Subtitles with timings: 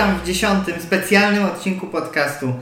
[0.00, 2.52] Witam w dziesiątym specjalnym odcinku podcastu.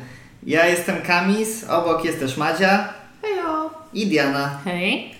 [0.43, 2.89] Ja jestem Kamis, obok jest też Madzia
[3.23, 3.71] Hejo!
[3.93, 4.59] i Diana.
[4.65, 5.15] Hej.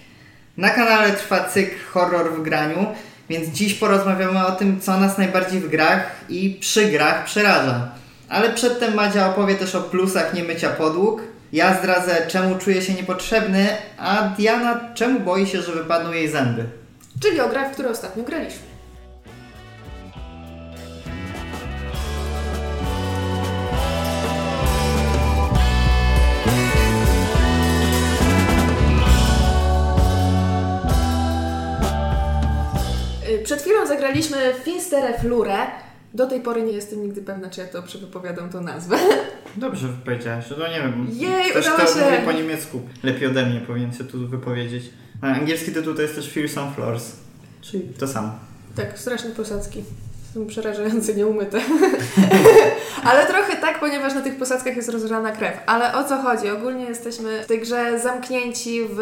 [0.57, 2.87] Na kanale trwa cykl Horror w graniu,
[3.29, 7.89] więc dziś porozmawiamy o tym, co nas najbardziej w grach i przy grach przeraża.
[8.29, 11.23] Ale przedtem Madzia opowie też o plusach niemycia podłóg.
[11.53, 16.65] Ja zdradzę, czemu czuje się niepotrzebny, a Diana czemu boi się, że wypadną jej zęby.
[17.23, 18.68] Czyli o grach, w które ostatnio graliśmy.
[33.45, 35.57] Przed chwilą zagraliśmy Finstere Flure.
[36.15, 38.97] Do tej pory nie jestem nigdy pewna, czy ja to przewypowiadam tą nazwę.
[39.57, 41.07] Dobrze powiedziałaś, no nie wiem.
[41.13, 42.05] Jej, Ktoś udało to się.
[42.11, 42.81] mówi po niemiecku.
[43.03, 44.85] Lepiej ode mnie powinien się tu wypowiedzieć.
[45.23, 47.13] A angielski tytuł to jest też Fearsome Floors.
[47.61, 48.33] Czyli to samo.
[48.77, 49.85] Tak, straszne posadzki.
[50.35, 51.61] Są przerażające, nieumyte.
[53.09, 55.55] Ale trochę tak, ponieważ na tych posadzkach jest rozgrzana krew.
[55.67, 56.51] Ale o co chodzi?
[56.51, 59.01] Ogólnie jesteśmy w tej grze zamknięci w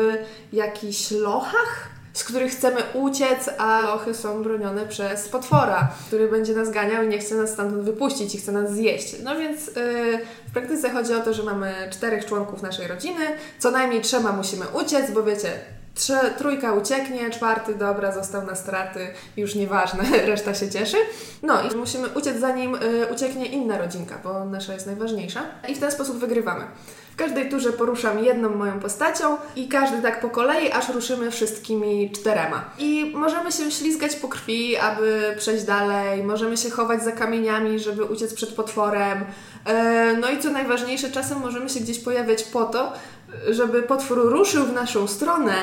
[0.53, 6.71] jakichś lochach, z których chcemy uciec, a lochy są bronione przez potwora, który będzie nas
[6.71, 9.17] ganiał i nie chce nas stamtąd wypuścić i chce nas zjeść.
[9.25, 13.25] No więc yy, w praktyce chodzi o to, że mamy czterech członków naszej rodziny,
[13.59, 15.51] co najmniej trzema musimy uciec, bo wiecie,
[16.39, 20.97] trójka ucieknie, czwarty, dobra, został na straty, już nieważne, reszta się cieszy.
[21.43, 25.43] No i musimy uciec zanim y, ucieknie inna rodzinka, bo nasza jest najważniejsza.
[25.69, 26.65] I w ten sposób wygrywamy.
[27.17, 32.11] W każdej turze poruszam jedną moją postacią i każdy tak po kolei, aż ruszymy wszystkimi
[32.11, 32.71] czterema.
[32.79, 38.05] I możemy się ślizgać po krwi, aby przejść dalej, możemy się chować za kamieniami, żeby
[38.05, 39.25] uciec przed potworem.
[39.65, 42.93] E, no i co najważniejsze, czasem możemy się gdzieś pojawiać po to,
[43.51, 45.55] żeby potwór ruszył w naszą stronę,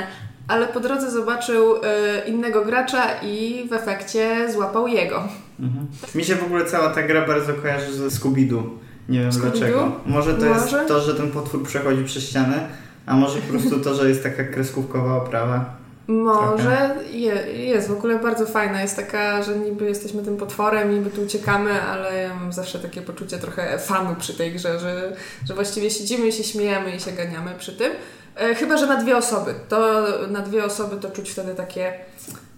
[0.48, 5.24] ale po drodze zobaczył e, innego gracza i w efekcie złapał jego.
[5.60, 5.88] Mhm.
[6.16, 8.84] Mi się w ogóle cała ta gra bardzo kojarzy ze Scooby-Doo.
[9.10, 9.92] Nie wiem dlaczego.
[10.06, 12.68] Może to jest to, że ten potwór przechodzi przez ścianę,
[13.06, 15.84] a może po prostu to, że jest taka kreskówkowa oprawa.
[16.08, 17.34] Może je,
[17.66, 18.82] jest, w ogóle bardzo fajna.
[18.82, 23.02] Jest taka, że niby jesteśmy tym potworem, niby tu uciekamy, ale ja mam zawsze takie
[23.02, 25.16] poczucie trochę fanu przy tej grze, że,
[25.48, 27.92] że właściwie siedzimy i się śmiejemy i się ganiamy przy tym.
[28.36, 29.54] E, chyba, że na dwie osoby.
[29.70, 31.94] To na dwie osoby to czuć wtedy takie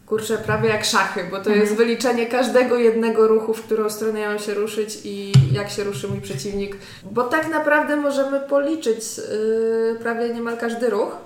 [0.05, 4.29] kurczę, prawie jak szachy, bo to jest wyliczenie każdego jednego ruchu, w którą stronę ja
[4.29, 6.77] mam się ruszyć i jak się ruszy mój przeciwnik.
[7.11, 11.17] Bo tak naprawdę możemy policzyć yy, prawie niemal każdy ruch.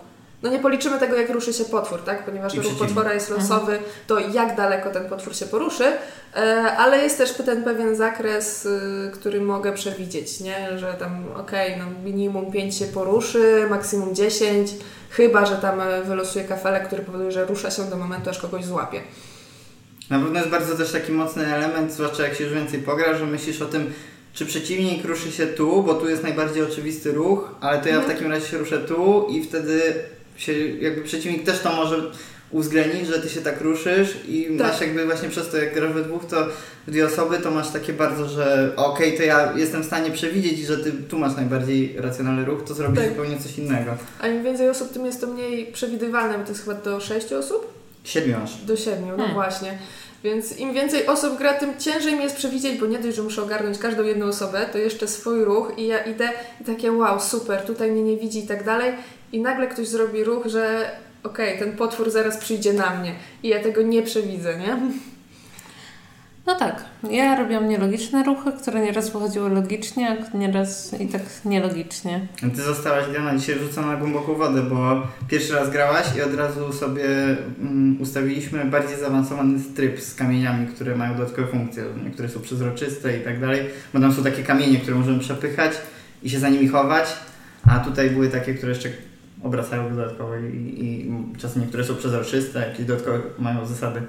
[0.43, 2.25] No nie policzymy tego, jak ruszy się potwór, tak?
[2.25, 5.83] Ponieważ ruch potwora jest losowy, to jak daleko ten potwór się poruszy,
[6.35, 6.39] e,
[6.77, 10.77] ale jest też ten pewien zakres, y, który mogę przewidzieć, nie?
[10.77, 14.71] Że tam, okej, no minimum 5 się poruszy, maksimum 10,
[15.09, 18.65] chyba, że tam e, wylosuje kafelek, który powoduje, że rusza się do momentu, aż kogoś
[18.65, 19.01] złapie.
[20.09, 23.25] Na pewno jest bardzo też taki mocny element, zwłaszcza jak się już więcej pogra, że
[23.25, 23.93] myślisz o tym,
[24.33, 27.97] czy przeciwnik ruszy się tu, bo tu jest najbardziej oczywisty ruch, ale to ja w
[27.97, 28.13] Mhm.
[28.17, 29.93] takim razie się ruszę tu i wtedy
[30.39, 32.01] się, jakby przeciwnik też to może
[32.51, 34.67] uwzględnić, że ty się tak ruszysz i Tak.
[34.67, 36.45] masz jakby właśnie przez to, jak grasz we dwóch, to
[36.87, 40.59] w dwie osoby, to masz takie bardzo, że okej, to ja jestem w stanie przewidzieć,
[40.59, 43.09] że ty tu masz najbardziej racjonalny ruch, to zrobisz Tak.
[43.09, 43.91] zupełnie coś innego.
[44.21, 47.33] A im więcej osób, tym jest to mniej przewidywalne, bo to jest chyba do 6
[47.33, 47.73] osób?
[48.03, 48.55] Siedmiu aż.
[48.55, 49.33] Do 7, no Hmm.
[49.33, 49.77] właśnie.
[50.23, 53.43] Więc im więcej osób gra, tym ciężej mi jest przewidzieć, bo nie dość, że muszę
[53.43, 56.29] ogarnąć każdą jedną osobę, to jeszcze swój ruch i ja idę
[56.61, 58.93] i takie wow, super, tutaj mnie nie widzi i tak dalej
[59.31, 60.91] i nagle ktoś zrobi ruch, że
[61.23, 63.13] okej, ten potwór zaraz przyjdzie na mnie
[63.43, 64.77] i ja tego nie przewidzę, nie?
[66.49, 66.85] No tak.
[67.11, 72.27] Ja robiłam nielogiczne ruchy, które nieraz wychodziły logicznie, a nieraz i tak nielogicznie.
[72.55, 76.73] Ty zostałaś Diana dzisiaj rzucona na głęboką wodę, bo pierwszy raz grałaś i od razu
[76.73, 77.05] sobie
[77.59, 81.83] mm, ustawiliśmy bardziej zaawansowany tryb z kamieniami, które mają dodatkowe funkcje.
[82.03, 85.71] Niektóre są przezroczyste i tak dalej, bo tam są takie kamienie, które możemy przepychać
[86.23, 87.05] i się za nimi chować,
[87.67, 88.89] a tutaj były takie, które jeszcze
[89.43, 94.01] obracają dodatkowo i, i czasem niektóre są przezroczyste, jakieś dodatkowe mają zasady.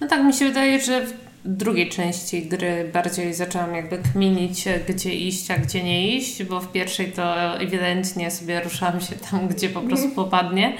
[0.00, 1.12] No tak, mi się wydaje, że w
[1.44, 6.72] drugiej części gry bardziej zaczęłam jakby kminić, gdzie iść, a gdzie nie iść, bo w
[6.72, 10.76] pierwszej to ewidentnie sobie ruszałam się tam, gdzie po prostu popadnie.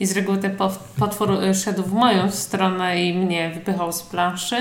[0.00, 0.56] I z reguły ten
[0.98, 4.56] potwór y, szedł w moją stronę i mnie wypychał z planszy.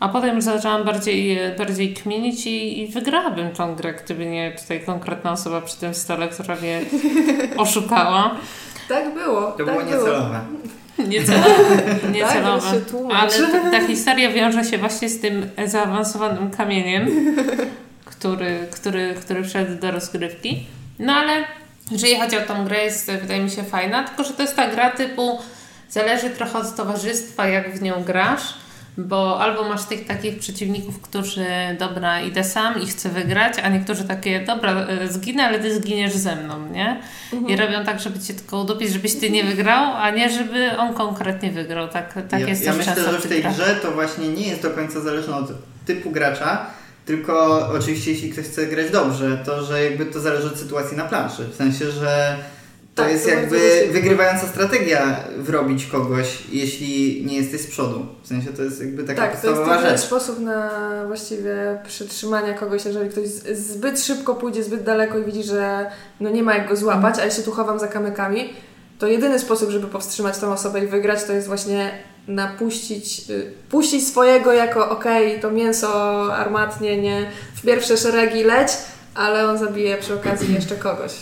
[0.00, 4.80] A potem już zaczęłam bardziej, bardziej kminić i, i wygrałabym tą grę, gdyby nie tutaj
[4.80, 6.80] konkretna osoba przy tym stole, która mnie
[7.56, 8.34] oszukała.
[8.88, 9.42] Tak było.
[9.42, 10.40] To tak było niecelowe.
[11.08, 11.78] Niecelowe.
[12.02, 12.82] Tak, Niecelowe.
[13.14, 17.34] Ale ta, ta historia wiąże się właśnie z tym zaawansowanym kamieniem,
[18.04, 20.66] który, który, który wszedł do rozgrywki.
[20.98, 21.44] No ale
[21.90, 24.68] jeżeli chodzi o tą grę, jest wydaje mi się fajna, tylko że to jest ta
[24.68, 25.38] gra typu
[25.90, 28.54] zależy trochę od towarzystwa, jak w nią grasz,
[28.98, 31.46] Bo albo masz tych takich przeciwników, którzy
[31.78, 36.12] dobra, idę sam i chcę wygrać, a niektórzy takie, dobra, y, zginę, ale ty zginiesz
[36.12, 37.00] ze mną, nie?
[37.48, 40.94] I robią tak, żeby cię tylko udupić, żebyś ty nie wygrał, a nie żeby on
[40.94, 41.88] konkretnie wygrał.
[41.88, 43.54] Tak, tak ja, jest ja myślę, że w tej grach.
[43.54, 45.48] grze to właśnie nie jest do końca zależne od
[45.86, 46.66] typu gracza,
[47.06, 51.04] tylko oczywiście jeśli ktoś chce grać dobrze, to że jakby to zależy od sytuacji na
[51.04, 51.44] planszy.
[51.44, 52.36] W sensie, że
[52.98, 58.06] to Tak, jest to jakby wygrywająca strategia wrobić kogoś, jeśli nie jesteś z przodu.
[58.22, 60.00] W sensie to jest jakby taka Tak, to jest podstawowa rzecz.
[60.00, 60.70] sposób na
[61.06, 63.28] właściwie przytrzymania kogoś, jeżeli ktoś
[63.58, 65.90] zbyt szybko pójdzie zbyt daleko i widzi, że
[66.20, 68.52] no nie ma jak go złapać, a ja się tu chowam za kamykami,
[68.98, 71.90] to jedyny sposób, żeby powstrzymać tą osobę i wygrać, to jest właśnie
[72.28, 75.88] napuścić, y, puścić swojego jako okej, to mięso
[76.36, 78.68] armatnie, nie, w pierwsze szeregi leć,
[79.14, 81.12] ale on zabije przy okazji jeszcze kogoś.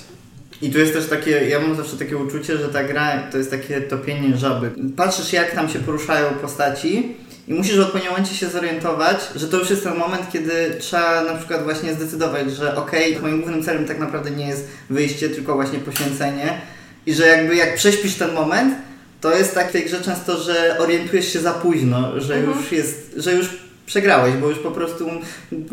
[0.62, 3.50] I tu jest też takie, ja mam zawsze takie uczucie, że ta gra to jest
[3.50, 4.70] takie topienie żaby.
[4.96, 7.16] Patrzysz jak tam się poruszają postaci
[7.48, 11.24] i musisz w odpowiednim momencie się zorientować, że to już jest ten moment, kiedy trzeba
[11.24, 15.54] na przykład właśnie zdecydować, że okej, moim głównym celem tak naprawdę nie jest wyjście, tylko
[15.54, 16.60] właśnie poświęcenie
[17.06, 18.74] i że jakby jak prześpisz ten moment,
[19.20, 22.58] to jest tak w tej grze często, że orientujesz się za późno, że Mhm.
[22.58, 23.48] już jest, że już
[23.86, 25.10] przegrałeś, bo już po prostu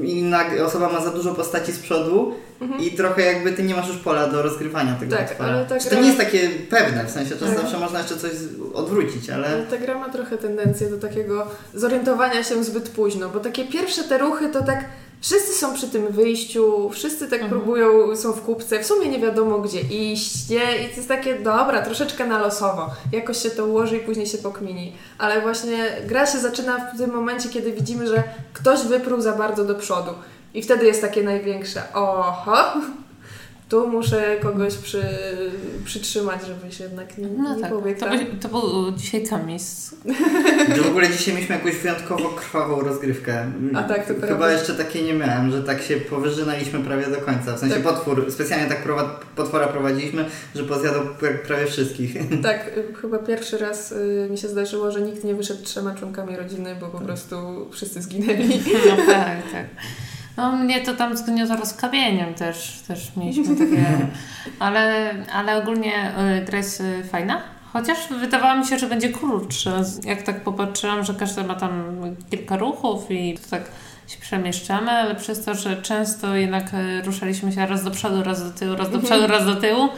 [0.04, 2.34] inna osoba ma za dużo postaci z przodu
[2.80, 5.50] i trochę jakby ty nie masz już pola do rozgrywania tego Tak, utworu.
[5.50, 7.62] ale ta gra- To nie jest takie pewne, w sensie czasem Mhm.
[7.68, 8.32] zawsze można jeszcze coś
[8.74, 9.48] odwrócić, ale...
[9.48, 14.04] Ale ta gra ma trochę tendencję do takiego zorientowania się zbyt późno, bo takie pierwsze
[14.04, 14.86] te ruchy to tak
[15.24, 19.60] wszyscy są przy tym wyjściu, wszyscy tak próbują, są w kupce, w sumie nie wiadomo
[19.60, 20.78] gdzie iść, nie?
[20.78, 24.38] I to jest takie, dobra, troszeczkę na losowo, jakoś się to ułoży i później się
[24.38, 24.94] pokmini.
[25.18, 25.78] Ale właśnie
[26.08, 28.24] gra się zaczyna w tym momencie, kiedy widzimy, że
[28.54, 30.12] ktoś wyprół za bardzo do przodu.
[30.54, 32.74] I wtedy jest takie największe, oho,
[33.74, 35.04] tu muszę kogoś przy,
[35.86, 38.00] przytrzymać, żeby się jednak nie, No nie tak, pobiegł.
[38.00, 38.20] to, tak?
[38.30, 39.96] był- to był dzisiaj kamis.
[40.76, 43.46] Że w ogóle dzisiaj mieliśmy jakąś wyjątkowo krwawą rozgrywkę.
[43.76, 44.52] A tak, to Chyba prawda.
[44.52, 47.54] jeszcze takiej nie miałem, że tak się powyżynaliśmy prawie do końca.
[47.56, 47.84] W sensie Tak.
[47.84, 48.88] potwór, specjalnie tak
[49.36, 50.26] potwora prowadziliśmy,
[50.56, 52.14] że pozjadał pra- prawie wszystkich.
[52.44, 52.72] Tak,
[53.02, 56.88] chyba pierwszy raz y, mi się zdarzyło, że nikt nie wyszedł trzema członkami rodziny, bo
[56.88, 57.36] po prostu
[57.72, 58.62] wszyscy zginęli.
[58.90, 59.66] No tak, tak.
[60.38, 64.08] No mnie to tam zgniotło rozkamieniem też, też mieliśmy takie,
[64.60, 67.42] ale, ale ogólnie y, gra jest y, fajna.
[67.74, 69.72] Chociaż wydawało mi się, że będzie krótsza.
[70.04, 73.64] Jak tak popatrzyłam, że każdy ma tam kilka ruchów i to tak
[74.08, 78.44] się przemieszczamy, ale przez to, że często jednak y, ruszaliśmy się raz do przodu, raz
[78.44, 79.90] do tyłu, raz do przodu, raz do tyłu,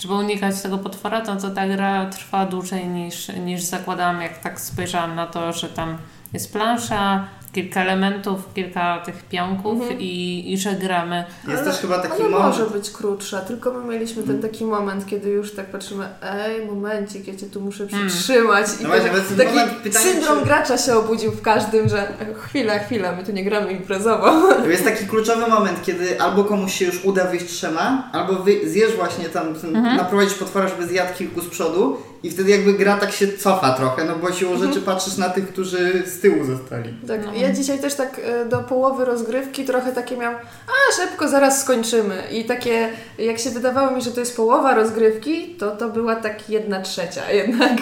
[0.00, 4.60] żeby unikać tego potwora, to, to ta gra trwa dłużej niż, niż zakładałam, jak tak
[4.60, 5.98] spojrzałam na to, że tam
[6.32, 10.00] jest plansza, kilka elementów, kilka tych pionków Mhm.
[10.00, 11.24] i, i że gramy.
[11.48, 12.58] Jest Ale też chyba taki Ona moment.
[12.58, 17.28] może być krótsza, tylko my mieliśmy ten taki moment, kiedy już tak patrzymy, ej, momencik,
[17.28, 18.66] ja cię tu muszę przytrzymać.
[18.80, 21.42] I No właśnie, ten, bo ten taki moment, pytanie, syndrom czy- gracza się obudził w
[21.42, 22.08] każdym, że
[22.42, 24.30] chwila, chwila, my tu nie gramy imprezowo.
[24.56, 28.70] To jest taki kluczowy moment, kiedy albo komuś się już uda wyjść trzema, albo wy,
[28.70, 29.96] zjesz właśnie tam, ten, Mhm.
[29.96, 34.04] naprowadzić potwora, żeby zjadł kilku z przodu i wtedy jakby gra tak się cofa trochę,
[34.04, 34.70] no bo siłą Mhm.
[34.72, 36.94] rzeczy patrzysz na tych, którzy z tyłu zostali.
[37.08, 37.34] Tak, No.
[37.34, 40.36] ja dzisiaj też tak e, do połowy rozgrywki trochę takie miałam,
[40.66, 42.22] a szybko, zaraz skończymy.
[42.32, 42.88] I takie,
[43.18, 47.30] jak się wydawało mi, że to jest połowa rozgrywki, to to była tak jedna trzecia
[47.40, 47.72] jednak.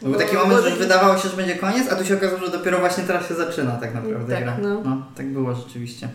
[0.00, 2.14] To był taki Bo- moment, bo że wydawało się, że będzie koniec, a tu się
[2.16, 4.56] okazało, że dopiero właśnie teraz się zaczyna tak naprawdę Tak, gra.
[4.62, 4.80] no.
[4.84, 6.08] No, tak było rzeczywiście.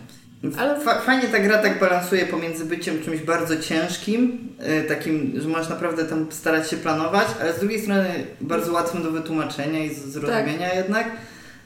[0.58, 4.48] Ale- Fa- fajnie ta gra tak balansuje pomiędzy byciem czymś bardzo ciężkim,
[4.84, 8.06] y, takim, że możesz naprawdę tam starać się planować, ale z drugiej strony
[8.40, 10.76] bardzo łatwym do wytłumaczenia i zrozumienia Tak.
[10.78, 11.06] jednak.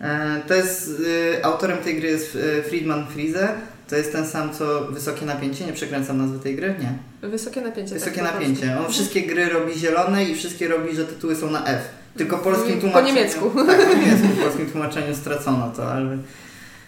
[0.00, 2.38] E, To jest, y, autorem tej gry jest
[2.68, 3.48] Friedman Friese,
[3.90, 6.74] to jest ten sam co Wysokie Napięcie, nie przekręcam nazwy tej gry?
[6.80, 7.28] Nie.
[7.28, 7.94] Wysokie napięcie.
[7.94, 8.78] Wysokie tak, po napięcie.
[8.86, 11.80] On wszystkie gry robi zielone i wszystkie robi, że tytuły są na F.
[12.16, 13.14] Tylko polskim Po tłumaczeniu...
[13.14, 13.50] niemiecku.
[13.66, 14.26] Tak, po niemiecku.
[14.28, 16.18] W polskim tłumaczeniu stracono to, ale...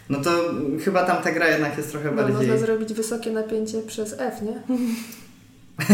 [0.09, 0.31] No to
[0.85, 2.35] chyba tam ta gra jednak jest trochę No, bardziej...
[2.37, 4.63] można zrobić wysokie napięcie przez F, nie?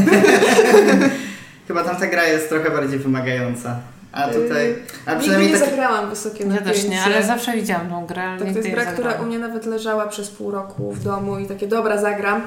[1.69, 3.77] Chyba tam ta gra jest trochę bardziej wymagająca.
[4.13, 4.69] A tutaj...
[4.69, 4.75] Yy,
[5.07, 5.71] A Nigdy nie taki...
[5.71, 6.73] zagrałam wysokie Ja napięcie.
[6.73, 8.37] też nie, ale zawsze widziałam tą grę.
[8.39, 11.47] Tak, to jest gra, która u mnie nawet leżała przez pół roku w domu i
[11.47, 12.43] takie, dobra, zagram.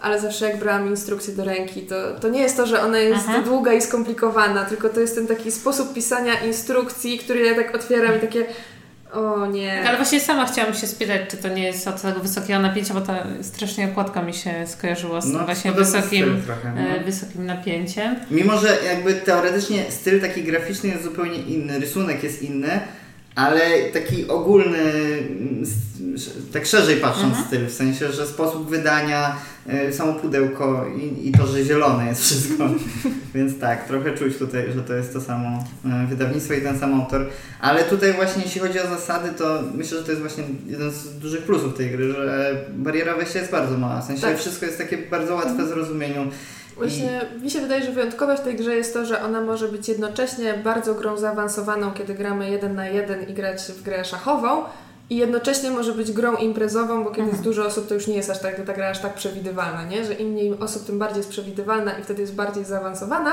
[0.00, 3.26] Ale zawsze jak brałam instrukcję do ręki, to, to nie jest to, że ona jest
[3.26, 3.44] Mhm.
[3.44, 8.16] długa i skomplikowana, tylko to jest ten taki sposób pisania instrukcji, który ja tak otwieram
[8.16, 8.44] i takie,
[9.12, 9.88] o nie.
[9.88, 13.00] Ale właśnie sama chciałam się spytać, czy to nie jest od tego wysokiego napięcia, bo
[13.00, 16.80] ta strasznie okładka mi się skojarzyła z tym właśnie wysokim, trochę, no.
[16.80, 18.16] e, wysokim napięciem.
[18.30, 22.80] Mimo, że jakby teoretycznie styl taki graficzny jest zupełnie inny, rysunek jest inny,
[23.34, 23.60] ale
[23.92, 24.78] taki ogólny,
[26.52, 27.46] tak szerzej patrząc Mhm.
[27.46, 29.36] styl, w sensie, że sposób wydania,
[29.92, 32.64] samo pudełko i, i to, że zielone jest wszystko.
[33.34, 37.00] Więc tak, trochę czuć tutaj, że to jest to samo e, wydawnictwo i ten sam
[37.00, 37.26] autor.
[37.60, 41.18] Ale tutaj właśnie jeśli chodzi o zasady, to myślę, że to jest właśnie jeden z
[41.18, 44.00] dużych plusów tej gry, że bariera wejścia jest bardzo mała.
[44.00, 44.38] W sensie Tak.
[44.38, 46.30] wszystko jest takie bardzo łatwe w zrozumieniu.
[46.76, 49.88] Właśnie mi się wydaje, że wyjątkowe w tej grze jest to, że ona może być
[49.88, 54.62] jednocześnie bardzo grą zaawansowaną, kiedy gramy jeden na jeden i grać w grę szachową.
[55.10, 58.30] I jednocześnie może być grą imprezową, bo kiedy jest dużo osób, to już nie jest
[58.30, 60.04] aż tak, ta gra aż tak przewidywalna, nie?
[60.04, 63.32] Że im mniej osób, tym bardziej jest przewidywalna i wtedy jest bardziej zaawansowana.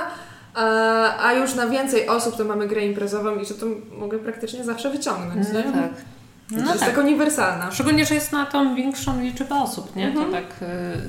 [0.54, 4.64] A, a już na więcej osób to mamy grę imprezową i że to mogę praktycznie
[4.64, 5.64] zawsze wyciągnąć, nie?
[5.64, 5.92] tak.
[6.50, 6.90] To No jest tak.
[6.96, 7.72] tak uniwersalna.
[7.72, 10.08] Szczególnie, że jest na tą większą liczbę osób, nie?
[10.08, 10.26] Mhm.
[10.26, 10.44] To tak,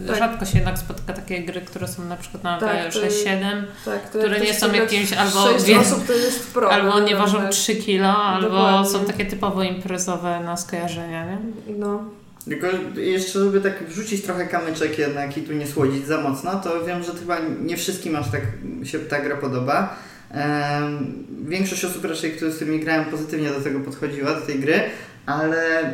[0.04, 0.16] y, Tak.
[0.18, 3.64] rzadko się jednak spotyka takie gry, które są na przykład na Tak, tak, to- 6-7,
[3.85, 6.73] Tak, to które nie są jakimś albo sześć wie- osób to jest problem.
[6.80, 7.50] albo nie ważą tak.
[7.50, 8.90] 3 kilo, albo Dokładnie.
[8.90, 11.38] są takie typowo imprezowe na skojarzenia, nie?
[11.78, 12.04] No.
[12.45, 12.66] Tylko
[12.97, 17.02] jeszcze, żeby tak wrzucić trochę kamyczek jednak i tu nie słodzić za mocno, to wiem,
[17.02, 18.40] że chyba nie wszystkim aż tak
[18.85, 19.97] się ta gra podoba.
[20.30, 24.80] Em, większość osób raczej, które, z którymi grałem, pozytywnie do tego podchodziła, do tej gry,
[25.28, 25.92] ale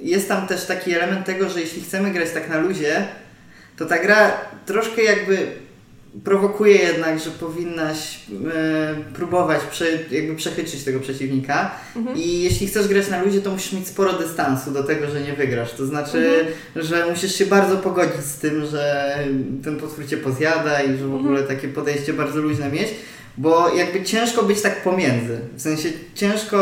[0.00, 3.04] jest tam też taki element tego, że jeśli chcemy grać tak na luzie,
[3.76, 4.32] to ta gra
[4.66, 5.46] troszkę jakby
[6.24, 8.16] prowokuje jednak, że powinnaś
[8.54, 12.16] e, próbować prze, jakby przechytrzyć tego przeciwnika Mhm.
[12.16, 15.32] i jeśli chcesz grać na luzie, to musisz mieć sporo dystansu do tego, że nie
[15.32, 15.72] wygrasz.
[15.72, 16.86] To znaczy, Mhm.
[16.88, 19.14] że musisz się bardzo pogodzić z tym, że
[19.64, 21.46] ten potwór cię pozjada i że w ogóle Mhm.
[21.56, 22.88] takie podejście bardzo luźne mieć,
[23.36, 25.38] bo jakby ciężko być tak pomiędzy.
[25.56, 26.58] W sensie ciężko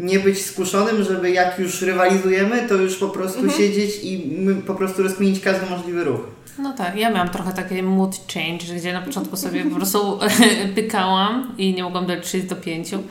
[0.00, 3.58] nie być skuszonym, żeby jak już rywalizujemy, to już po prostu Mhm.
[3.58, 4.30] siedzieć i
[4.66, 6.20] po prostu rozkminić każdy możliwy ruch.
[6.58, 10.18] No tak, ja miałam trochę taki mood change, gdzie na początku sobie po prostu
[10.74, 13.02] pykałam i nie mogłam doliczyć do pięciu,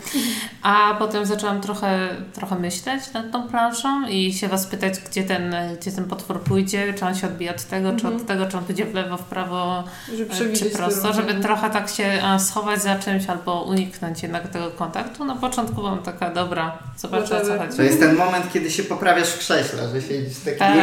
[0.62, 5.56] a potem zaczęłam trochę, trochę myśleć nad tą planszą i się Was pytać, gdzie ten,
[5.80, 8.64] gdzie ten potwór pójdzie, czy on się odbija od tego, czy od tego, czy on
[8.64, 9.84] pójdzie w lewo, w prawo,
[10.18, 14.72] Żeby e, czy prosto, żeby trochę tak się schować za czymś albo uniknąć jednak tego
[14.72, 15.26] kontaktu.
[15.26, 17.78] Na początku byłam taka, dobra, zobaczę o co chodzi.
[17.78, 20.78] To jest ten moment, kiedy się poprawiasz w krześle, że siedzisz taki Tak.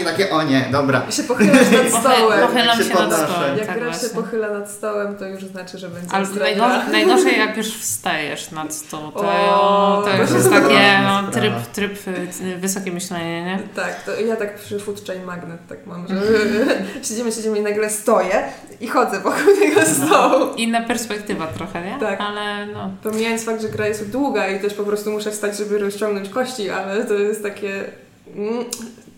[0.00, 1.02] i takie, o nie, dobra.
[1.08, 2.40] I się pochylasz nad stołem.
[2.40, 3.58] Pochylam się się nad stołem.
[3.58, 4.22] Jak tak gra się właśnie.
[4.22, 6.26] pochyla nad stołem, to już znaczy, że będzie Ale
[6.92, 9.12] najgorzej, jak już wstajesz nad stół.
[9.12, 12.08] To, O, to już się jest takie no, tryb, tryb
[12.42, 13.58] y, wysokie myślenie, nie?
[13.74, 16.14] Tak, to ja tak przy Food Chain Magnet tak mam, że
[17.08, 18.42] siedzimy, siedzimy i nagle stoję
[18.80, 20.54] i chodzę wokół tego stołu.
[20.56, 22.00] Inna perspektywa trochę, nie?
[22.00, 22.20] Tak.
[22.20, 22.90] Ale no.
[23.02, 26.70] Pomijając fakt, że gra jest długa i też po prostu muszę wstać, żeby rozciągnąć kości,
[26.70, 27.84] ale to jest takie...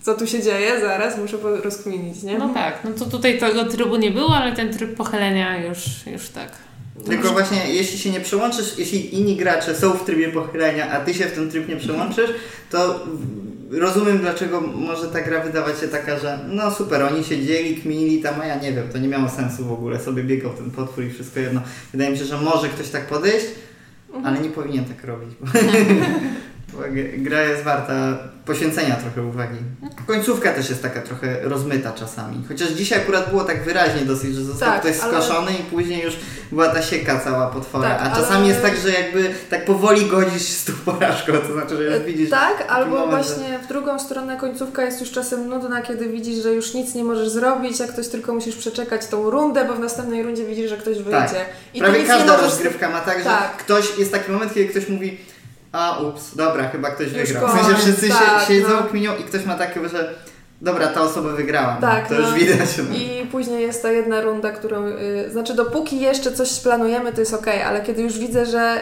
[0.04, 0.80] Co tu się dzieje?
[0.80, 2.38] Zaraz muszę rozkminić, nie?
[2.38, 6.28] No tak, no to tutaj tego trybu nie było, ale ten tryb pochylenia już, już
[6.28, 6.52] tak.
[7.06, 11.14] Tylko właśnie, jeśli się nie przełączysz, jeśli inni gracze są w trybie pochylenia, a ty
[11.14, 12.30] się w ten tryb nie przełączysz,
[12.70, 13.06] to
[13.70, 18.40] rozumiem, dlaczego może ta gra wydawać się taka, że no super, oni siedzieli, kminili tam,
[18.40, 21.10] a ja nie wiem, to nie miało sensu w ogóle, sobie biegał ten potwór i
[21.10, 21.60] wszystko jedno.
[21.92, 23.46] Wydaje mi się, że może ktoś tak podejść,
[24.24, 25.30] ale nie powinien tak robić,
[27.16, 29.58] gra jest warta poświęcenia trochę uwagi.
[30.06, 32.44] Końcówka też jest taka trochę rozmyta czasami.
[32.48, 36.02] Chociaż dzisiaj akurat było tak wyraźnie dosyć, że został Tak, ktoś ale- skoszony i później
[36.02, 36.16] już
[36.52, 37.90] była ta sieka cała potwora.
[37.90, 41.52] Tak, A czasami ale- jest tak, że jakby tak powoli godzisz z tą porażką, to
[41.52, 42.30] znaczy, że już widzisz...
[42.30, 46.42] Tak, albo moment, że- właśnie w drugą stronę końcówka jest już czasem nudna, kiedy widzisz,
[46.42, 49.80] że już nic nie możesz zrobić, jak ktoś tylko musisz przeczekać tą rundę, bo w
[49.80, 51.10] następnej rundzie widzisz, że ktoś wyjdzie.
[51.10, 51.46] Tak.
[51.74, 52.44] I Prawie każda możesz...
[52.50, 53.56] rozgrywka ma tak, że Tak.
[53.56, 55.18] ktoś, jest taki moment, kiedy ktoś mówi
[55.74, 57.48] a ups, dobra, chyba ktoś Już wygrał.
[57.48, 58.82] W sensie wszyscy tak, się, siedzą, no.
[58.82, 60.14] kminią i ktoś ma takie, że
[60.60, 61.76] dobra, ta osoba wygrała.
[61.80, 62.20] Tak, to no.
[62.20, 62.68] już widać.
[62.78, 62.96] No.
[62.96, 64.86] I później jest ta jedna runda, którą.
[64.86, 68.78] y, znaczy, dopóki jeszcze coś planujemy, to jest ok, ale kiedy już widzę, że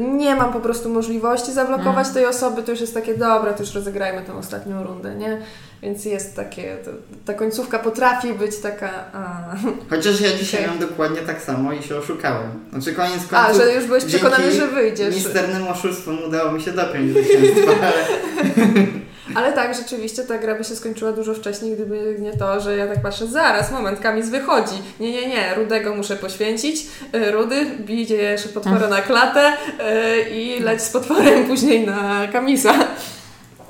[0.00, 2.14] nie mam po prostu możliwości zablokować Mm.
[2.14, 5.38] tej osoby, to już jest takie, dobra, to już rozegrajmy tę ostatnią rundę, nie?
[5.82, 6.90] Więc jest takie, to,
[7.24, 8.90] ta końcówka potrafi być taka.
[9.12, 9.54] A,
[9.90, 12.50] Chociaż ja dzisiaj miałem dokładnie tak samo i się oszukałem.
[12.70, 15.14] Znaczy koniec a końców że już byłeś przekonany, że wyjdziesz.
[15.14, 18.04] misternym oszustwom udało mi się dopiąć zwycięstwa, ale
[19.34, 22.86] Ale tak, rzeczywiście ta gra by się skończyła dużo wcześniej, gdyby nie to, że ja
[22.86, 24.74] tak patrzę, zaraz, moment, Kamis wychodzi.
[25.00, 26.86] Nie, nie, nie, Rudego muszę poświęcić.
[27.14, 32.74] Y, Rudy, bijcie jeszcze potwora na klatę y, i leć z potworem później na Kamisa.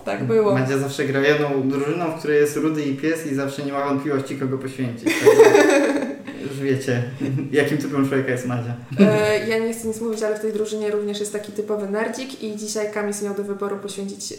[0.08, 0.54] Tak było.
[0.54, 3.84] Madzia zawsze gra jedną drużyną, w której jest rudy i pies i zawsze nie ma
[3.84, 5.08] wątpliwości, kogo poświęcić.
[6.42, 7.02] Już wiecie,
[7.52, 8.74] jakim typem człowieka jest Madzia.
[9.00, 12.42] E, Ja nie chcę nic mówić, ale w tej drużynie również jest taki typowy nerdzik
[12.42, 14.32] i dzisiaj Kamis miał do wyboru poświęcić,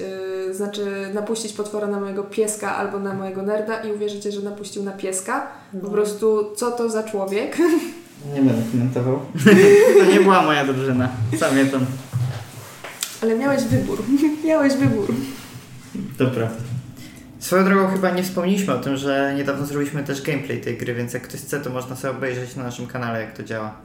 [0.50, 4.84] y, znaczy napuścić potwora na mojego pieska albo na mojego nerda i uwierzycie, że napuścił
[4.84, 5.48] na pieska.
[5.84, 7.58] Po prostu, co to za człowiek?
[8.34, 9.20] Nie będę komentował.
[10.00, 11.10] To nie była moja drużyna.
[11.40, 11.86] Pamiętam.
[13.22, 14.04] Ale miałeś wybór.
[14.46, 15.14] miałeś wybór.
[16.18, 16.62] To prawda.
[17.40, 21.14] Swoją drogą chyba nie wspomnieliśmy o tym, że niedawno zrobiliśmy też gameplay tej gry, więc
[21.14, 23.76] jak ktoś chce, to można sobie obejrzeć na naszym kanale, jak to działa.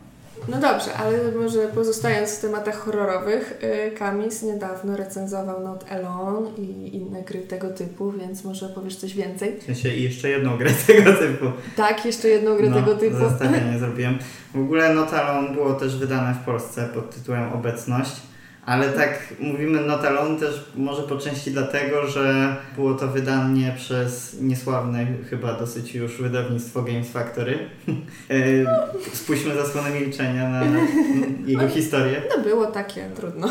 [0.48, 6.96] No dobrze, ale może pozostając w tematach horrorowych, y, Kamis niedawno recenzował Not Alone i
[6.96, 9.60] inne gry tego typu, więc może powiesz coś więcej?
[9.60, 11.46] W sensie i jeszcze jedną grę tego typu.
[11.76, 13.16] Tak, jeszcze jedną grę no, tego typu.
[13.16, 14.18] zestawienie zrobiłem.
[14.54, 18.12] W ogóle Not Alone było też wydane w Polsce pod tytułem Obecność.
[18.66, 24.36] Ale tak mówimy Not Alone też może po części dlatego, że było to wydanie przez
[24.40, 27.58] niesławne chyba dosyć już wydawnictwo Games Factory.
[28.30, 28.36] E,
[29.12, 30.62] Spójrzmy zasłonę milczenia na
[31.46, 32.22] jego historię.
[32.36, 33.48] No było takie, trudno.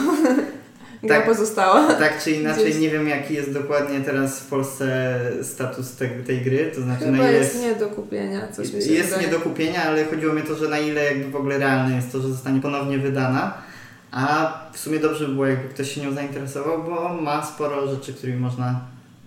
[1.03, 1.93] Gra tak, pozostała.
[1.93, 2.79] Tak czy inaczej, Gdzieś...
[2.79, 7.17] nie wiem jaki jest dokładnie teraz w Polsce status te, tej gry, to znaczy Chyba
[7.17, 9.27] na ile jest, jest nie do kupienia, coś mi się Jest wydaje.
[9.27, 11.95] nie do kupienia, ale chodziło mi o to, że na ile jakby w ogóle realne
[11.95, 13.53] jest to, że zostanie ponownie wydana.
[14.13, 18.13] A w sumie dobrze by było, jakby ktoś się nią zainteresował, bo ma sporo rzeczy,
[18.13, 18.79] którymi można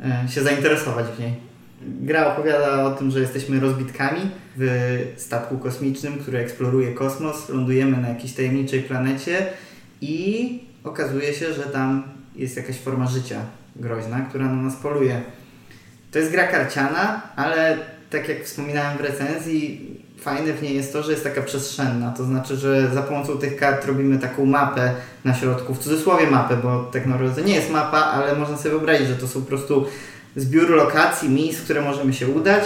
[0.04, 1.34] e, się zainteresować w niej.
[1.82, 4.20] Gra opowiada o tym, że jesteśmy rozbitkami
[4.56, 7.48] w statku kosmicznym, który eksploruje kosmos.
[7.48, 9.46] Lądujemy na jakiejś tajemniczej planecie
[10.00, 12.02] i okazuje się, że tam
[12.36, 13.40] jest jakaś forma życia
[13.76, 15.22] groźna, która na nas poluje.
[16.10, 17.78] To jest gra karciana, ale
[18.18, 19.80] tak jak wspominałem w recenzji,
[20.20, 22.10] fajne w niej jest to, że jest taka przestrzenna.
[22.10, 24.92] To znaczy, że za pomocą tych kart robimy taką mapę
[25.24, 29.08] na środku, w cudzysłowie mapę, bo tak naprawdę nie jest mapa, ale można sobie wyobrazić,
[29.08, 29.86] że to są po prostu
[30.36, 32.64] zbiór lokacji, miejsc, które możemy się udać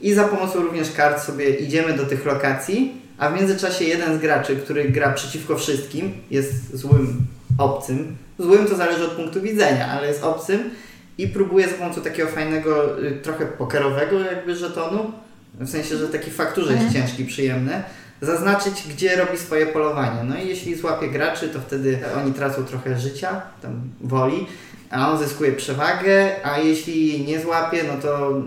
[0.00, 4.20] i za pomocą również kart sobie idziemy do tych lokacji, a w międzyczasie jeden z
[4.20, 7.26] graczy, który gra przeciwko wszystkim, jest złym
[7.58, 8.16] obcym.
[8.38, 10.70] Złym to zależy od punktu widzenia, ale jest obcym
[11.22, 15.12] i próbuje za pomocą takiego fajnego, y, trochę pokerowego jakby żetonu
[15.54, 17.06] w sensie, że taki fakturze jest mhm.
[17.06, 17.82] ciężki, przyjemny,
[18.20, 20.24] zaznaczyć, gdzie robi swoje polowanie.
[20.24, 24.46] No i jeśli złapie graczy, to wtedy oni tracą trochę życia, tam woli,
[24.90, 28.42] a on zyskuje przewagę, a jeśli nie złapie, no to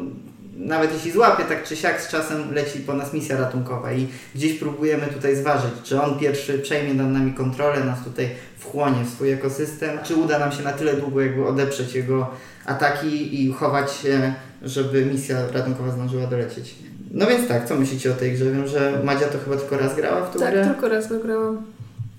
[0.57, 4.59] nawet jeśli złapie, tak czy siak z czasem leci po nas misja ratunkowa i gdzieś
[4.59, 9.31] próbujemy tutaj zważyć, czy on pierwszy przejmie nad nami kontrolę, nas tutaj wchłonie w swój
[9.31, 12.29] ekosystem, czy uda nam się na tyle długo jakby odeprzeć jego
[12.65, 16.75] ataki i chować się, żeby misja ratunkowa zdążyła dolecieć.
[17.11, 18.45] No więc tak, co myślicie o tej grze?
[18.45, 20.63] Wiem, że Madzia to chyba tylko raz grała w tą tak, grę?
[20.63, 21.61] Tak, tylko raz go grałam.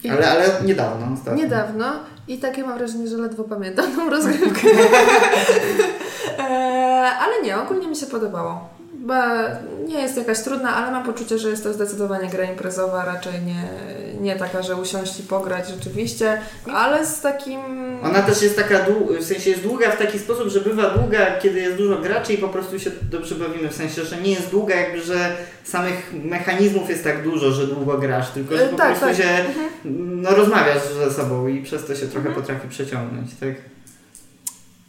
[0.05, 1.14] I ale, ale niedawno.
[1.14, 1.42] Ostatnio.
[1.42, 1.92] Niedawno
[2.29, 4.68] i takie mam wrażenie, że ledwo pamiętam tą rozgrywkę.
[6.38, 6.42] e,
[7.20, 8.75] ale nie, ogólnie mi się podobało.
[8.94, 9.14] Bo
[9.88, 13.68] nie jest jakaś trudna, ale mam poczucie, że jest to zdecydowanie gra imprezowa, raczej nie,
[14.20, 16.40] nie taka, że usiąść i pograć rzeczywiście,
[16.75, 17.61] ale z takim...
[18.03, 18.87] Ona też jest taka,
[19.20, 22.38] w sensie jest długa w taki sposób, że bywa długa, kiedy jest dużo graczy i
[22.38, 26.90] po prostu się dobrze bawimy, w sensie, że nie jest długa jakby, że samych mechanizmów
[26.90, 29.16] jest tak dużo, że długo grasz, tylko że po tak, prostu tak.
[29.16, 29.68] się mhm.
[30.23, 32.35] no, rozmawiasz ze sobą i przez to się trochę mhm.
[32.35, 33.55] potrafi przeciągnąć, tak?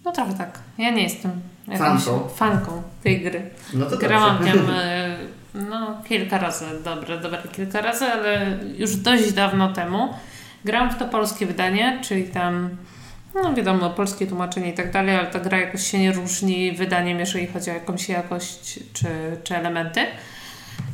[0.05, 0.59] No trochę tak.
[0.77, 1.31] Ja nie jestem
[1.77, 3.49] fanką, fanką tej gry.
[3.73, 5.17] No to Grałam nią e,
[5.53, 10.13] no, kilka razy, dobre, dobre kilka razy, ale już dość dawno temu.
[10.65, 12.69] Grałam w to polskie wydanie, czyli tam
[13.35, 17.19] no wiadomo, polskie tłumaczenie i tak dalej, ale ta gra jakoś się nie różni wydaniem,
[17.19, 19.07] jeżeli chodzi o jakąś jakość czy,
[19.43, 20.05] czy elementy.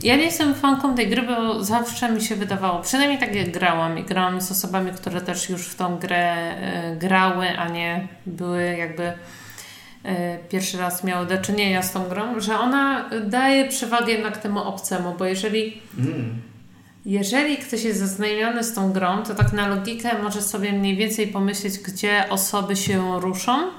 [0.04, 3.98] Ja nie jestem fanką tej gry, bo zawsze mi się wydawało, przynajmniej tak jak grałam
[3.98, 6.52] i grałam z osobami, które też już w tą grę
[6.94, 9.14] y, grały, a nie były jakby y,
[10.50, 15.16] pierwszy raz miały do czynienia z tą grą, że ona daje przewagę jednak temu obcemu,
[15.20, 16.42] bo jeżeli mm.
[17.06, 21.28] jeżeli ktoś jest zaznajomiony z tą grą, to tak na logikę może sobie mniej więcej
[21.28, 23.72] pomyśleć, gdzie osoby się ruszą,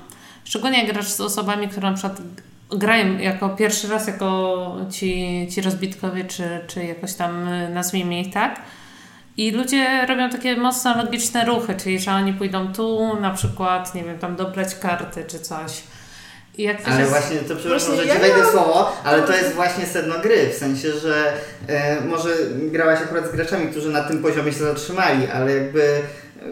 [0.45, 2.23] Szczególnie jak grasz z osobami, które na przykład
[2.77, 8.33] grają jako pierwszy raz jako ci, ci rozbitkowie, czy, czy jakoś tam y, nazwijmy ich
[8.33, 8.61] tak.
[9.37, 14.05] I ludzie robią takie mocno logiczne ruchy, czyli że oni pójdą tu, na przykład, nie
[14.05, 15.83] wiem, tam dobrać karty czy coś.
[16.91, 17.11] ale jest...
[17.11, 20.55] właśnie, to przepraszam, że ja ci wejdę słowo, ale to jest właśnie sedno gry, w
[20.55, 21.33] sensie, że
[21.69, 26.01] e, może grałaś akurat z graczami, którzy na tym poziomie się zatrzymali, ale jakby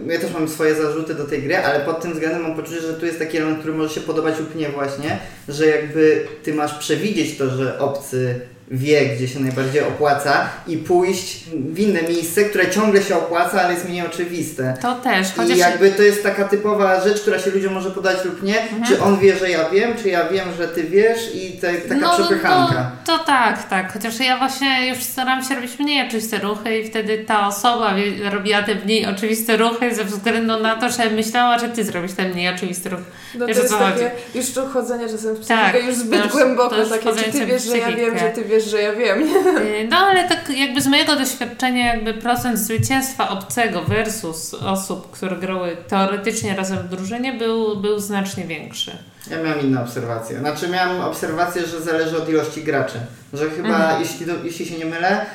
[0.07, 2.95] ja też mam swoje zarzuty do tej gry, ale pod tym względem mam poczucie, że
[2.95, 6.79] tu jest taki element, który może się podobać lub nie właśnie, że jakby ty masz
[6.79, 12.71] przewidzieć to, że obcy wie, gdzie się najbardziej opłaca i pójść w inne miejsce, które
[12.71, 14.75] ciągle się opłaca, ale jest mniej oczywiste.
[14.83, 15.27] To też.
[15.37, 15.57] Chociaż...
[15.57, 18.63] I jakby to jest taka typowa rzecz, która się ludziom może podać lub nie.
[18.63, 18.85] Mhm.
[18.87, 22.01] Czy on wie, że ja wiem, czy ja wiem, że ty wiesz i te, taka
[22.01, 22.93] no, przepychanka.
[23.07, 23.93] To, to tak, tak.
[23.93, 27.95] Chociaż ja właśnie już staram się robić mniej oczywiste ruchy i wtedy ta osoba
[28.31, 32.33] robiła te mniej oczywiste ruchy ze względu na to, że myślała, że ty zrobisz ten
[32.33, 33.01] mniej oczywisty ruch.
[33.35, 36.77] No wiesz, to jest takie już to chodzenie czasem w psychikę tak, już zbyt głęboko,
[36.85, 39.23] takie, czy ty wiesz, że ja wiem, że ty wiesz, wiesz, że ja wiem.
[39.23, 45.37] Y, no ale tak jakby z mojego doświadczenia jakby procent zwycięstwa obcego versus osób, które
[45.37, 48.91] grały teoretycznie razem w drużynie był, był znacznie większy.
[49.31, 50.39] Ja miałam inne obserwacje.
[50.39, 52.99] Znaczy miałam obserwację, że zależy od ilości graczy.
[53.33, 54.01] Że chyba, Mhm.
[54.03, 55.27] jeśli, do, jeśli się nie mylę,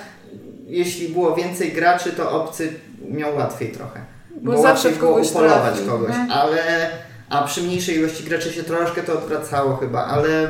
[0.68, 2.74] jeśli było więcej graczy, to obcy
[3.10, 4.00] miał łatwiej trochę.
[4.42, 5.90] Bo Bo, zawsze łatwiej w było upolować trafi.
[5.90, 6.32] kogoś, Mhm.
[6.32, 6.90] ale
[7.40, 10.50] a przy mniejszej ilości graczy się troszkę to odwracało chyba, ale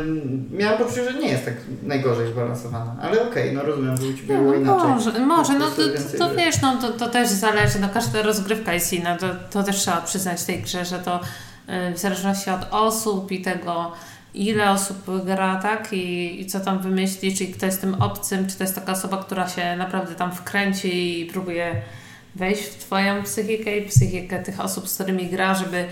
[0.51, 2.95] miałam poczucie, że nie jest tak najgorzej zbalansowana.
[3.01, 4.89] Ale okej, no rozumiem, że u Ciebie było No, inaczej.
[4.89, 5.81] może, może, no to,
[6.17, 6.37] to gry.
[6.37, 10.01] wiesz, no to, to też zależy, no każda rozgrywka jest inna, to, to też trzeba
[10.01, 11.19] przyznać tej grze, że to
[11.89, 13.91] y, w zależności od osób i tego,
[14.33, 18.57] ile osób gra, tak, i, i co tam wymyśli, czy kto jest tym obcym, czy
[18.57, 21.81] to jest taka osoba, która się naprawdę tam wkręci i próbuje
[22.35, 25.85] wejść w Twoją psychikę i psychikę tych osób, z którymi gra, żeby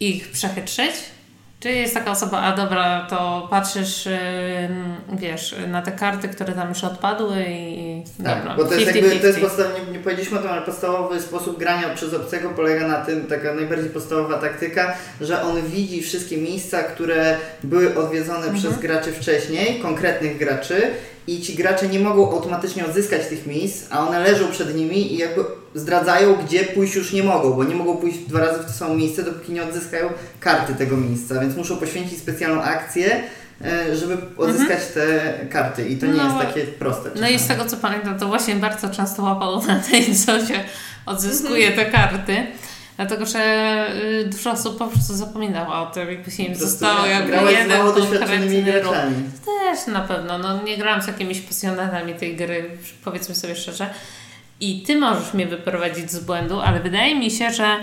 [0.00, 0.92] ich przechytrzyć.
[1.60, 4.08] Czy jest taka osoba, a dobra, to patrzysz,
[5.12, 9.10] wiesz, na te karty, które tam już odpadły i Tak, dobra, bo to jest jakby,
[9.10, 9.42] to jest 50-50.
[9.42, 13.26] podstawowy, nie, nie powiedzieliśmy o tym, ale podstawowy sposób grania przez obcego polega na tym,
[13.26, 18.56] taka najbardziej podstawowa taktyka, że on widzi wszystkie miejsca, które były odwiedzone Mhm.
[18.56, 20.90] przez graczy wcześniej, konkretnych graczy
[21.30, 25.18] i ci gracze nie mogą automatycznie odzyskać tych miejsc, a one leżą przed nimi i
[25.18, 28.72] jakby zdradzają, gdzie pójść już nie mogą, bo nie mogą pójść dwa razy w to
[28.72, 30.08] samo miejsce, dopóki nie odzyskają
[30.40, 33.22] karty tego miejsca, więc muszą poświęcić specjalną akcję,
[33.64, 36.28] e, żeby odzyskać te karty i to nie Mhm.
[36.32, 37.10] No, jest takie proste.
[37.20, 40.64] No i z tego co pamiętam, to właśnie bardzo często łapało na tej, co się
[41.06, 41.86] odzyskuje Mhm.
[41.86, 42.36] te karty.
[43.00, 43.86] Dlatego, że
[44.24, 48.80] y, dużo osób po prostu zapominała o tym, jakby się im zostało jakby jeden konkretny
[48.80, 48.94] ruch.
[49.44, 50.38] Też na pewno.
[50.38, 52.70] No, nie grałam z jakimiś pasjonatami tej gry,
[53.04, 53.90] powiedzmy sobie szczerze.
[54.60, 57.76] I ty możesz mnie wyprowadzić z błędu, ale wydaje mi się, że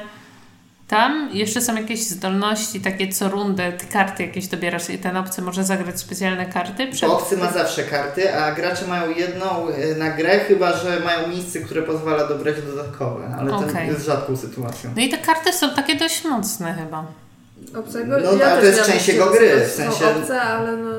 [0.87, 5.41] tam jeszcze są jakieś zdolności, takie co rundę, ty karty jakieś dobierasz i ten obcy
[5.41, 7.09] może zagrać specjalne karty przed...
[7.09, 11.27] Bo obcy ma zawsze karty, a gracze mają jedną y, na grę, chyba że mają
[11.27, 13.87] miejsce, które pozwala dobrać dodatkowe, ale to Okej.
[13.87, 14.89] jest rzadką sytuacją.
[14.95, 17.05] No i te karty są takie dość mocne chyba.
[17.79, 18.17] Obcego?
[18.23, 20.89] No, ja to jest część jego gry, w sensie- obce, ale no...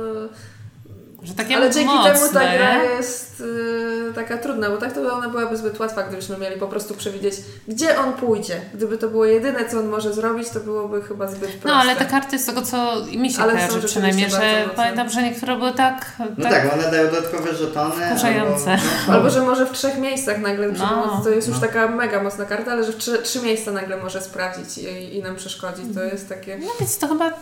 [1.22, 3.78] Że takie Ale dzięki mocne, temu ta gra jest y,
[4.12, 7.35] taka trudna, bo tak to ona byłaby zbyt łatwa, gdybyśmy mieli po prostu przewidzieć,
[7.68, 8.61] gdzie on pójdzie.
[8.75, 11.68] Gdyby to było jedyne, co on może zrobić, to byłoby chyba zbyt proste.
[11.68, 15.23] No ale te karty z tego co mi się Ale kojarzy przynajmniej, że pamiętam, że
[15.23, 16.12] niektóre były tak...
[16.38, 18.07] No tak, one dają dodatkowe żetony.
[18.07, 18.71] Wkurzające.
[18.71, 21.66] Albo, no, Albo że może w trzech miejscach nagle No, to jest już no.
[21.66, 25.23] taka mega mocna karta, ale że w trzy, trzy miejsca nagle może sprawdzić i, i
[25.23, 25.85] nam przeszkodzić.
[25.94, 26.59] To jest takie...
[26.59, 27.33] No więc to chyba,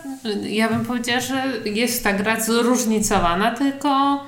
[0.42, 4.20] ja bym powiedziała, że jest ta gra zróżnicowana, tylko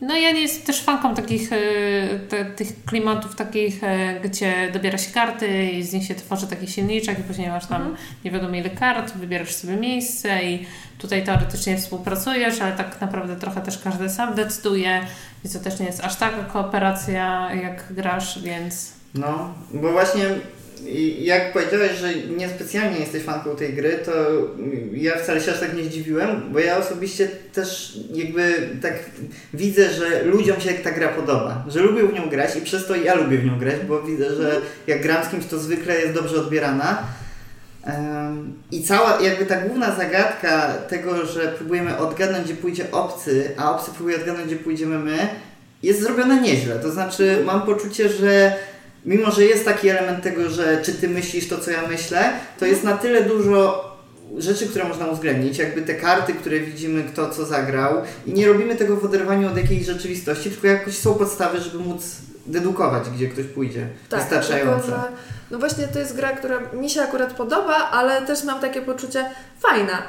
[0.00, 4.98] no ja nie jestem też fanką takich y, te, tych klimatów takich, y, gdzie dobiera
[4.98, 8.54] się karty i z nich się tworzy taki silniczek i później masz tam nie wiadomo
[8.54, 10.66] ile kart, wybierasz sobie miejsce i
[10.98, 15.00] tutaj teoretycznie współpracujesz, ale tak naprawdę trochę też każdy sam decyduje
[15.44, 20.24] i to też nie jest aż taka kooperacja jak grasz, więc No, bo właśnie
[21.18, 24.12] jak powiedziałeś, że niespecjalnie jesteś fanką tej gry, to
[24.92, 28.94] ja wcale się aż tak nie zdziwiłem, bo ja osobiście też jakby tak
[29.54, 32.96] widzę, że ludziom się ta gra podoba, że lubią w nią grać i przez to
[32.96, 36.14] ja lubię w nią grać, bo widzę, że jak gram z kimś, to zwykle jest
[36.14, 37.02] dobrze odbierana.
[38.70, 43.90] I cała jakby ta główna zagadka tego, że próbujemy odgadnąć, gdzie pójdzie obcy, a obcy
[43.90, 45.28] próbuje odgadnąć, gdzie pójdziemy my,
[45.82, 46.78] jest zrobiona nieźle.
[46.78, 48.56] To znaczy mam poczucie, że
[49.04, 52.66] mimo, że jest taki element tego, że czy ty myślisz to, co ja myślę, to
[52.66, 53.94] jest na tyle dużo
[54.38, 58.76] rzeczy, które można uwzględnić, jakby te karty, które widzimy, kto co zagrał i nie robimy
[58.76, 63.44] tego w oderwaniu od jakiejś rzeczywistości, tylko jakoś są podstawy, żeby móc dedukować, gdzie ktoś
[63.44, 63.88] pójdzie.
[64.10, 64.82] Wystarczające.
[64.82, 65.08] Tylko, że,
[65.50, 69.24] no właśnie to jest gra, która mi się akurat podoba, ale też mam takie poczucie
[69.60, 70.02] fajna.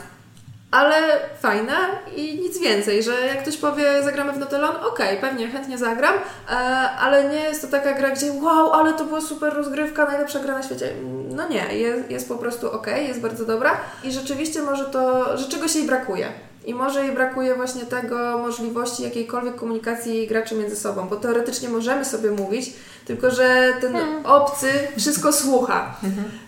[0.71, 0.95] Ale
[1.39, 1.77] fajna
[2.15, 6.51] i nic więcej, że jak ktoś powie zagramy w Notelon, okej, pewnie chętnie zagram, e,
[6.99, 10.53] ale nie jest to taka gra, gdzie wow, ale to była super rozgrywka, najlepsza gra
[10.53, 10.93] na świecie.
[11.29, 15.49] No nie, jest, jest po prostu okej, jest bardzo dobra i rzeczywiście może to, że
[15.49, 16.27] czegoś jej brakuje.
[16.65, 22.05] I może jej brakuje właśnie tego możliwości jakiejkolwiek komunikacji graczy między sobą, bo teoretycznie możemy
[22.05, 22.73] sobie mówić,
[23.05, 25.95] tylko że ten obcy wszystko słucha.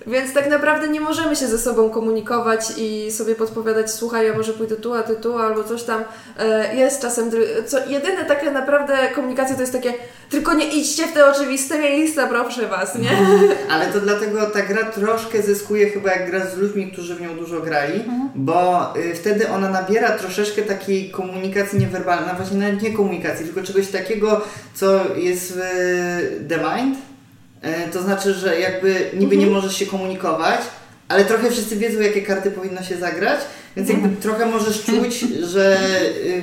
[0.07, 4.53] Więc tak naprawdę nie możemy się ze sobą komunikować i sobie podpowiadać, słuchaj, ja może
[4.53, 6.03] pójdę tu, a ty tu, albo coś tam.
[6.39, 7.31] E, Jest czasem,
[7.67, 9.93] co jedyne takie naprawdę komunikacje to jest takie,
[10.29, 13.09] tylko nie idźcie w te oczywiste miejsca, proszę was, nie?
[13.73, 17.35] Ale to dlatego ta gra troszkę zyskuje chyba jak gra z ludźmi, którzy w nią
[17.35, 18.03] dużo grali,
[18.35, 23.63] bo y, wtedy ona nabiera troszeczkę takiej komunikacji niewerbalnej, no właśnie nawet nie komunikacji, tylko
[23.63, 24.41] czegoś takiego,
[24.73, 26.97] co jest w y, The Mind.
[27.87, 30.59] Y, to znaczy, że jakby niby nie możesz się komunikować,
[31.07, 33.39] ale trochę wszyscy wiedzą, jakie karty powinno się zagrać,
[33.77, 35.77] więc jakby trochę możesz czuć, że
[36.25, 36.41] y,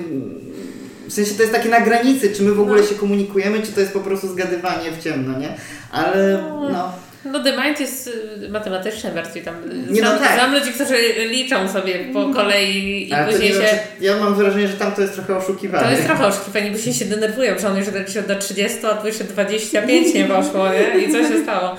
[1.08, 2.86] w sensie to jest takie na granicy, czy my w ogóle No.
[2.86, 5.54] się komunikujemy, czy to jest po prostu zgadywanie w ciemno, nie?
[5.92, 6.92] Ale no.
[7.24, 8.10] No The Mind jest
[8.42, 9.54] y, matematyczny bardziej tam.
[9.90, 10.34] Nie, no tak.
[10.34, 10.94] znam ludzi, którzy
[11.28, 13.60] liczą sobie po kolei i Ale później nie się...
[13.60, 15.84] znaczy, ja mam wrażenie, że tam to jest trochę oszukiwane.
[15.84, 18.94] To jest trochę oszukiwanie, bo się się denerwują, że on już leci do 30, a
[18.94, 21.04] tu jeszcze 25 nie poszło, nie?
[21.04, 21.76] I co się stało?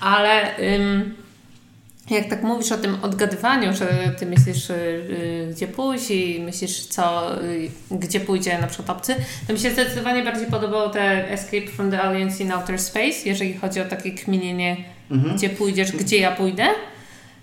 [0.00, 1.14] Ale ym,
[2.10, 3.86] jak tak mówisz o tym odgadywaniu, że
[4.18, 9.14] ty myślisz, y, y, gdzie pójść i myślisz, co, y, gdzie pójdzie na przykład obcy,
[9.46, 13.54] to mi się zdecydowanie bardziej podobało te Escape from the Aliens in Outer Space, jeżeli
[13.54, 14.76] chodzi o takie kminienie,
[15.10, 15.36] Mhm.
[15.36, 16.66] gdzie pójdziesz, gdzie ja pójdę.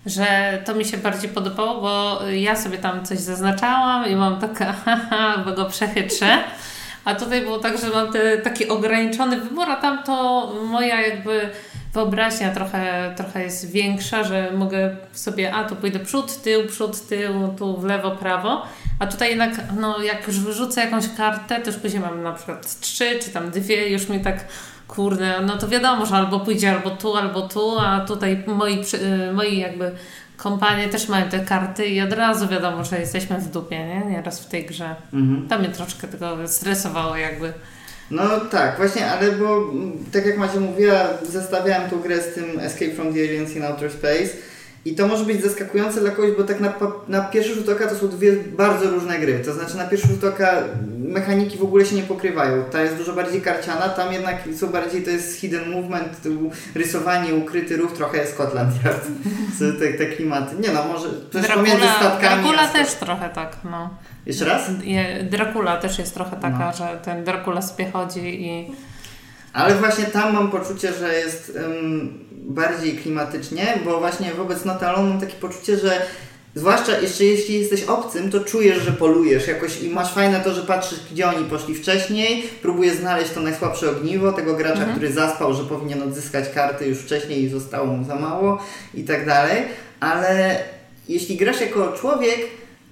[0.06, 0.26] Że
[0.64, 5.38] to mi się bardziej podobało, bo ja sobie tam coś zaznaczałam i mam taka, haha,
[5.46, 6.38] bo go przechytrzę.
[7.04, 11.50] A tutaj było tak, że mam te, taki ograniczony wybór, a tam to moja jakby
[11.92, 17.48] wyobraźnia trochę, trochę jest większa, że mogę sobie, a tu pójdę przód, tył, przód, tył,
[17.58, 18.66] tu w lewo, prawo.
[18.98, 19.50] A tutaj jednak,
[19.80, 23.50] no jak już wyrzucę jakąś kartę, to już później mam na przykład trzy, czy tam
[23.50, 24.44] dwie, już mi tak
[24.88, 29.32] kurde, no to wiadomo, że albo pójdzie albo tu, albo tu, a tutaj moi, y,
[29.32, 29.92] moi jakby
[30.36, 34.04] kompanie też mają te karty i od razu wiadomo, że jesteśmy w dupie, nie?
[34.10, 34.94] Nieraz w tej grze.
[35.12, 35.48] Mhm.
[35.48, 37.52] To mnie troszkę tego stresowało jakby.
[38.12, 42.60] No tak, właśnie, ale bo mm, tak jak Macie mówiła, zestawiałem tą grę z tym
[42.60, 44.28] Escape from the Aliens in Outer Space
[44.84, 46.72] i to może być zaskakujące dla kogoś, bo tak na,
[47.08, 49.38] na pierwszy rzut oka to są dwie bardzo różne gry.
[49.44, 50.62] To znaczy na pierwszy rzut oka
[50.98, 52.64] mechaniki w ogóle się nie pokrywają.
[52.64, 56.20] Ta jest dużo bardziej karciana, tam jednak są bardziej to jest hidden movement,
[56.74, 59.06] rysowanie, ukryty ruch, trochę jest Scotland Yard.
[59.80, 60.56] Te, te klimaty.
[60.56, 62.42] Nie no, może też pomiędzy Dracula, statkami.
[62.42, 63.90] Dracula też trochę tak, no.
[64.26, 64.70] Jeszcze raz?
[65.30, 66.72] Dracula też jest trochę taka, No.
[66.72, 68.72] że ten Dracula sobie chodzi i
[69.52, 75.20] Ale właśnie tam mam poczucie, że jest ym, bardziej klimatycznie, bo właśnie wobec Notalon mam
[75.20, 76.02] takie poczucie, że
[76.54, 80.62] zwłaszcza jeszcze jeśli jesteś obcym, to czujesz, że polujesz jakoś i masz fajne to, że
[80.62, 84.90] patrzysz, gdzie oni poszli wcześniej, próbujesz znaleźć to najsłabsze ogniwo tego gracza, Mhm.
[84.92, 88.58] który zaspał, że powinien odzyskać karty już wcześniej i zostało mu za mało
[88.94, 89.62] i tak dalej,
[90.00, 90.58] ale
[91.08, 92.38] jeśli grasz jako człowiek,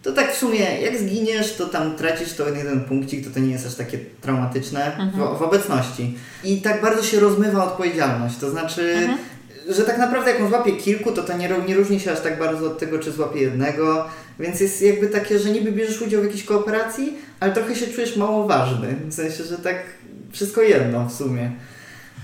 [0.03, 3.53] to tak w sumie, jak zginiesz, to tam tracisz to jeden punkcik, to to nie
[3.53, 6.19] jest aż takie traumatyczne w, w obecności.
[6.45, 9.09] I tak bardzo się rozmywa odpowiedzialność, to znaczy,
[9.69, 12.39] że tak naprawdę jak on złapie kilku, to to nie, nie różni się aż tak
[12.39, 14.09] bardzo od tego, czy złapie jednego,
[14.41, 18.17] więc jest jakby takie, że niby bierzesz udział w jakiejś kooperacji, ale trochę się czujesz
[18.17, 19.77] mało ważny, w sensie, że tak
[20.33, 21.51] wszystko jedno w sumie.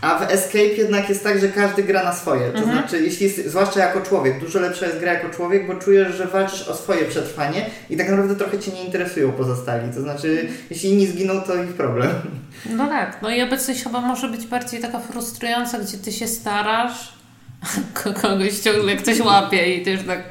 [0.00, 2.50] A w Escape jednak jest tak, że każdy gra na swoje.
[2.50, 6.14] To znaczy, jeśli jest, zwłaszcza jako człowiek, dużo lepsza jest gra jako człowiek, bo czujesz,
[6.14, 9.94] że walczysz o swoje przetrwanie i tak naprawdę trochę cię nie interesują pozostali.
[9.94, 12.10] To znaczy, jeśli inni zginą, to ich problem.
[12.70, 17.15] No tak, no i obecność chyba może być bardziej taka frustrująca, gdzie ty się starasz,
[18.22, 20.22] kogoś ciągle ktoś łapie i już tak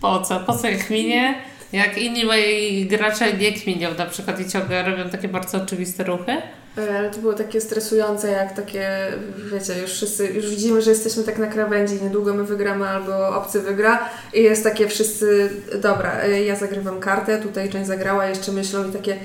[0.00, 1.34] po co, po co jak kminie?
[1.72, 6.32] Jak inni moi gracze nie kminią na przykład i ciągle robią takie bardzo oczywiste ruchy.
[6.78, 8.88] E, Ale to było takie stresujące, jak takie,
[9.52, 13.60] wiecie, już wszyscy, już widzimy, że jesteśmy tak na krawędzi, niedługo my wygramy albo obcy
[13.60, 15.50] wygra i jest takie wszyscy,
[15.82, 19.16] dobra, e, ja zagrywam kartę, tutaj część zagrała, jeszcze myślą i takie,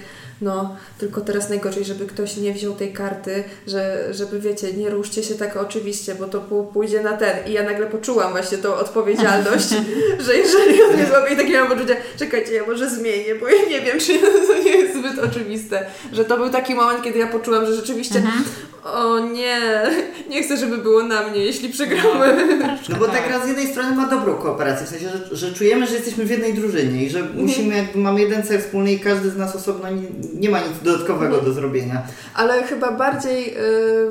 [0.42, 5.24] no, tylko teraz najgorzej, żeby ktoś nie wziął tej karty, że, żeby, wiecie, nie ruszcie
[5.24, 7.48] się tak oczywiście, bo to pó- pójdzie na ten.
[7.48, 9.70] I ja nagle poczułam właśnie tą odpowiedzialność,
[10.26, 13.70] że jeżeli on mnie złapie i takie mam poczucie, czekajcie, ja może zmienię, bo ja
[13.70, 17.28] nie wiem, czy to nie jest zbyt oczywiste, że to był taki moment, kiedy ja
[17.28, 18.22] poczułam, że rzeczywiście
[18.86, 19.62] o nie,
[20.30, 22.58] nie chcę, żeby było na mnie, jeśli przegramy.
[22.90, 25.88] No bo ta gra z jednej strony ma dobrą kooperację, w sensie, że, że czujemy,
[25.88, 29.30] że jesteśmy w jednej drużynie i że musimy, jakby mamy jeden cel wspólny i każdy
[29.30, 32.02] z nas osobno nie, nie ma nic dodatkowego do zrobienia.
[32.36, 33.54] Ale chyba bardziej y,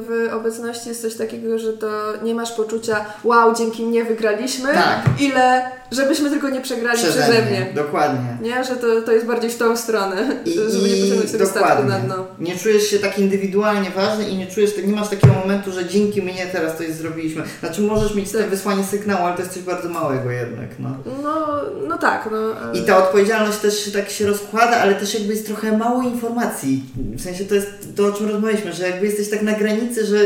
[0.00, 1.88] w obecności jest coś takiego, że to
[2.22, 5.20] nie masz poczucia wow, dzięki mnie wygraliśmy, Tak.
[5.20, 7.66] ile żebyśmy tylko nie przegrali przeze, mnie.
[7.74, 8.36] Dokładnie.
[8.40, 11.84] Nie, że to, to jest bardziej w tą stronę, I, żeby nie pociągnąć tego statku
[11.84, 12.26] na dno.
[12.38, 16.22] Nie czujesz się tak indywidualnie ważny i nie czujesz, nie masz takiego momentu, że dzięki
[16.22, 17.42] mnie teraz coś zrobiliśmy.
[17.60, 18.50] Znaczy możesz mieć Tak.
[18.50, 20.88] wysłanie sygnału, ale to jest coś bardzo małego jednak, no.
[21.22, 21.46] No,
[21.88, 22.38] no tak, no.
[22.38, 26.84] ale- I ta odpowiedzialność też tak się rozkłada, ale też jakby jest trochę mało informacji.
[26.96, 30.16] W sensie to jest to, o czym rozmawialiśmy, że jakby jesteś tak na granicy, że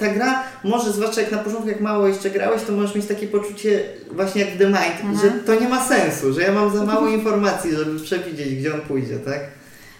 [0.00, 3.26] ta, gra może, zwłaszcza jak na początku, jak mało jeszcze grałeś, to możesz mieć takie
[3.28, 3.80] poczucie
[4.12, 7.76] właśnie jak The Mind, że to nie ma sensu, że ja mam za mało informacji,
[7.76, 9.40] żeby przewidzieć, gdzie on pójdzie, tak?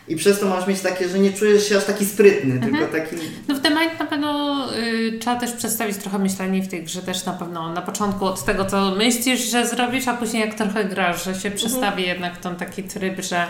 [0.09, 3.17] I przez to możesz mieć takie, że nie czujesz się aż taki sprytny, tylko taki...
[3.49, 7.03] No w The Mind na pewno y, trzeba też przedstawić trochę myślenie w tej grze
[7.03, 10.85] też na pewno na początku od tego, co myślisz, że zrobisz, a później jak trochę
[10.85, 13.47] grasz, że się przestawi jednak w ten taki tryb, że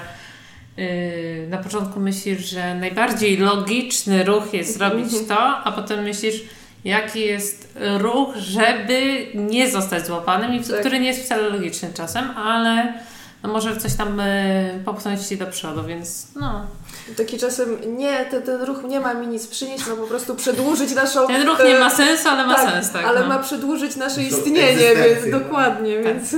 [0.79, 6.42] y, na początku myślisz, że najbardziej logiczny ruch jest zrobić to, a potem myślisz,
[6.85, 10.81] jaki jest ruch, żeby nie zostać złapanym i Tak.
[10.81, 12.94] który nie jest wcale logiczny czasem, ale
[13.42, 16.66] no może coś tam y, popchnąć Ci do przodu, więc no.
[17.16, 20.94] Taki czasem nie, ten, ten ruch nie ma mi nic przynieść, ma po prostu przedłużyć
[20.94, 21.27] naszą...
[21.27, 23.05] Ten ruch nie ma sensu, ale ma tak, sens, tak.
[23.05, 23.29] Ale no.
[23.29, 25.38] ma przedłużyć nasze istnienie, więc no.
[25.38, 26.05] dokładnie, Tak.
[26.05, 26.37] więc...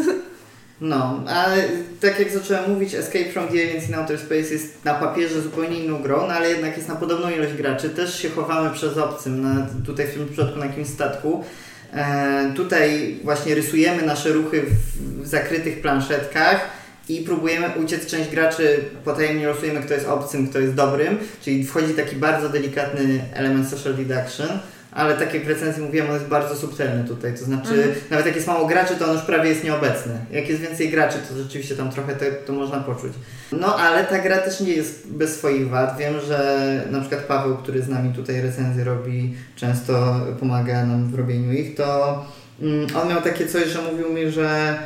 [0.80, 1.56] No, ale
[2.00, 5.84] tak jak zacząłem mówić, Escape from the Aliens in Outer Space jest na papierze zupełnie
[5.84, 7.90] inną grą, no ale jednak jest na podobną ilość graczy.
[7.90, 11.44] Też się chowamy przez obcym, na, tutaj w tym przypadku na jakimś statku.
[11.92, 16.79] E, tutaj właśnie rysujemy nasze ruchy w, w zakrytych planszetkach
[17.10, 18.06] i próbujemy uciec.
[18.06, 23.24] Część graczy potajemnie losujemy, kto jest obcym, kto jest dobrym, czyli wchodzi taki bardzo delikatny
[23.34, 24.48] element social deduction.
[24.92, 27.94] Ale tak jak w recenzji mówiłem, on jest bardzo subtelny tutaj, to znaczy Mhm.
[28.10, 30.12] nawet jak jest mało graczy, to on już prawie jest nieobecny.
[30.30, 33.12] Jak jest więcej graczy, to rzeczywiście tam trochę te, to można poczuć.
[33.52, 35.96] No ale ta gra też nie jest bez swoich wad.
[35.98, 41.14] Wiem, że na przykład Paweł, który z nami tutaj recenzję robi, często pomaga nam w
[41.14, 42.24] robieniu ich, to
[42.62, 44.78] mm, on miał takie coś, że mówił mi, że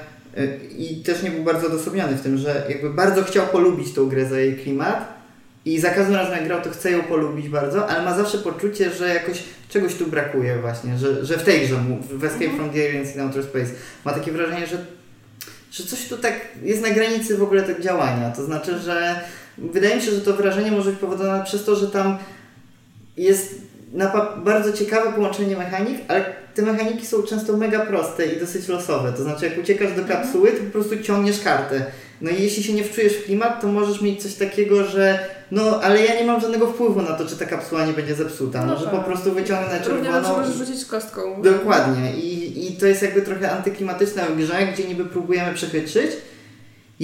[0.78, 4.26] i też nie był bardzo odosobniony w tym, że jakby bardzo chciał polubić tą grę
[4.26, 5.14] za jej klimat
[5.64, 8.90] i za każdym razem jak grał, to chce ją polubić bardzo, ale ma zawsze poczucie,
[8.90, 11.76] że jakoś czegoś tu brakuje właśnie, że, że w tej grze,
[12.10, 13.70] w Escape from the Aliens in Outer Space
[14.04, 14.86] ma takie wrażenie, że,
[15.70, 18.30] że coś tu tak jest na granicy w ogóle tego działania.
[18.30, 19.20] To znaczy, że
[19.58, 22.18] wydaje mi się, że to wrażenie może być powodowane przez to, że tam
[23.16, 23.54] jest
[24.44, 29.12] bardzo ciekawe połączenie mechanik, ale te mechaniki są często mega proste i dosyć losowe.
[29.12, 31.86] To znaczy, jak uciekasz do kapsuły, to po prostu ciągniesz kartę.
[32.20, 35.18] No i jeśli się nie wczujesz w klimat, to możesz mieć coś takiego, że
[35.50, 38.66] no, ale ja nie mam żadnego wpływu na to, czy ta kapsuła nie będzie zepsuta.
[38.66, 38.94] No Może tak.
[38.94, 40.12] po prostu wyciągnę Równie czerwoną...
[40.12, 41.42] dobrze możesz rzucić kostką.
[41.42, 42.12] Dokładnie.
[42.16, 46.10] I, I to jest jakby trochę antyklimatyczne w grze, gdzie niby próbujemy przechytrzyć.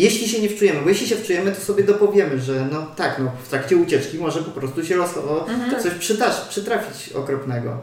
[0.00, 3.30] Jeśli się nie wczujemy, bo jeśli się wczujemy, to sobie dopowiemy, że no tak, no
[3.44, 5.82] w trakcie ucieczki może po prostu się losowo Mhm.
[5.82, 7.80] coś przytasz, przytrafić okropnego.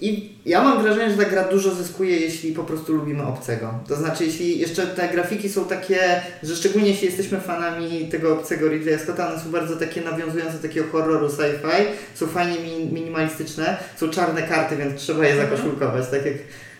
[0.00, 3.74] I ja mam wrażenie, że ta gra dużo zyskuje, jeśli po prostu lubimy obcego.
[3.88, 5.98] To znaczy, jeśli jeszcze te grafiki są takie,
[6.42, 10.62] że szczególnie jeśli jesteśmy fanami tego obcego Ridleya Scotta, one są bardzo takie nawiązujące do
[10.62, 15.50] takiego horroru sci-fi, są fajnie mi- minimalistyczne, są czarne karty, więc trzeba je Mhm.
[15.50, 16.04] zakoszulkować.
[16.10, 16.34] Tak jak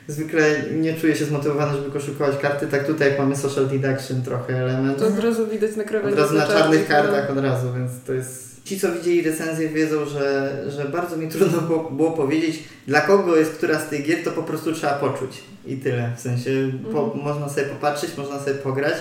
[0.09, 4.57] zwykle nie czuję się zmotywowany, żeby koszulkować karty, tak tutaj jak mamy social deduction trochę
[4.62, 4.99] element.
[4.99, 6.19] To od razu widać na Od krawędzi.
[6.21, 6.95] razu na czarnych, no.
[6.97, 8.47] kartach od razu, więc to jest...
[8.64, 13.37] Ci, co widzieli recenzję, wiedzą, że, że bardzo mi trudno było, było powiedzieć, dla kogo
[13.37, 15.31] jest która z tych gier, to po prostu trzeba poczuć.
[15.66, 16.12] I tyle.
[16.16, 16.51] W sensie
[16.92, 17.25] po, Mhm.
[17.25, 18.95] można sobie popatrzeć, można sobie pograć,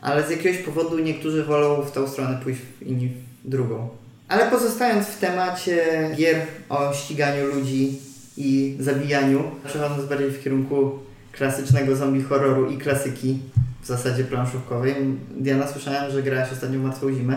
[0.00, 3.12] ale z jakiegoś powodu niektórzy wolą w tą stronę pójść, inni
[3.44, 3.88] w drugą.
[4.28, 5.84] Ale pozostając w temacie
[6.16, 6.36] gier
[6.68, 7.98] o ściganiu ludzi
[8.36, 10.98] i zabijaniu, przechodząc bardziej w kierunku
[11.32, 13.38] klasycznego zombie horroru i klasyki
[13.82, 14.94] w zasadzie planszówkowej.
[15.36, 17.36] Diana, słyszałem, że grałaś ostatnio w Martwą Zimę,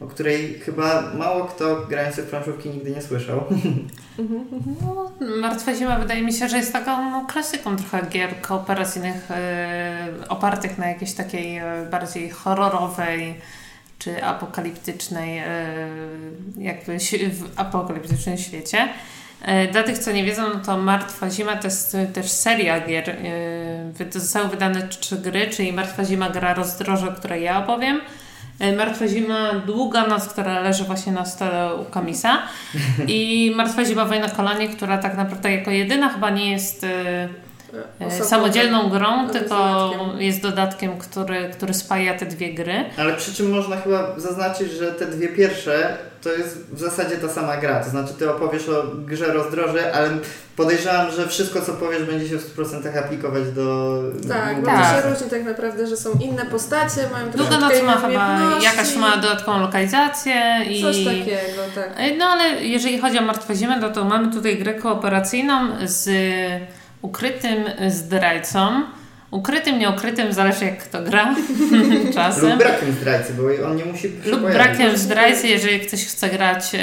[0.00, 3.44] o której chyba mało kto grający w planszówki nigdy nie słyszał.
[3.50, 4.76] Mhm, mhm.
[4.82, 10.08] No, Martwa Zima wydaje mi się, że jest taką no, klasyką trochę gier kooperacyjnych e,
[10.28, 13.34] opartych na jakiejś takiej e, bardziej horrorowej
[13.98, 15.44] czy apokaliptycznej, e,
[16.58, 16.98] jakby
[17.30, 18.88] w apokaliptycznym świecie.
[19.42, 23.10] E, Dla tych, co nie wiedzą, no to Martwa Zima to jest też seria gier.
[23.10, 28.00] e, Zostały wydane trzy gry, czyli Martwa Zima gra rozdroże, o której ja opowiem.
[28.60, 32.38] E, Martwa Zima Długa Noc, która leży właśnie na stole u Kamisa.
[33.06, 36.86] I Martwa Zima Wojna Kolanie, która tak naprawdę jako jedyna chyba nie jest
[38.00, 38.24] Osobno.
[38.24, 40.20] samodzielną grą, tylko dodatkiem.
[40.20, 42.84] jest dodatkiem, który, który spaja te dwie gry.
[42.98, 47.28] Ale przy czym można chyba zaznaczyć, że te dwie pierwsze to jest w zasadzie ta
[47.28, 47.84] sama gra.
[47.84, 50.10] To znaczy ty opowiesz o grze rozdroże, ale
[50.56, 53.98] podejrzewam, że wszystko co powiesz będzie się w 100% aplikować do...
[54.28, 54.94] Tak, bo Tak.
[54.96, 58.96] to się różni tak naprawdę, że są inne postacie, mają Długa Noc ma chyba jakaś
[58.96, 60.82] ma dodatkową lokalizację i...
[60.82, 61.90] Coś takiego, tak.
[61.96, 66.10] E, No ale jeżeli chodzi o Martwą Zimę, no to mamy tutaj grę kooperacyjną z
[67.02, 68.82] ukrytym zdrajcą.
[69.32, 71.34] Ukrytym, nieukrytym, zależy jak kto gra
[72.14, 72.50] czasem.
[72.50, 74.52] Lub brakiem zdrajcy, bo on nie musi Lub pojawić.
[74.62, 76.80] brakiem zdrajcy, jeżeli ktoś chce grać, yy,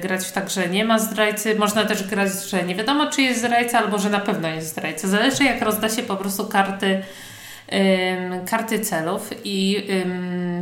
[0.00, 1.54] grać w tak, że nie ma zdrajcy.
[1.54, 5.08] Można też grać, że nie wiadomo, czy jest zdrajca, albo że na pewno jest zdrajca.
[5.08, 7.02] Zależy, jak rozda się po prostu karty,
[8.50, 9.30] karty celów.
[9.44, 9.86] I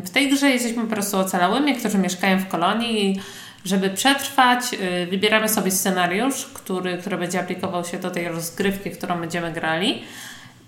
[0.04, 3.10] w tej grze jesteśmy po prostu ocalałymi, którzy mieszkają w kolonii.
[3.10, 3.20] i
[3.64, 9.20] Żeby przetrwać, yy, wybieramy sobie scenariusz, który, który będzie aplikował się do tej rozgrywki, którą
[9.20, 10.02] będziemy grali.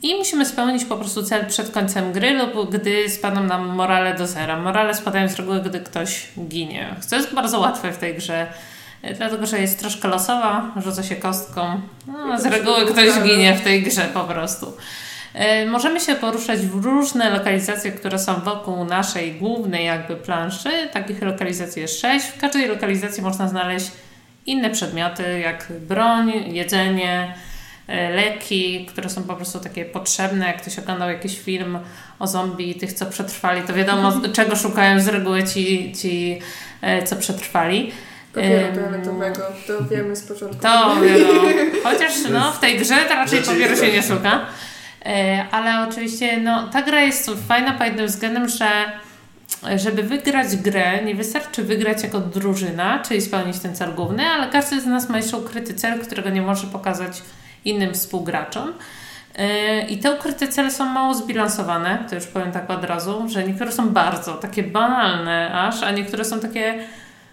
[0.03, 4.27] I musimy spełnić po prostu cel przed końcem gry lub gdy spadną nam morale do
[4.27, 4.59] zera.
[4.61, 6.97] Morale spadają z reguły, gdy ktoś ginie.
[7.01, 8.47] Co jest bardzo łatwe w tej grze,
[9.03, 11.81] e, dlatego że jest troszkę losowa, rzuca się kostką.
[12.07, 14.77] No, z reguły ktoś ginie w tej grze po prostu.
[15.35, 20.71] E, Możemy się poruszać w różne lokalizacje, które są wokół naszej głównej jakby planszy.
[20.93, 22.27] Takich lokalizacji jest sześć.
[22.27, 23.91] W każdej lokalizacji można znaleźć
[24.47, 27.35] inne przedmioty, jak broń, jedzenie,
[27.89, 30.47] leki, które są po prostu takie potrzebne.
[30.47, 31.79] Jak ktoś oglądał jakiś film
[32.19, 36.39] o zombie, tych, co przetrwali, to wiadomo, czego szukają z reguły ci, ci
[36.83, 37.93] e, co przetrwali.
[38.35, 40.63] Papieru toaletowego, to wiemy z początku.
[40.63, 41.41] To wiadomo.
[41.85, 44.41] Chociaż no, w tej grze to raczej papieru się nie szuka.
[45.07, 48.69] E, ale oczywiście no, ta gra jest fajna pod jednym względem, że
[49.77, 54.81] żeby wygrać grę, nie wystarczy wygrać jako drużyna, czyli spełnić ten cel główny, ale każdy
[54.81, 57.23] z nas ma jeszcze ukryty cel, którego nie może pokazać
[57.65, 58.73] innym współgraczom.
[59.37, 63.45] E, I te ukryte cele są mało zbilansowane, to już powiem tak od razu, że
[63.45, 66.85] niektóre są bardzo takie banalne aż, a niektóre są takie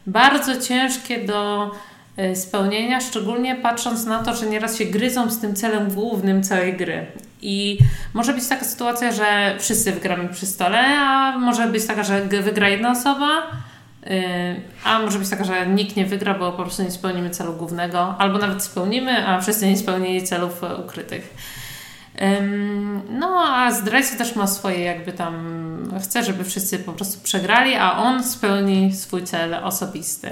[0.07, 1.71] bardzo ciężkie do
[2.17, 6.73] e, spełnienia, szczególnie patrząc na to, że nieraz się gryzą z tym celem głównym całej
[6.77, 7.05] gry.
[7.41, 7.77] I
[8.13, 12.69] może być taka sytuacja, że wszyscy wygramy przy stole, a może być taka, że wygra
[12.69, 13.68] jedna osoba, y,
[14.83, 18.15] a może być taka, że nikt nie wygra, bo po prostu nie spełnimy celu głównego,
[18.17, 21.35] albo nawet spełnimy, a wszyscy nie spełnili celów e, ukrytych.
[23.09, 27.97] No, a zdrajca też ma swoje, jakby tam chce, żeby wszyscy po prostu przegrali, a
[27.97, 30.31] on spełni swój cel osobisty.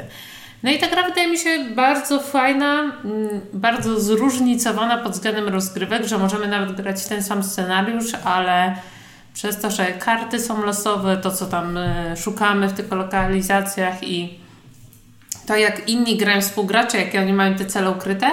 [0.63, 6.05] No i ta gra wydaje mi się bardzo fajna, mm, bardzo zróżnicowana pod względem rozgrywek,
[6.05, 8.75] że możemy nawet grać ten sam scenariusz, ale
[9.37, 14.39] przez to, że karty są losowe, to co tam e, szukamy w tych lokalizacjach i
[15.45, 18.31] to jak inni grają współgracze, jakie oni mają te cele ukryte,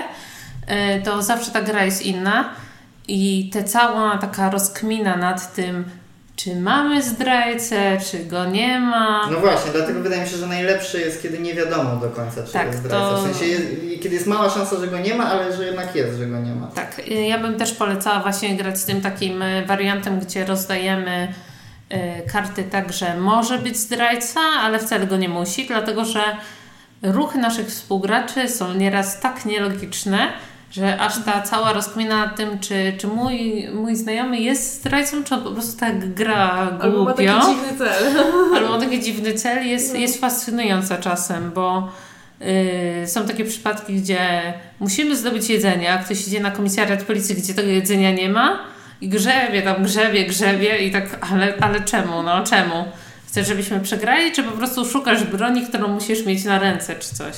[0.67, 2.51] e, to zawsze ta gra jest inna
[3.09, 5.85] i te cała taka rozkmina nad tym,
[6.37, 9.31] czy mamy zdrajcę, czy go nie ma.
[9.31, 12.53] No właśnie, dlatego wydaje mi się, że najlepszy jest, kiedy nie wiadomo do końca, czy
[12.53, 13.11] tak, jest zdrajca.
[13.11, 13.23] To...
[13.23, 13.67] W sensie, jest,
[14.03, 16.55] kiedy jest mała szansa, że go nie ma, ale że jednak jest, że go nie
[16.55, 16.67] ma.
[16.67, 21.35] Tak, y, ja bym też polecała właśnie grać z tym takim y, wariantem, gdzie rozdajemy
[21.93, 21.97] y,
[22.33, 26.23] karty tak, że może być zdrajca, ale wcale go nie musi, dlatego że
[27.03, 30.33] ruchy naszych współgraczy są nieraz tak nielogiczne,
[30.77, 35.35] że aż ta cała rozkmina nad tym, czy, czy mój, mój znajomy jest zdrajcą, czy
[35.35, 36.85] on po prostu tak gra głupio.
[36.85, 38.17] Albo ma taki dziwny cel.
[38.55, 39.67] Albo ma taki dziwny cel.
[39.67, 41.93] Jest, jest fascynująca czasem, bo
[42.41, 47.55] yy, są takie przypadki, gdzie musimy zdobyć jedzenie, a ktoś idzie na komisariat policji, gdzie
[47.55, 48.59] tego jedzenia nie ma
[49.01, 52.85] i grzebie tam, grzebie, grzebie i tak, ale, ale czemu, no czemu?
[53.27, 57.35] Chcesz, żebyśmy przegrali, czy po prostu szukasz broni, którą musisz mieć na ręce, czy coś?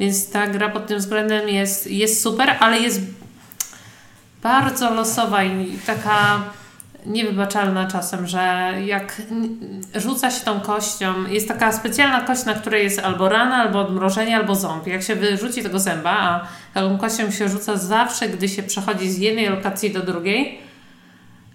[0.00, 3.00] Więc ta gra pod tym względem jest, jest super, ale jest
[4.42, 6.42] bardzo losowa i taka
[7.06, 9.22] niewybaczalna czasem, że jak
[9.94, 14.36] rzuca się tą kością, jest taka specjalna kość, na której jest albo rana, albo odmrożenie,
[14.36, 14.86] albo ząb.
[14.86, 19.18] Jak się wyrzuci tego zęba, a taką kością się rzuca zawsze, gdy się przechodzi z
[19.18, 20.58] jednej lokacji do drugiej,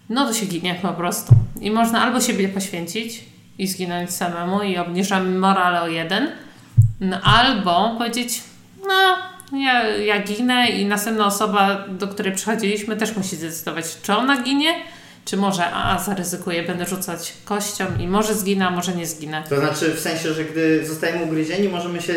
[0.09, 1.35] no to się ginie po prostu.
[1.61, 3.23] I można albo siebie poświęcić
[3.57, 6.27] i zginąć samemu i obniżamy morale o jeden,
[7.03, 8.41] no, albo powiedzieć,
[8.87, 9.17] no,
[9.59, 14.75] ja, ja ginę i następna osoba, do której przychodziliśmy, też musi zdecydować, czy ona ginie,
[15.25, 19.43] czy może a, zaryzykuję, będę rzucać kością i może zginę, a może nie zginę.
[19.49, 22.13] To znaczy w sensie, że gdy zostajemy ugryzieni, możemy się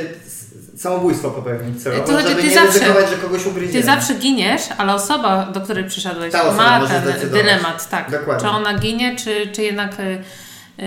[0.76, 3.80] samobójstwo popełnić celowo, to znaczy, żeby ty nie zawsze, ryzykować, że kogoś ugryziemy.
[3.80, 8.10] Ty zawsze giniesz, ale osoba, do której przyszedłeś, ma ten dylemat, tak.
[8.10, 8.48] Dokładnie.
[8.48, 10.22] Czy ona ginie, czy, czy jednak y,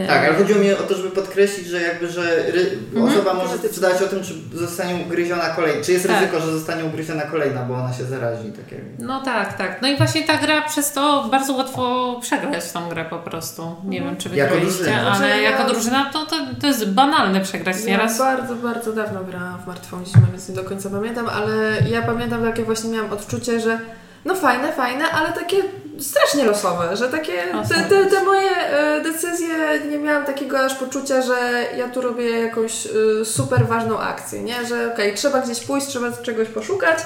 [0.07, 2.21] tak, ale chodziło mi o to, żeby podkreślić, że jakby, że
[2.51, 3.05] ry- mhm.
[3.05, 6.19] osoba może decydać o tym, czy zostanie ugryziona kolejna, czy jest tak.
[6.19, 8.51] ryzyko, że zostanie ugryziona kolejna, bo ona się zarazi.
[8.51, 9.81] Tak No tak, tak.
[9.81, 13.75] No i właśnie ta gra przez to bardzo łatwo przegrać w tą grę po prostu.
[13.83, 15.37] Nie wiem, czy wygraliście, ale znaczy, ja...
[15.37, 18.17] jako drużyna to, to, to jest banalne przegrać ja nieraz.
[18.17, 22.45] bardzo, bardzo dawno grałam w Martwą Zimę, więc nie do końca pamiętam, ale ja pamiętam,
[22.45, 23.79] jakie właśnie miałam odczucie, że
[24.25, 25.57] no fajne, fajne, ale takie
[26.02, 27.34] strasznie losowe, że takie
[27.70, 32.30] te, te, te, moje e, decyzje nie miałam takiego aż poczucia, że ja tu robię
[32.39, 34.66] jakąś e, super ważną akcję, nie?
[34.66, 37.00] Że okej, okay, trzeba gdzieś pójść, trzeba czegoś poszukać,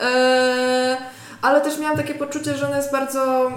[0.00, 0.96] e,
[1.42, 3.52] ale też miałam takie poczucie, że ona jest bardzo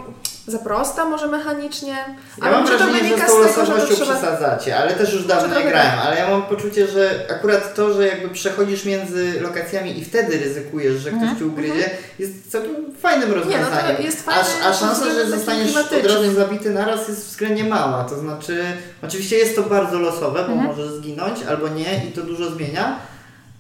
[0.48, 1.94] za prosta może mechanicznie.
[2.38, 4.12] Ja ale mam wrażenie, że z tą losowością trzeba...
[4.12, 8.08] przesadzacie, ale też już dawno nie grałem, ale ja mam poczucie, że akurat to, że
[8.08, 11.38] jakby przechodzisz między lokacjami i wtedy ryzykujesz, że ktoś mm.
[11.38, 11.98] ci ugryzie, mm.
[12.20, 13.88] jest całkiem fajnym rozwiązaniem.
[13.88, 17.64] Nie, no jest fajne, a, a szansa, że zostaniesz od razu zabity naraz jest względnie
[17.64, 18.04] mała.
[18.04, 18.64] To znaczy,
[19.04, 20.66] oczywiście jest to bardzo losowe, bo mm.
[20.66, 23.00] możesz zginąć albo nie i to dużo zmienia,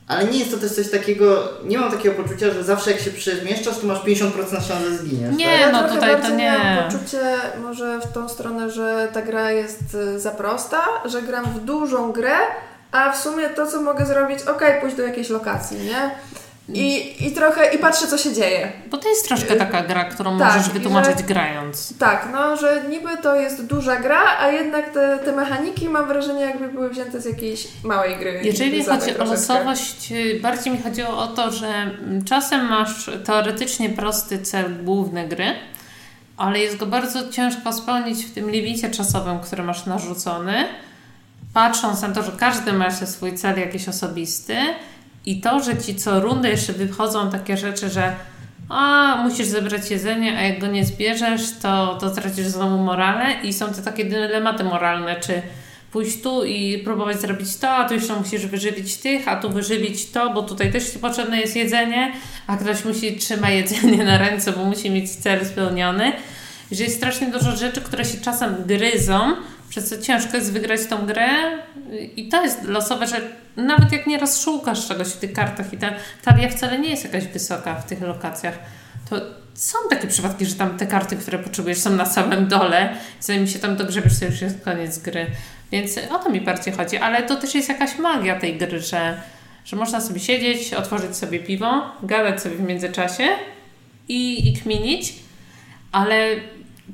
[0.08, 3.12] ale nie jest to też coś takiego, nie mam takiego poczucia, że zawsze jak się
[3.12, 5.36] przemieszczasz, to masz 50% szans, że zginiesz.
[5.36, 5.74] Nie, tak?
[5.74, 6.58] no tutaj to nie.
[6.58, 7.20] Mam poczucie
[7.62, 12.12] może w tą stronę, że ta gra jest y, za prosta, że gram w dużą
[12.12, 12.38] grę,
[12.92, 16.12] a w sumie to, co mogę zrobić, ok, pójść do jakiejś lokacji, nie?
[16.74, 18.72] I, I trochę, i patrzę co się dzieje.
[18.92, 21.98] Bo to jest troszkę taka gra, którą Tak, możesz wytłumaczyć że- grając.
[21.98, 26.42] Tak, no, że niby to jest duża gra, a jednak te, te mechaniki mam wrażenie
[26.42, 28.40] jakby były wzięte z jakiejś małej gry.
[28.44, 29.24] Jeżeli chodzi o troszeczkę.
[29.26, 35.28] losowość, y, bardziej mi chodziło o to, że mm, czasem masz teoretycznie prosty cel główny
[35.28, 35.46] gry,
[36.38, 40.68] ale jest go bardzo ciężko spełnić w tym limicie czasowym, który masz narzucony,
[41.54, 44.56] patrząc na to, że każdy ma swój cel jakiś osobisty
[45.28, 48.16] i to, że ci co rundę jeszcze wychodzą takie rzeczy, że
[48.70, 53.54] a musisz zebrać jedzenie, a jak go nie zbierzesz, to, to tracisz znowu morale i
[53.54, 55.42] są te takie dylematy moralne, czy
[55.92, 60.12] pójść tu i próbować zrobić to, a tu jeszcze musisz wyżywić tych, a tu wyżywić
[60.12, 62.12] to, bo tutaj też ci potrzebne jest jedzenie,
[62.48, 66.12] a ktoś musi trzyma jedzenie na ręce, bo musi mieć cel spełniony.
[66.72, 69.36] Że jest strasznie dużo rzeczy, które się czasem gryzą,
[69.70, 71.28] przez co ciężko jest wygrać tą grę.
[72.16, 73.22] I to jest losowe, że
[73.56, 75.90] nawet jak nie rozszukasz czegoś w tych kartach i ta
[76.24, 78.60] talia wcale nie jest jakaś wysoka w tych lokacjach,
[79.10, 79.16] to
[79.54, 83.60] są takie przypadki, że tam te karty, które potrzebujesz są na samym dole, zanim się
[83.60, 85.26] tam dogrzebiesz, to już jest koniec gry.
[85.72, 89.22] Więc o to mi bardziej chodzi, ale to też jest jakaś magia tej gry, że,
[89.66, 93.28] że można sobie siedzieć, otworzyć sobie piwo, gadać sobie w międzyczasie
[94.08, 95.14] i, i kminić,
[95.92, 96.36] ale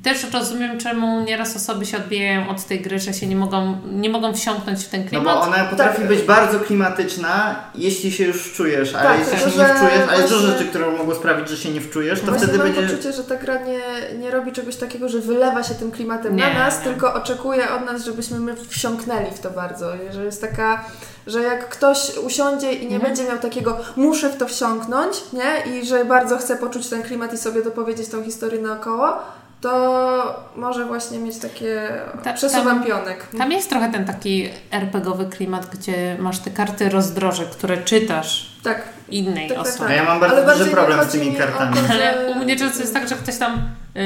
[0.03, 4.09] też rozumiem, czemu nieraz osoby się odbijają od tej gry, że się nie mogą, nie
[4.09, 5.35] mogą wsiąknąć w ten No klimat.
[5.35, 6.07] bo ona potrafi Tak.
[6.07, 10.33] być bardzo klimatyczna, jeśli się już wczujesz, ale Tak, jeśli się nie wczujesz, ale jest
[10.33, 12.81] dużo rzeczy, które mogą sprawić, że się nie wczujesz, to Właśnie wtedy mam będzie...
[12.87, 13.79] poczucie, że ta gra nie,
[14.19, 16.83] nie robi czegoś takiego, że wylewa się tym klimatem Nie, na nas, nie.
[16.85, 19.91] tylko oczekuje od nas, żebyśmy my wsiąknęli w to bardzo.
[20.13, 20.85] Że jest taka,
[21.27, 23.01] że jak ktoś usiądzie i nie Mhm.
[23.01, 25.73] będzie miał takiego muszę w to wsiąknąć, nie?
[25.75, 29.19] I że bardzo chce poczuć ten klimat i sobie dopowiedzieć tą historię naokoło,
[29.63, 31.89] to może właśnie mieć takie
[32.23, 33.27] Ta- przesuwam tam- pionek.
[33.37, 38.81] Tam jest trochę ten taki RPGowy klimat, gdzie masz te karty rozdroże, które czytasz Tak,
[39.09, 39.79] innej tak, tak, osobie.
[39.79, 39.89] tak.
[39.89, 41.75] A ja mam bardzo Ale duży problem z tymi kartami.
[41.77, 43.61] to, że- Ale u mnie często jest tak, że ktoś tam.
[43.95, 44.01] Yy,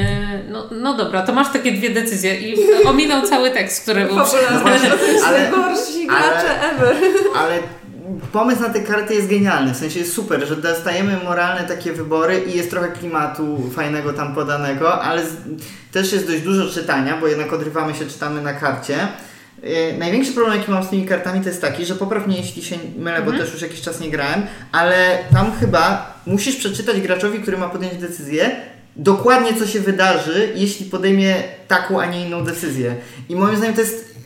[0.49, 2.55] no, no dobra, to masz takie dwie decyzje i
[2.85, 4.91] ominął cały tekst, który był jest ale-
[5.27, 5.51] ale-
[6.07, 6.95] gracze ever.
[7.37, 7.59] Ale
[8.31, 12.43] pomysł na te karty jest genialny, w sensie jest super, że dostajemy moralne takie wybory
[12.47, 15.31] i jest trochę klimatu fajnego tam podanego, ale z,
[15.91, 18.97] też jest dość dużo czytania, bo jednak odrywamy się, czytamy na karcie.
[19.63, 22.75] Yy, największy problem, jaki mam z tymi kartami, to jest taki, że poprawnie jeśli się
[22.97, 24.41] mylę, bo też już jakiś czas nie grałem,
[24.71, 28.55] ale tam chyba musisz przeczytać graczowi, który ma podjąć decyzję,
[28.95, 31.35] dokładnie co się wydarzy, jeśli podejmie
[31.67, 32.95] taką, a nie inną decyzję.
[33.29, 34.16] I moim zdaniem to jest.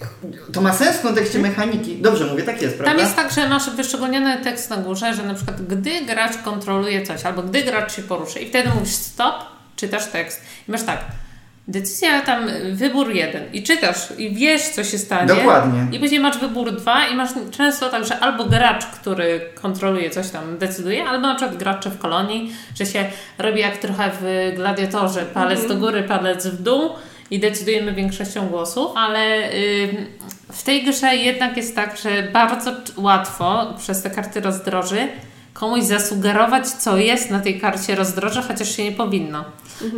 [0.54, 1.97] To ma sens w kontekście mechaniki.
[1.97, 2.91] Dobrze mówię, tak jest, prawda?
[2.91, 7.06] Tam jest tak, że masz wyszczególniony tekst na górze, że na przykład gdy gracz kontroluje
[7.06, 9.36] coś, albo gdy gracz się poruszy i wtedy mówisz stop,
[9.76, 10.99] czytasz tekst i masz tak,
[11.68, 15.28] decyzja tam, wybór jeden i czytasz i wiesz co się stanie.
[15.28, 15.88] Dokładnie.
[15.91, 20.30] I później masz wybór dwa i masz często tak, że albo gracz, który kontroluje coś
[20.30, 23.06] tam, decyduje, albo na przykład gracze w kolonii, że się
[23.38, 26.89] robi jak trochę w gladiatorze, palec do góry, palec w dół
[27.32, 29.49] i decydujemy większością głosów, ale
[30.51, 35.07] w tej grze jednak jest tak, że bardzo łatwo przez te karty rozdroży
[35.54, 39.43] komuś zasugerować, co jest na tej karcie rozdroża, chociaż się nie powinno.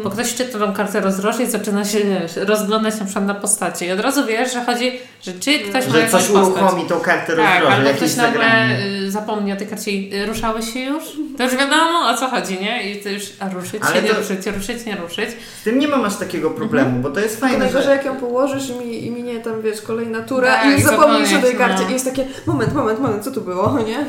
[0.04, 3.86] Bo ktoś czyta tą kartę rozdroży i zaczyna się wiesz, rozglądać na przykład na postacie.
[3.86, 4.92] I od razu wiesz, że chodzi,
[5.24, 8.80] że czy ktoś ma Że coś uruchomi tą kartę Tak, rozdroży, albo ktoś nagle zagranie.
[9.04, 11.04] y, zapomni o tej karcie i ruszały się już.
[11.38, 12.92] To już wiadomo o co chodzi, nie?
[12.92, 15.30] I to już, a ruszyć Ale się, nie to- ruszyć, ruszyć, nie ruszyć.
[15.62, 17.04] Z tym nie mam aż takiego problemu, Mhm.
[17.04, 17.92] bo to jest fajne, najgorzej, że...
[17.96, 21.34] jak ją położysz i, mi, i minie tam, wiesz, kolejna tura Tak, i już zapomnisz
[21.34, 21.84] o tej karcie.
[21.84, 21.90] no.
[21.90, 24.06] I jest takie, moment, moment, moment, co tu było, nie?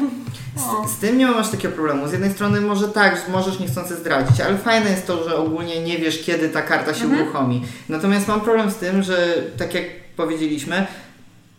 [0.58, 0.88] O.
[0.88, 2.08] Z tym nie mam aż takiego problemu.
[2.08, 5.82] Z jednej strony może tak, że możesz niechcący zdradzić, ale fajne jest to, że ogólnie
[5.82, 7.22] nie wiesz, kiedy ta karta się Mhm.
[7.22, 7.62] uruchomi.
[7.88, 9.84] Natomiast mam problem z tym, że tak jak
[10.16, 10.86] powiedzieliśmy,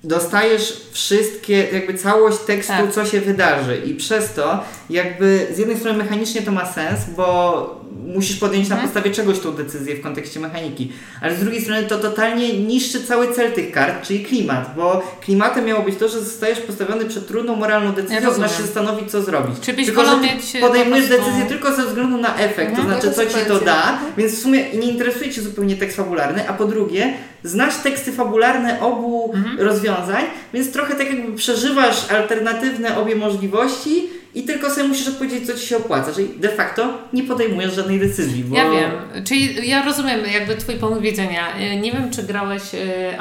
[0.09, 2.91] dostajesz wszystkie, jakby całość tekstu, Tak.
[2.91, 7.85] co się wydarzy i przez to jakby z jednej strony mechanicznie to ma sens, bo
[8.07, 8.91] musisz podjąć na Mhm.
[8.91, 10.91] podstawie czegoś tą decyzję w kontekście mechaniki,
[11.21, 15.65] ale z drugiej strony to totalnie niszczy cały cel tych kart, czyli klimat, bo klimatem
[15.65, 18.41] miało być to, że zostajesz postawiony przed trudną moralną decyzją, rozumiem.
[18.49, 19.59] masz się zastanowić, co zrobić.
[19.61, 22.69] Czy byś Tylko, że wolał ty mieć, podejmujesz po decyzję tylko ze względu na efekt,
[22.71, 22.87] Mhm.
[22.87, 24.11] to znaczy co ci to da, Mhm.
[24.17, 27.13] więc w sumie nie interesuje Cię zupełnie tekst fabularny, a po drugie,
[27.45, 29.59] znasz teksty fabularne obu Mhm.
[29.59, 30.23] rozwiązań,
[30.53, 35.67] więc trochę tak jakby przeżywasz alternatywne obie możliwości i tylko sobie musisz odpowiedzieć, co Ci
[35.67, 38.43] się opłaca, czyli de facto nie podejmujesz żadnej decyzji.
[38.43, 38.55] Bo...
[38.57, 38.91] Ja wiem.
[39.23, 41.47] Czyli ja rozumiem jakby twój punkt widzenia.
[41.73, 42.77] Y, Nie wiem, czy grałeś y,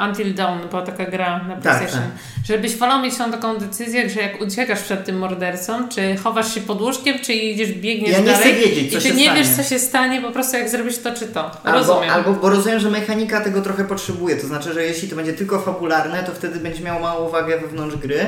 [0.09, 2.01] Until Dawn, była taka gra na PlayStation.
[2.47, 6.61] Żebyś wolał mieć tą taką decyzję, że jak uciekasz przed tym mordercą, czy chowasz się
[6.61, 9.23] pod łóżkiem, czy idziesz, biegniesz Ja nie dalej chcę wiedzieć, co i ty się nie
[9.25, 9.39] stanie.
[9.43, 11.51] wiesz, co się stanie, po prostu jak zrobisz to czy to.
[11.63, 12.09] Albo, Rozumiem.
[12.09, 15.59] albo, bo rozumiem, że mechanika tego trochę potrzebuje, to znaczy, że jeśli to będzie tylko
[15.61, 18.27] fabularne, to wtedy będzie miało małą wagę wewnątrz gry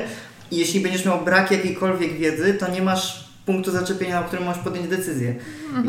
[0.51, 4.63] i jeśli będziesz miał brak jakiejkolwiek wiedzy, to nie masz punktu zaczepienia, o którym możesz
[4.63, 5.35] podjąć decyzję.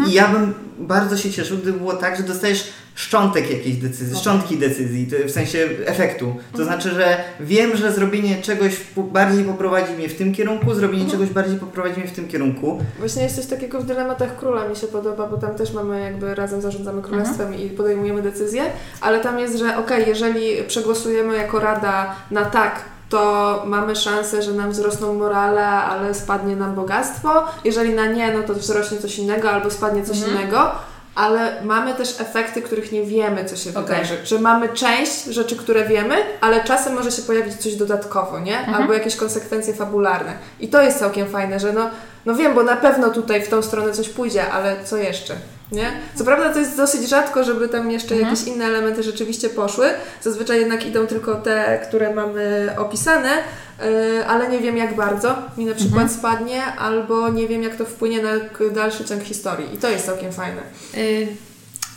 [0.09, 4.59] I ja bym bardzo się cieszył, gdyby było tak, że dostajesz szczątek jakiejś decyzji, szczątki
[4.59, 6.37] decyzji, w sensie efektu.
[6.57, 11.29] To znaczy, że wiem, że zrobienie czegoś bardziej poprowadzi mnie w tym kierunku, zrobienie czegoś
[11.29, 12.85] bardziej poprowadzi mnie w tym kierunku.
[12.99, 16.35] Właśnie jest coś takiego w dylematach króla mi się podoba, bo tam też mamy jakby
[16.35, 18.63] razem zarządzamy królestwem i podejmujemy decyzje,
[19.01, 24.53] ale tam jest, że okej, jeżeli przegłosujemy jako rada na tak, to mamy szansę, że
[24.53, 27.45] nam wzrosną morale, ale spadnie nam bogactwo.
[27.65, 30.71] Jeżeli na nie, no to wzrośnie coś innego albo spadnie coś innego.
[31.15, 33.83] Ale mamy też efekty, których nie wiemy, co się Okej.
[33.83, 34.17] wydarzy.
[34.25, 38.67] Że mamy część rzeczy, które wiemy, ale czasem może się pojawić coś dodatkowo, nie?
[38.67, 40.33] Albo jakieś konsekwencje fabularne.
[40.61, 41.91] I to jest całkiem fajne, że no,
[42.27, 45.35] no wiem, bo na pewno tutaj w tą stronę coś pójdzie, ale co jeszcze?
[45.73, 45.93] Nie?
[46.15, 49.91] Co prawda to jest dosyć rzadko, żeby tam jeszcze jakieś inne elementy rzeczywiście poszły.
[50.23, 53.31] Zazwyczaj jednak idą tylko te, które mamy opisane,
[53.79, 57.85] yy, ale nie wiem jak bardzo mi na przykład spadnie, albo nie wiem jak to
[57.85, 58.31] wpłynie na
[58.71, 59.75] dalszy ciąg historii.
[59.75, 60.63] I to jest całkiem fajne.
[60.95, 61.29] Y,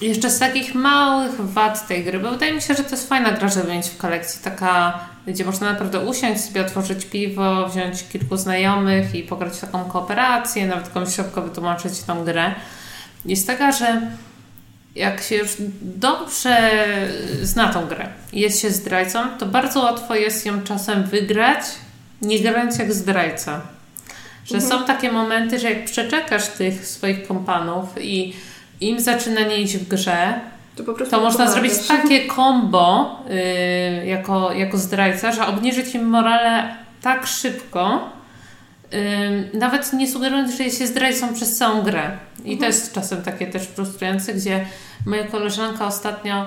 [0.01, 3.31] jeszcze z takich małych wad tej gry, bo wydaje mi się, że to jest fajna
[3.31, 4.41] gra, żeby mieć w kolekcji.
[4.43, 9.85] Taka, gdzie można naprawdę usiąść, sobie otworzyć piwo, wziąć kilku znajomych i pograć w taką
[9.85, 12.55] kooperację, nawet komuś szybko wytłumaczyć tą grę.
[13.25, 14.01] Jest taka, że
[14.95, 15.49] jak się już
[15.81, 16.71] dobrze
[17.41, 21.59] zna tą grę i jest się zdrajcą, to bardzo łatwo jest ją czasem wygrać,
[22.21, 23.61] nie grając jak zdrajca.
[24.45, 28.33] Że są takie momenty, że jak przeczekasz tych swoich kompanów i
[28.81, 30.39] im zaczyna nie iść w grze,
[30.75, 31.53] To to można pomagasz.
[31.53, 33.19] zrobić takie combo
[33.99, 38.09] yy, jako, jako zdrajca, że obniżyć im morale tak szybko,
[39.53, 42.17] nawet nie sugerując, że się zdrajcą przez całą grę.
[42.45, 44.65] I to jest czasem takie też frustrujące, gdzie
[45.05, 46.45] moja koleżanka ostatnio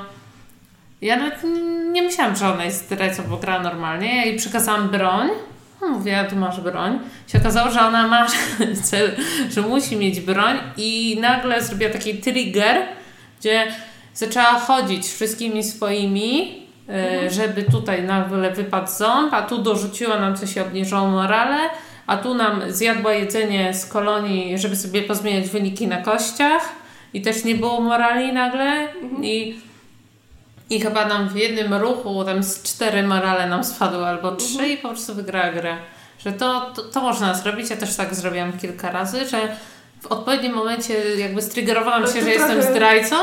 [1.05, 1.42] ja nawet
[1.92, 4.16] nie myślałam, że ona jest zdrajcą, bo gra normalnie.
[4.16, 5.28] Ja jej przekazałam broń.
[5.90, 6.99] Mówię, a tu masz broń.
[7.26, 8.26] Się okazało, że ona ma
[8.90, 9.16] cel,
[9.51, 12.82] że musi mieć broń i nagle zrobiła taki trigger,
[13.40, 13.66] gdzie
[14.14, 20.57] zaczęła chodzić wszystkimi swoimi, e, żeby tutaj nagle wypadł ząb, a tu dorzuciła nam coś
[20.57, 21.59] i obniżyło morale,
[22.07, 26.69] a tu nam zjadła jedzenie z kolonii, żeby sobie pozmieniać wyniki na kościach.
[27.15, 28.89] I też nie było morali nagle.
[29.23, 29.61] I
[30.71, 34.77] i chyba nam w jednym ruchu tam z cztery morale nam spadły albo trzy i
[34.77, 35.77] po prostu wygrała grę.
[36.19, 37.71] Że to, to, to można zrobić.
[37.71, 39.57] Ja też tak zrobiłam kilka razy, że
[40.03, 43.17] w odpowiednim momencie jakby strygerowałam Ale się, to że jestem trochę- zdrajcą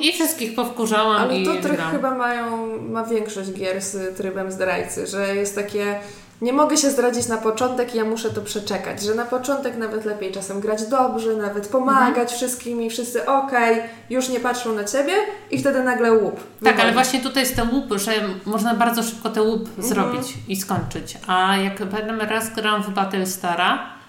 [0.00, 5.06] i wszystkich powkurzałam Ale i to trochę chyba mają, ma większość gier z trybem zdrajcy,
[5.06, 5.98] że jest takie
[6.42, 10.04] nie mogę się zdradzić na początek i ja muszę to przeczekać, że na początek nawet
[10.04, 12.28] lepiej czasem grać dobrze, nawet pomagać Mhm.
[12.28, 15.12] wszystkim i wszyscy okej, już nie patrzą na ciebie
[15.50, 16.40] i wtedy nagle łup.
[16.64, 18.12] Tak, ale właśnie tutaj jest ten łup, że
[18.46, 21.18] można bardzo szybko ten łup zrobić i skończyć.
[21.26, 24.01] A jak pamiętam, raz grałam w Battlestara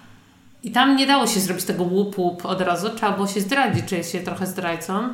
[0.64, 3.86] i tam nie dało się zrobić tego łup łup od razu, trzeba było się zdradzić,
[3.86, 5.10] czy jest się trochę zdrajcą.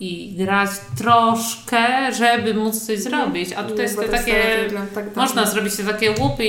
[0.00, 3.52] I grać troszkę, żeby móc coś zrobić.
[3.52, 4.42] A tutaj jest to takie,
[4.94, 5.22] tak dawno.
[5.22, 6.44] można zrobić te takie łupy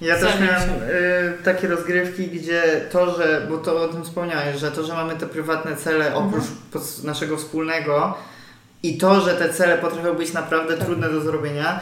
[0.00, 4.70] Ja też miałem y, takie rozgrywki, gdzie to, że, bo to o tym wspomniałeś, że
[4.70, 8.18] to, że mamy te prywatne cele oprócz pos- naszego wspólnego
[8.82, 11.80] i to, że te cele potrafią być naprawdę trudne do zrobienia,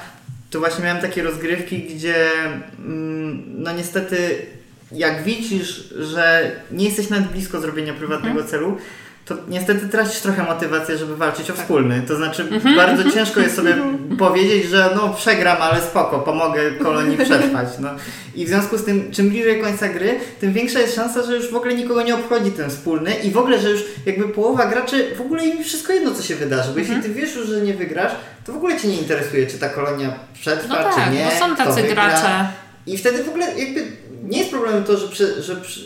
[0.50, 2.30] to właśnie miałem takie rozgrywki, gdzie
[2.78, 4.46] mm, no niestety
[4.92, 8.76] jak widzisz, że nie jesteś nawet blisko zrobienia prywatnego celu,
[9.24, 12.02] to niestety tracisz trochę motywację, żeby walczyć o wspólny.
[12.08, 13.76] To znaczy bardzo ciężko jest sobie
[14.18, 17.68] powiedzieć, że no przegram, ale spoko, pomogę kolonii przetrwać.
[17.80, 17.88] No.
[18.34, 21.50] I w związku z tym, czym bliżej końca gry, tym większa jest szansa, że już
[21.50, 25.14] w ogóle nikogo nie obchodzi ten wspólny i w ogóle, że już jakby połowa graczy,
[25.16, 26.72] w ogóle im wszystko jedno, co się wydarzy.
[26.72, 28.12] Bo jeśli ty wiesz już, że nie wygrasz,
[28.46, 31.24] to w ogóle cię nie interesuje, czy ta kolonia przetrwa, No tak, czy nie.
[31.24, 32.48] bo są tacy gracze.
[32.86, 33.86] I wtedy w ogóle jakby
[34.28, 35.80] nie jest problemem to, że, przy, że przy,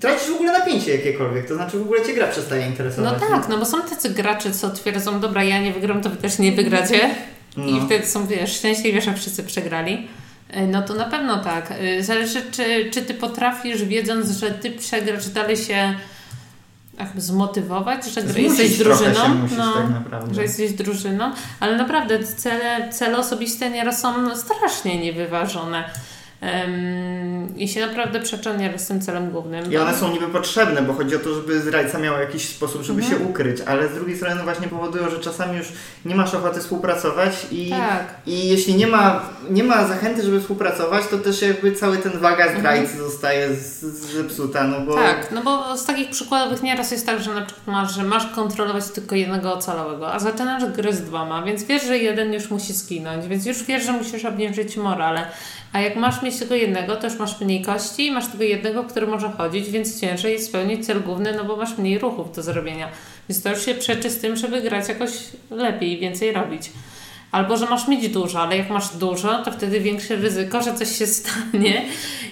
[0.00, 3.20] tracisz w ogóle napięcie jakiekolwiek, to znaczy w ogóle cię gra przestaje No interesować.
[3.20, 6.38] tak, no bo są tacy gracze, co twierdzą, dobra, ja nie wygram, to wy też
[6.38, 7.10] nie wygracie.
[7.56, 7.86] I No.
[7.86, 10.08] wtedy są, wiesz, szczęśliwi, że wszyscy przegrali.
[10.56, 11.72] Y, No to na pewno tak.
[11.98, 15.94] Y, Zależy, czy, czy ty potrafisz, wiedząc, że ty przegrasz, dalej się
[16.98, 19.14] jakby zmotywować, że gry- Zmusić jesteś drużyną.
[19.14, 20.34] Się musisz, no, tak naprawdę.
[20.34, 25.84] że jesteś drużyną, ale naprawdę cele, cele osobiste nieraz są strasznie niewyważone.
[26.42, 29.72] Ym, I się naprawdę przeczą nieraz z tym celem głównym.
[29.72, 33.02] I one są niby potrzebne, bo chodzi o to, żeby zdrajca miał jakiś sposób, żeby
[33.02, 33.18] Mhm.
[33.22, 35.66] się ukryć, ale z drugiej strony no właśnie powodują, że czasami już
[36.04, 38.04] nie masz ochoty współpracować i, Tak.
[38.26, 42.44] i jeśli nie ma, nie ma zachęty, żeby współpracować, to też jakby cały ten waga
[42.44, 42.58] Mhm.
[42.58, 44.94] zdrajcy zostaje z- z- zepsuta, no bo...
[44.94, 48.26] Tak, no bo z takich przykładowych nieraz jest tak, że na przykład masz, że masz
[48.26, 52.72] kontrolować tylko jednego ocalałego, a zaczynasz grę z dwoma, więc wiesz, że jeden już musi
[52.72, 55.26] zginąć, więc już wiesz, że musisz obniżyć morale.
[55.72, 59.06] A jak masz mieć tylko jednego, to już masz mniej kości masz tylko jednego, który
[59.06, 62.88] może chodzić, więc ciężej spełnić cel główny, no bo masz mniej ruchów do zrobienia.
[63.28, 65.10] Więc to już się przeczy z tym, żeby grać jakoś
[65.50, 66.70] lepiej i więcej robić.
[67.32, 70.98] Albo, że masz mieć dużo, ale jak masz dużo, to wtedy większe ryzyko, że coś
[70.98, 71.84] się stanie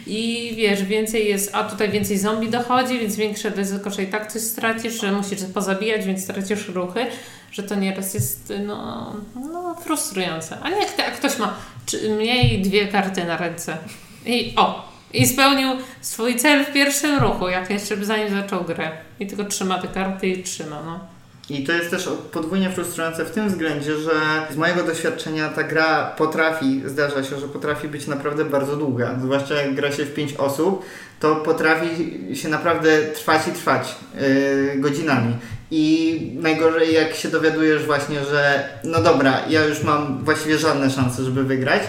[0.07, 4.33] i wiesz, więcej jest, a tutaj więcej zombie dochodzi, więc większe ryzyko, że i tak
[4.33, 7.07] coś stracisz, że musisz pozabijać, więc stracisz ruchy,
[7.53, 10.59] że to nieraz jest no, no frustrujące.
[10.63, 11.55] A nie jak, jak ktoś ma
[11.89, 13.79] czy, mniej dwie karty na ręce
[14.27, 15.69] i o, i spełnił
[16.01, 18.91] swój cel w pierwszym ruchu, jak jeszcze zanim zaczął grę.
[19.21, 21.18] I tylko trzyma te karty i trzyma, no.
[21.51, 24.13] I to jest też podwójnie frustrujące w tym względzie, że
[24.51, 29.15] z mojego doświadczenia ta gra potrafi, zdarza się, że potrafi być naprawdę bardzo długa.
[29.23, 30.85] Zwłaszcza jak gra się w 5 osób,
[31.21, 31.89] to potrafi
[32.35, 35.37] się naprawdę trwać i trwać yy, godzinami.
[35.71, 41.25] I najgorzej jak się dowiadujesz właśnie, że no dobra, ja już mam właściwie żadne szanse,
[41.25, 41.83] żeby wygrać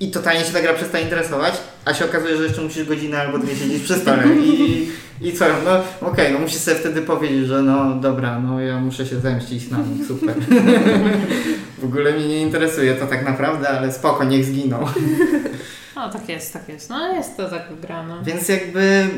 [0.00, 3.38] i totalnie się ta gra przestaje interesować, a się okazuje, że jeszcze musisz godzinę albo
[3.38, 4.88] dwie siedzieć przy stole i,
[5.20, 8.80] i co, no okej, okay, no musisz sobie wtedy powiedzieć, że no dobra, no ja
[8.80, 10.34] muszę się zemścić na nich, super.
[11.82, 14.86] w ogóle mnie nie interesuje to tak naprawdę, ale spoko, niech zginą.
[15.96, 16.90] No tak jest, tak jest.
[16.90, 18.14] No jest to tak wygrane.
[18.24, 19.08] Więc jakby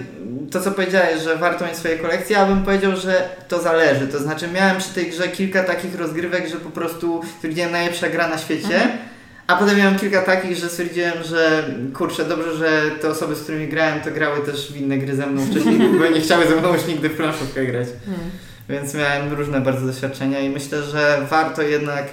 [0.51, 4.09] to, co powiedziałeś, że warto mieć swoje kolekcje, ja bym powiedział, że to zależy.
[4.09, 8.29] To znaczy miałem przy tej grze kilka takich rozgrywek, że po prostu stwierdziłem najlepsza gra
[8.29, 8.75] na świecie.
[8.75, 9.16] Mhm
[9.47, 13.69] a potem miałem kilka takich, że stwierdziłem, że kurczę, dobrze, że te osoby, z którymi
[13.69, 16.75] grałem, to grały też w inne gry ze mną wcześniej, bo nie chciały ze mną
[16.75, 17.89] już nigdy w planszówkę grać.
[18.07, 18.31] Hmm.
[18.69, 22.07] Więc miałem różne bardzo doświadczenia i myślę, że warto jednak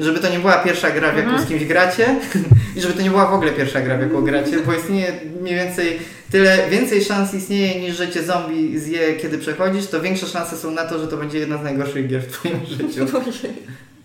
[0.00, 1.46] żeby to nie była pierwsza gra, w jaką mhm.
[1.46, 2.16] z kimś gracie
[2.76, 5.54] i żeby to nie była w ogóle pierwsza gra, w jaką gracie, bo istnieje mniej
[5.54, 5.98] więcej
[6.30, 10.70] tyle, więcej szans istnieje niż że cię zombie zje, kiedy przechodzisz, to większe szanse są
[10.70, 13.06] na to, że to będzie jedna z najgorszych gier w twoim życiu.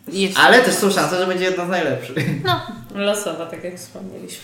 [0.07, 2.43] Jeszcze Ale też są szanse, że będzie jedna z najlepszych.
[2.43, 2.61] No,
[2.95, 4.43] losowa, tak jak wspomnieliśmy.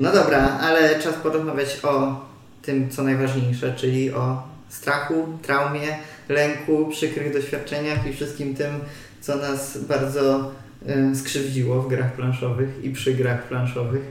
[0.00, 2.24] No dobra, ale czas porozmawiać o
[2.62, 5.98] tym, co najważniejsze, czyli o strachu, traumie,
[6.28, 8.80] lęku, przykrych doświadczeniach i wszystkim tym,
[9.20, 10.50] co nas bardzo
[11.12, 14.02] y, skrzywdziło w grach planszowych i przy grach planszowych.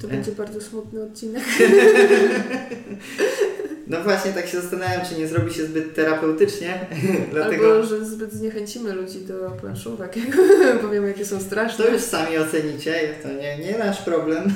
[0.00, 1.42] To będzie bardzo smutny odcinek.
[3.86, 6.86] No właśnie, tak się zastanawiam, czy nie zrobi się zbyt terapeutycznie.
[7.32, 7.72] dlatego...
[7.72, 10.38] Albo, że zbyt zniechęcimy ludzi do planszówek, jak
[10.82, 11.84] powiem, jakie są straszne.
[11.84, 14.44] To już sami ocenicie, to nie, nie nasz problem.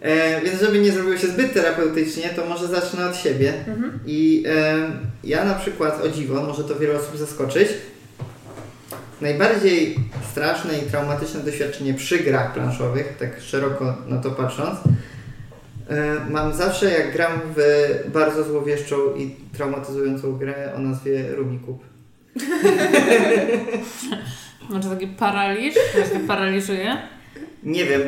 [0.00, 3.52] e, więc żeby nie zrobiło się zbyt terapeutycznie, to może zacznę od siebie.
[3.68, 3.98] Mhm.
[4.06, 4.90] I e,
[5.24, 7.68] ja na przykład, o dziwo, może to wiele osób zaskoczyć,
[9.20, 9.98] najbardziej
[10.30, 14.78] straszne i traumatyczne doświadczenie przy grach planszowych, tak szeroko na to patrząc,
[16.30, 17.60] mam zawsze, jak gram w
[18.12, 21.84] bardzo złowieszczą i traumatyzującą grę o nazwie Rumikub.
[24.70, 25.74] Może taki paraliż?
[25.94, 26.96] Właśnie paraliżuje?
[27.62, 28.02] Nie wiem,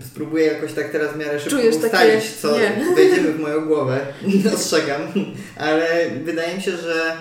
[0.00, 2.20] spróbuję jakoś tak teraz w miarę szybko Czujesz ustalić, takie...
[2.40, 2.94] co nie.
[2.94, 4.00] wejdziemy w moją głowę.
[4.54, 5.00] Ostrzegam.
[5.56, 5.86] Ale
[6.24, 7.16] wydaje mi się, że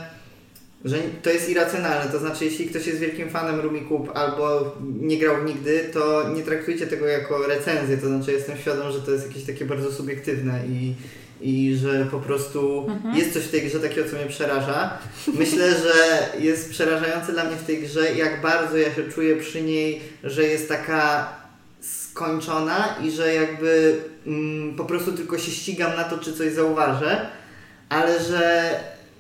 [0.86, 2.12] że to jest irracjonalne.
[2.12, 6.88] To znaczy, jeśli ktoś jest wielkim fanem Rumikub albo nie grał nigdy, to nie traktujcie
[6.88, 7.98] tego jako recenzję.
[7.98, 10.94] To znaczy, jestem świadom, że to jest jakieś takie bardzo subiektywne i,
[11.42, 13.16] i że po prostu mhm.
[13.16, 14.98] jest coś w tej grze takiego, co mnie przeraża.
[15.40, 15.94] Myślę, że
[16.40, 20.44] jest przerażające dla mnie w tej grze, jak bardzo ja się czuję przy niej, że
[20.44, 21.34] jest taka
[21.82, 27.30] skończona i że jakby mm, po prostu tylko się ścigam na to, czy coś zauważę,
[27.90, 28.70] ale że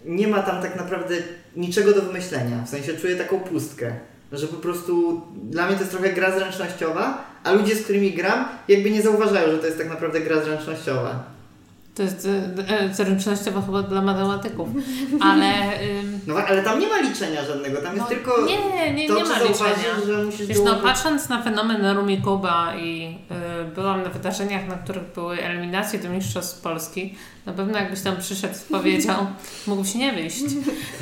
[0.06, 1.16] nie ma tam tak naprawdę
[1.56, 2.64] niczego do wymyślenia.
[2.66, 3.94] W sensie czuję taką pustkę.
[4.32, 8.46] Że po prostu dla mnie to jest trochę gra zręcznościowa, a ludzie, z którymi gram,
[8.68, 11.24] jakby nie zauważają, że to jest tak naprawdę gra zręcznościowa.
[12.00, 12.28] To jest
[12.68, 14.70] e, e, zręcznościowo chyba dla matematyków,
[15.22, 15.52] ale...
[16.28, 19.24] No ale tam nie ma liczenia żadnego, tam jest no, tylko nie, nie, to, nie
[19.24, 20.06] ma liczenia.
[20.08, 23.18] że musisz Wiesz, no, patrząc na fenomen Rumi Kuba i
[23.62, 28.18] y, byłam na wydarzeniach, na których były eliminacje do Mistrzostw Polski, na pewno jakbyś tam
[28.18, 29.28] przyszedł i powiedział,
[29.68, 30.44] mógłbyś nie wyjść,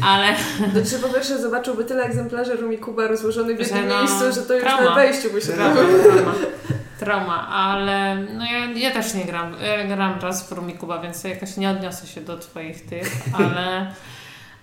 [0.02, 0.28] ale...
[0.74, 4.42] No, czy po pierwsze zobaczyłby tyle egzemplarzy Rumi Kuba rozłożonych w jednym no, miejscu, że
[4.42, 4.90] to już trauma.
[4.90, 6.34] na wejściu by się trauma, trauma
[7.00, 9.56] trauma, ale no ja, ja też nie gram.
[9.62, 13.08] Ja gram raz w Rumikuba, więc jakoś nie odniosę się do Twoich tych,
[13.40, 13.94] ale...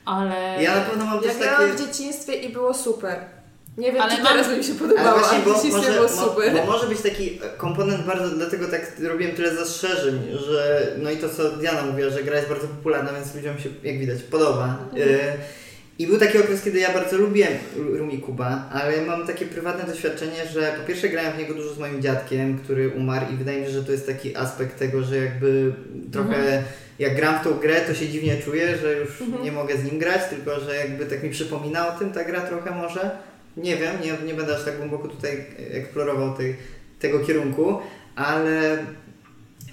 [0.05, 0.63] ale...
[0.63, 1.73] Ja na pewno mam ja też grałam takie...
[1.73, 3.19] w dzieciństwie i było super.
[3.79, 4.33] Nie wiem, ale czy mam...
[4.33, 6.53] teraz mi się podobało, ale, właśnie, bo, może, było super.
[6.53, 11.17] Bo, bo może być taki komponent bardzo, dlatego tak robiłem tyle zastrzeżeń, że no i
[11.17, 14.79] to co Diana mówiła, że gra jest bardzo popularna, więc ludziom się, jak widać, podoba.
[14.93, 15.09] Mhm.
[15.09, 15.64] Y
[15.99, 20.47] I był taki okres, kiedy ja bardzo lubiłem Rumi Kuba, ale mam takie prywatne doświadczenie,
[20.53, 23.67] że po pierwsze grałem w niego dużo z moim dziadkiem, który umarł i wydaje mi
[23.67, 25.73] się, że to jest taki aspekt tego, że jakby
[26.13, 26.65] trochę mhm.
[26.99, 29.45] jak gram w tą grę, to się dziwnie czuję, że już mhm.
[29.45, 32.41] nie mogę z nim grać, tylko że jakby tak mi przypomina o tym ta gra
[32.41, 33.11] trochę może.
[33.57, 36.57] Nie wiem, nie, nie będę aż tak głęboko tutaj eksplorował tej,
[37.01, 37.79] tego kierunku,
[38.17, 38.79] ale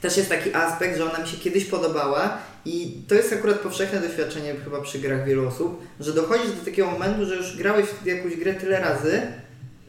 [0.02, 4.00] też jest taki aspekt, że ona mi się kiedyś podobała i to jest akurat powszechne
[4.00, 8.06] doświadczenie chyba przy grach wielu osób, że dochodzisz do takiego momentu, że już grałeś w
[8.06, 9.22] jakąś grę tyle razy,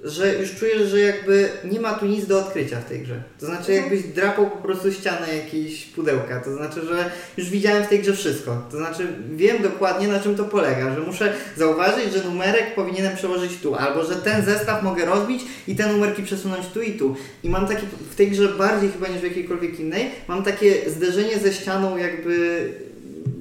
[0.03, 3.23] że już czujesz, że jakby nie ma tu nic do odkrycia w tej grze.
[3.41, 3.83] To znaczy mhm.
[3.83, 6.41] jakbyś drapał po prostu ścianę jakiejś pudełka.
[6.41, 8.63] To znaczy, że już widziałem w tej grze wszystko.
[8.71, 13.53] To znaczy wiem dokładnie na czym to polega, że muszę zauważyć, że numerek powinienem przełożyć
[13.63, 17.17] tu, albo że ten zestaw mogę rozbić i te numerki przesunąć tu i tu.
[17.43, 21.39] I mam takie, w tej grze bardziej chyba niż w jakiejkolwiek innej, mam takie zderzenie
[21.39, 22.91] ze ścianą jakby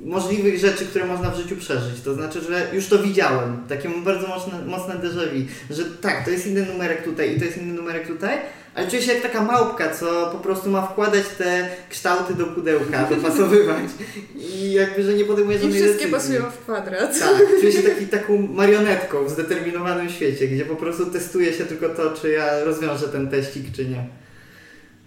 [0.06, 2.02] możliwych rzeczy, które można w życiu przeżyć.
[2.02, 3.58] To znaczy, że już to widziałem.
[3.70, 7.46] Takie bardzo mocne, mocne déjà vu, że tak, to jest inny numerek tutaj i to
[7.46, 8.38] jest inny numerek tutaj,
[8.76, 13.04] ale czuję się jak taka małpka, co po prostu ma wkładać te kształty do pudełka,
[13.10, 13.86] dopasowywać
[14.54, 16.36] i jakby, że nie podejmuje żadnej I wszystkie decyzji.
[16.38, 17.20] pasują w kwadrat.
[17.20, 21.90] Tak, czuję się taki, taką marionetką w zdeterminowanym świecie, gdzie po prostu testuje się tylko
[21.90, 24.21] to, czy ja rozwiążę ten teścik, czy nie.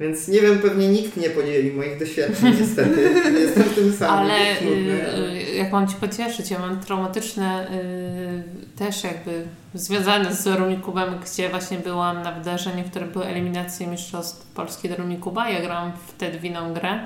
[0.00, 3.10] Więc nie wiem, pewnie nikt nie podzieli moich doświadczeń, niestety.
[3.40, 4.14] Jestem tym samym.
[4.14, 11.14] Ale y, jak mam Ci pocieszyć, ja mam traumatyczne y, też jakby związane z Rumikubem,
[11.24, 15.50] gdzie właśnie byłam na wydarzeniu, w którym były eliminacje Mistrzostw Polski do Rumikuba.
[15.50, 16.98] Ja grałam wtedy w inną grę.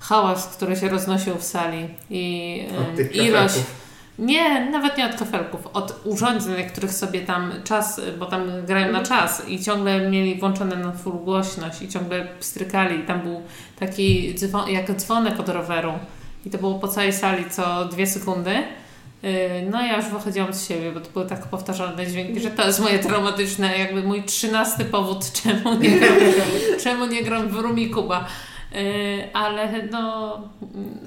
[0.00, 2.62] Hałas, który się roznosił w sali i
[2.98, 3.58] y, ilość...
[4.18, 9.02] Nie, nawet nie od kafelków, od urządzeń, których sobie tam czas, bo tam grają na
[9.02, 13.02] czas i ciągle mieli włączone na full głośność i ciągle strykali.
[13.02, 13.42] Tam był
[13.78, 15.92] taki dzwon, jak dzwonek od roweru
[16.46, 18.50] i to było po całej sali co dwie sekundy.
[19.24, 22.66] Y, no ja już wychodziłam z siebie, bo to były tak powtarzalne dźwięki, że to
[22.66, 26.18] jest moje traumatyczne, jakby mój trzynasty powód, czemu nie gram,
[26.82, 28.26] czemu nie gram w Rumi Kuba.
[28.72, 30.38] Yy, ale no,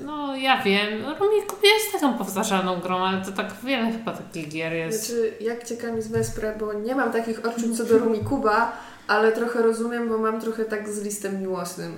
[0.05, 0.89] no ja wiem,
[1.19, 5.07] Rumik jest taką powtarzalną grą, ale to tak wiele chyba takich gier jest.
[5.07, 9.61] Znaczy, jak ciekam z Wesprę, bo nie mam takich odczuć co do Rumikuba, ale trochę
[9.61, 11.97] rozumiem, bo mam trochę tak z listem miłosnym,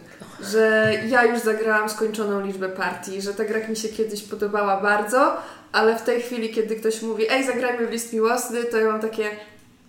[0.51, 5.37] że ja już zagrałam skończoną liczbę partii, że ta gra mi się kiedyś podobała bardzo,
[5.71, 9.01] ale w tej chwili, kiedy ktoś mówi, ej, zagrajmy w list miłosny, to ja mam
[9.01, 9.29] takie,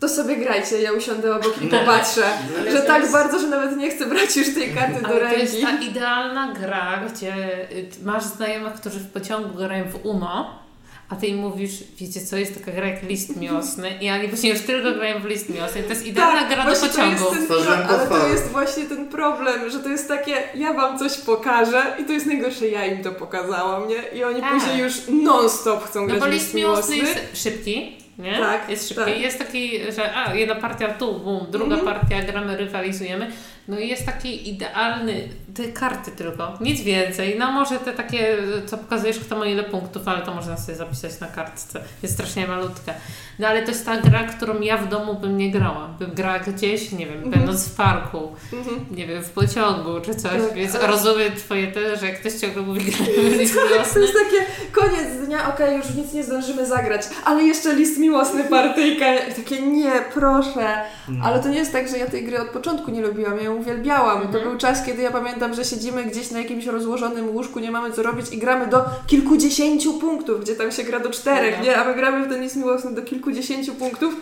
[0.05, 2.22] to sobie grajcie, ja usiądę obok i popatrzę,
[2.64, 3.12] no, że tak jest...
[3.12, 5.36] bardzo, że nawet nie chcę brać już tej karty do ręki.
[5.36, 7.34] to jest ta idealna gra, gdzie
[7.72, 10.64] y, masz znajomych, którzy w pociągu grają w UNO,
[11.09, 14.50] a ty im mówisz, wiecie co, jest taka gra jak list miłosny i oni właśnie
[14.50, 15.82] już tylko grają w list miłosny.
[15.82, 17.24] To jest idealna tak, gra do pociągu.
[17.48, 21.18] To ten, ale to jest właśnie ten problem, że to jest takie, ja wam coś
[21.18, 24.18] pokażę i to jest najgorsze, ja im to pokazałam, nie?
[24.18, 24.52] I oni tak.
[24.52, 26.96] później już non-stop chcą no grać bo list miłosny.
[26.96, 28.38] jest szybki, nie?
[28.38, 29.04] Tak, jest szybki.
[29.04, 29.20] Tak.
[29.20, 31.94] Jest taki, że a, jedna partia tu, bum, druga mhm.
[31.94, 33.30] partia, gramy, rywalizujemy.
[33.68, 37.36] No i jest taki idealny, te karty tylko, nic więcej.
[37.38, 38.36] No może te takie,
[38.66, 41.80] co pokazujesz, kto ma ile punktów, ale to można sobie zapisać na kartce.
[42.02, 42.92] Jest strasznie malutka.
[43.38, 45.88] No ale to jest ta gra, którą ja w domu bym nie grała.
[45.98, 47.30] Bym grała gdzieś, nie wiem, mhm.
[47.30, 48.86] będąc w parku, mhm.
[48.90, 50.32] nie wiem, w pociągu czy coś.
[50.32, 50.86] Tak, Więc ale...
[50.86, 55.26] rozumiem Twoje te, że jak ktoś ciągle mówi gramy list tak, To jest takie koniec
[55.26, 59.14] dnia, okej, okay, już nic nie zdążymy zagrać, ale jeszcze list miłosny partyjka.
[59.14, 60.80] I takie nie, proszę.
[61.09, 61.24] No.
[61.24, 63.40] Ale to nie jest tak, że ja tej gry od początku nie lubiłam.
[63.40, 64.22] Ja uwielbiałam.
[64.22, 64.32] Mhm.
[64.32, 67.92] To był czas, kiedy ja pamiętam, że siedzimy gdzieś na jakimś rozłożonym łóżku, nie mamy
[67.92, 71.64] co robić i gramy do kilkudziesięciu punktów, gdzie tam się gra do czterech, no.
[71.64, 71.76] nie?
[71.76, 74.16] A my gramy w tenis miłosny do kilkudziesięciu punktów.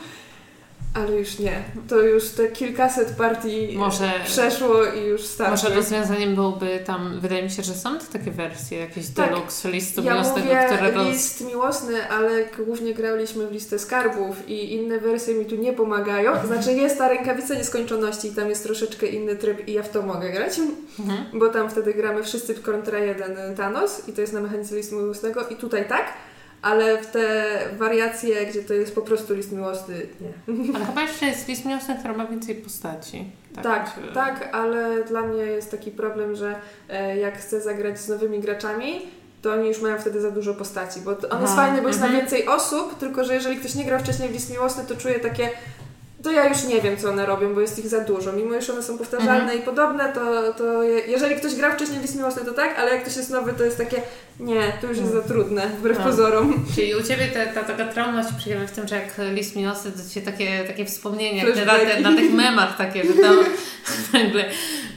[0.94, 1.62] Ale już nie.
[1.88, 5.64] To już te kilkaset partii może, przeszło i już starczy.
[5.64, 9.30] Może rozwiązaniem byłoby tam, wydaje mi się, że są takie wersje, jakieś tak.
[9.30, 14.74] deluxe listu ja miłosnego, mówię które list miłosny, ale głównie graliśmy w listę skarbów i
[14.74, 16.46] inne wersje mi tu nie pomagają.
[16.46, 20.02] Znaczy jest ta rękawica nieskończoności i tam jest troszeczkę inny tryb i ja w to
[20.02, 20.58] mogę grać,
[20.98, 21.24] mhm.
[21.32, 24.96] bo tam wtedy gramy wszyscy w kontra jeden Thanos i to jest na mechanice listu
[24.96, 26.04] miłosnego i tutaj tak
[26.62, 27.44] ale w te
[27.78, 30.54] wariacje, gdzie to jest po prostu list miłosny, nie.
[30.76, 33.30] Ale chyba jeszcze jest list miłosny, który ma więcej postaci.
[33.54, 36.54] Tak, tak, tak, ale dla mnie jest taki problem, że
[36.88, 39.06] e, jak chcę zagrać z nowymi graczami,
[39.42, 42.06] to oni już mają wtedy za dużo postaci, bo on jest fajny, bo jest na
[42.06, 42.22] mhm.
[42.22, 45.50] więcej osób, tylko że jeżeli ktoś nie grał wcześniej w list miłosny, to czuje takie
[46.22, 48.32] to ja już nie wiem, co one robią, bo jest ich za dużo.
[48.32, 49.58] Mimo, że one są powtarzalne mhm.
[49.58, 53.02] i podobne, to, to jeżeli ktoś gra wcześniej w list miłosny, to tak, ale jak
[53.02, 54.02] ktoś jest nowy, to jest takie,
[54.40, 55.34] nie, to już jest za mhm.
[55.34, 56.04] trudne, wbrew no.
[56.04, 56.64] pozorom.
[56.74, 59.98] Czyli u Ciebie ta, ta taka trauma się w tym, że jak list miłosny, to
[60.14, 63.36] Ci takie, takie wspomnienia, jak na, te, na tych memach takie, że tam
[64.12, 64.44] nagle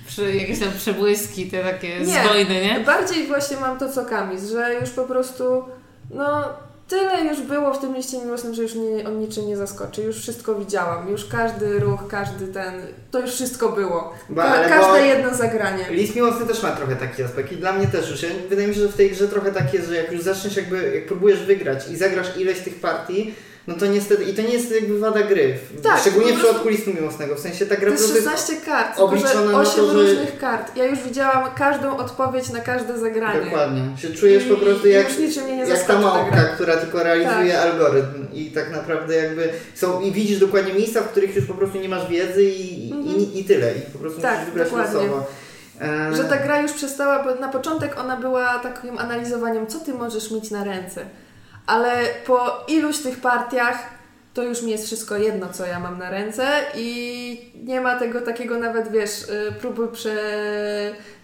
[0.08, 2.80] przy, jakieś tam przebłyski, te takie nie, z wojny, nie?
[2.80, 5.64] bardziej właśnie mam to co Kamis, że już po prostu,
[6.10, 6.44] no
[6.88, 10.02] tyle już było w tym liście miłosnym, że już mnie on niczym nie zaskoczy.
[10.04, 11.10] Już wszystko widziałam.
[11.10, 12.74] Już każdy ruch, każdy ten.
[13.12, 14.14] To już wszystko było.
[14.30, 15.86] Bo- Ka- każde jedno zagranie.
[15.92, 18.24] List miłosny też ma trochę taki aspekt i dla mnie też już.
[18.24, 20.56] Ja- Wydaje mi się, że w tej grze trochę tak jest, że jak już zaczniesz
[20.58, 23.34] jakby, jak próbujesz wygrać i zagrasz ileś tych partii,
[23.68, 25.58] no to niestety, i to nie jest jakby wada gry.
[25.84, 27.36] Tak, Szczególnie po w przypadku listu miłosnego.
[27.36, 29.60] W sensie ta To gra po jest prostu jest 16 kart, tylko że obliczona na
[29.60, 30.76] 8 to, że- różnych kart.
[30.78, 33.42] Ja już widziałam każdą odpowiedź na każde zagranie.
[33.46, 33.82] Dokładnie.
[33.98, 36.44] Się czujesz po I prostu jak, już niczym mnie nie jak ta ta małpka, gra.
[36.44, 41.36] która tylko realizuje algorytm i tak naprawdę jakby są i widzisz dokładnie miejsca, w których
[41.36, 43.16] już po prostu nie masz wiedzy i, Mhm.
[43.18, 43.72] i, i tyle.
[43.74, 44.94] I po prostu Tak, musisz wybrać dokładnie.
[45.00, 45.26] losowo.
[45.82, 49.94] E, Że ta gra już przestała, bo na początek ona była takim analizowaniem, co ty
[49.94, 51.06] możesz mieć na ręce.
[51.68, 53.96] Ale po iluś tych partiach
[54.34, 58.22] to już mi jest wszystko jedno, co ja mam na ręce i nie ma tego
[58.22, 60.16] takiego nawet, wiesz, y, próby, prze...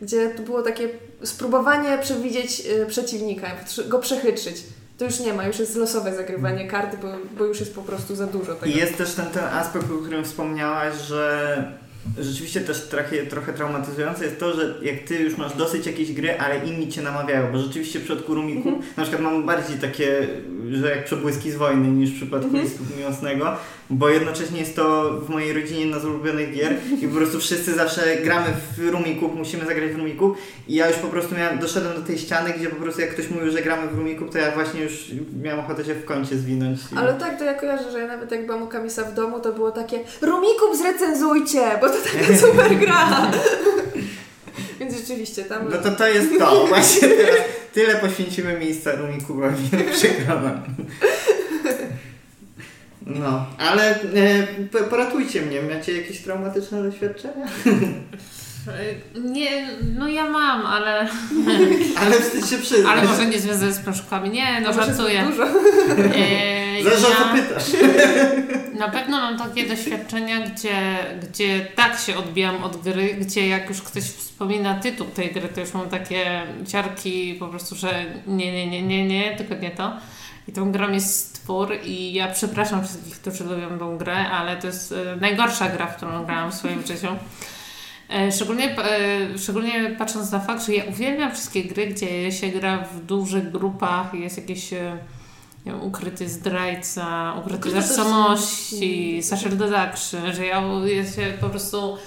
[0.02, 0.90] gdzie to było takie
[1.24, 3.48] spróbowanie przewidzieć y, przeciwnika,
[3.88, 4.64] go przechytrzyć.
[4.98, 8.16] To już nie ma, już jest losowe zagrywanie karty, bo, bo już jest po prostu
[8.16, 8.66] za dużo tego.
[8.66, 11.64] I jest też ten, ten aspekt, o którym wspomniałaś, że
[12.20, 16.40] rzeczywiście też trochę, trochę traumatyzujące jest to, że jak ty już masz dosyć jakiejś gry,
[16.40, 18.86] ale inni cię namawiają, bo rzeczywiście w przypadku Rumiku Mhm.
[18.98, 20.28] na przykład mam bardziej takie,
[20.72, 22.64] że jak przebłyski z wojny niż w przypadku Mhm.
[22.66, 23.56] listów miłosnego,
[23.92, 27.74] bo jednocześnie jest to w mojej rodzinie jedna z ulubionych gier i po prostu wszyscy
[27.74, 30.36] zawsze gramy w Rumiku, musimy zagrać w Rumiku
[30.68, 33.30] i ja już po prostu miałem, doszedłem do tej ściany, gdzie po prostu jak ktoś
[33.30, 35.06] mówił, że gramy w Rumiku, to ja właśnie już
[35.42, 36.80] miałem ochotę się w kącie zwinąć.
[36.94, 36.98] I...
[36.98, 39.54] Ale tak, to ja kojarzę, że ja nawet jak byłam u Kamisa w domu, to
[39.54, 43.08] było takie Rumikub zrecenzujcie, bo to taka super gra.
[44.80, 45.70] Więc rzeczywiście tam...
[45.70, 46.68] No to to jest to.
[46.68, 47.36] Właśnie teraz
[47.74, 49.70] tyle poświęcimy miejsca Rumikubowi.
[49.94, 50.62] Przykro nam.
[53.06, 55.62] No, ale e, po- poratujcie mnie.
[55.62, 57.46] Macie jakieś traumatyczne doświadczenia?
[59.24, 61.08] Nie, no ja mam, ale,
[62.02, 62.92] Ale wstyd się przyznać.
[62.92, 64.30] ale może nie związane z proszkami.
[64.30, 65.24] Nie, no żartuję.
[65.30, 65.44] Dużo.
[65.46, 67.64] E, Zależy o co ja pytasz.
[68.80, 70.76] na pewno mam takie doświadczenia, gdzie,
[71.30, 75.60] gdzie tak się odbijam od gry, gdzie jak już ktoś wspomina tytuł tej gry, to
[75.62, 79.94] już mam takie ciarki po prostu, że nie, nie, nie, nie, nie, tylko nie to.
[80.52, 84.68] I tą grą jest stwór i ja przepraszam wszystkich, którzy lubią tą grę, ale to
[84.68, 87.08] jest e, najgorsza gra, w którą grałam w swoim życiu.
[88.10, 92.78] E, Szczególnie, e, szczególnie patrząc na fakt, że ja uwielbiam wszystkie gry, gdzie się gra
[92.78, 94.98] w dużych grupach i jest jakiś e,
[95.66, 101.98] nie wiem, ukryty zdrajca, ukryty tożsamości, social deduction, że ja, ja się po prostu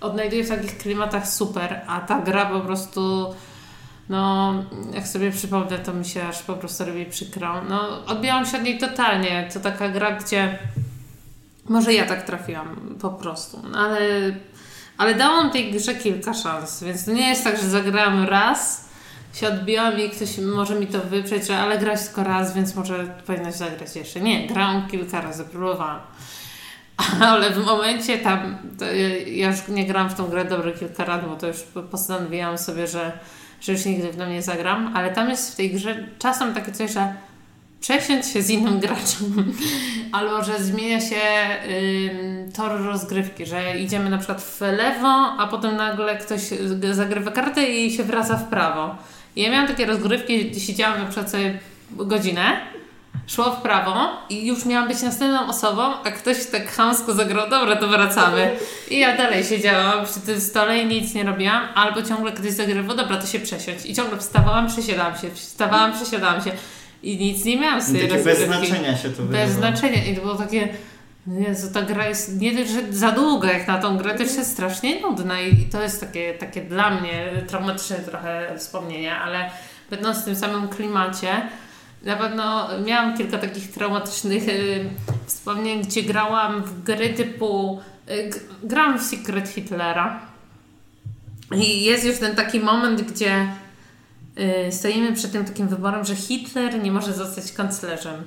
[0.00, 3.34] odnajduję w takich klimatach super, a ta gra po prostu
[4.10, 4.54] no,
[4.94, 7.62] jak sobie przypomnę, to mi się aż po prostu robi przykro.
[7.68, 9.48] No, odbijałam się od niej totalnie.
[9.54, 10.58] To taka gra, gdzie
[11.68, 13.98] może ja tak trafiłam po prostu, no, ale,
[14.98, 18.88] ale dałam tej grze kilka szans, więc to nie jest tak, że zagrałam raz,
[19.34, 23.06] się odbiłam i ktoś może mi to wyprzeć, że ale grać tylko raz, więc może
[23.26, 24.20] powinnaś zagrać jeszcze.
[24.20, 26.00] Nie, grałam kilka razy, próbowałam.
[27.30, 28.58] Ale w momencie tam,
[29.36, 31.56] ja- już nie grałam w tą grę dobre kilka lat, bo to już
[31.90, 33.12] postanowiłam sobie, że,
[33.60, 36.72] że już nigdy w nią nie zagram, ale tam jest w tej grze czasem takie
[36.72, 37.14] coś, że
[37.80, 39.52] przesiąść się z innym graczem,
[40.12, 45.76] albo że zmienia się ym, tor rozgrywki, że idziemy na przykład w lewo, a potem
[45.76, 46.40] nagle ktoś
[46.92, 48.96] zagrywa kartę i się wraca w prawo.
[49.36, 51.58] I ja miałam takie rozgrywki, siedziałam na przykład sobie
[51.90, 52.60] godzinę,
[53.34, 53.94] szło w prawo
[54.28, 58.56] i już miałam być następną osobą, a ktoś tak chamsko zagrał, dobra, to wracamy.
[58.90, 62.96] I ja dalej siedziałam przy tym stole i nic nie robiłam, albo ciągle ktoś zagrywał,
[62.96, 63.86] dobra, to się przesiąść.
[63.86, 66.50] I ciągle wstawałam, przesiadałam się, wstawałam, przesiadałam się.
[67.02, 69.52] I nic nie miałam z tej Takie bez znaczenia się to Bez wydawało.
[69.76, 70.04] znaczenia.
[70.04, 70.68] I to było takie,
[71.48, 75.00] Jezu, ta gra jest nie że za długa jak na tą grę, też jest strasznie
[75.00, 79.50] nudna i to jest takie, takie dla mnie traumatyczne trochę wspomnienia, ale
[79.90, 81.42] będąc w tym samym klimacie,
[82.02, 84.90] na pewno miałam kilka takich traumatycznych y,
[85.26, 87.80] wspomnień, gdzie grałam w gry typu,
[88.10, 88.30] y,
[88.62, 90.20] grałam w Secret Hitlera
[91.56, 93.52] i jest już ten taki moment, gdzie
[94.68, 98.24] y, stoimy przed tym takim wyborem, że Hitler nie może zostać kanclerzem.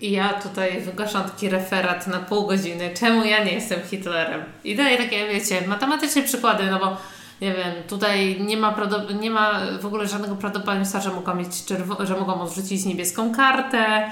[0.00, 4.42] I ja tutaj wygłaszam taki referat na pół godziny, czemu ja nie jestem Hitlerem.
[4.64, 6.96] I daję takie, wiecie, matematyczne przykłady, no bo
[7.42, 8.76] nie wiem, tutaj nie ma,
[9.20, 11.48] nie ma w ogóle żadnego prawdopodobieństwa, że mogą mieć
[12.04, 14.10] że mogą odrzucić niebieską kartę,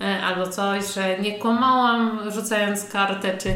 [0.00, 3.48] e, albo coś, że nie kłamałam rzucając kartę, czy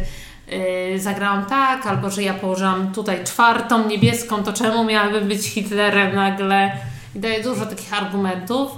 [0.93, 6.15] yy, zagrałam tak, albo że ja położyłam tutaj czwartą niebieską, to czemu miałabym być Hitlerem
[6.15, 6.73] nagle?
[7.15, 8.71] I daję dużo takich argumentów.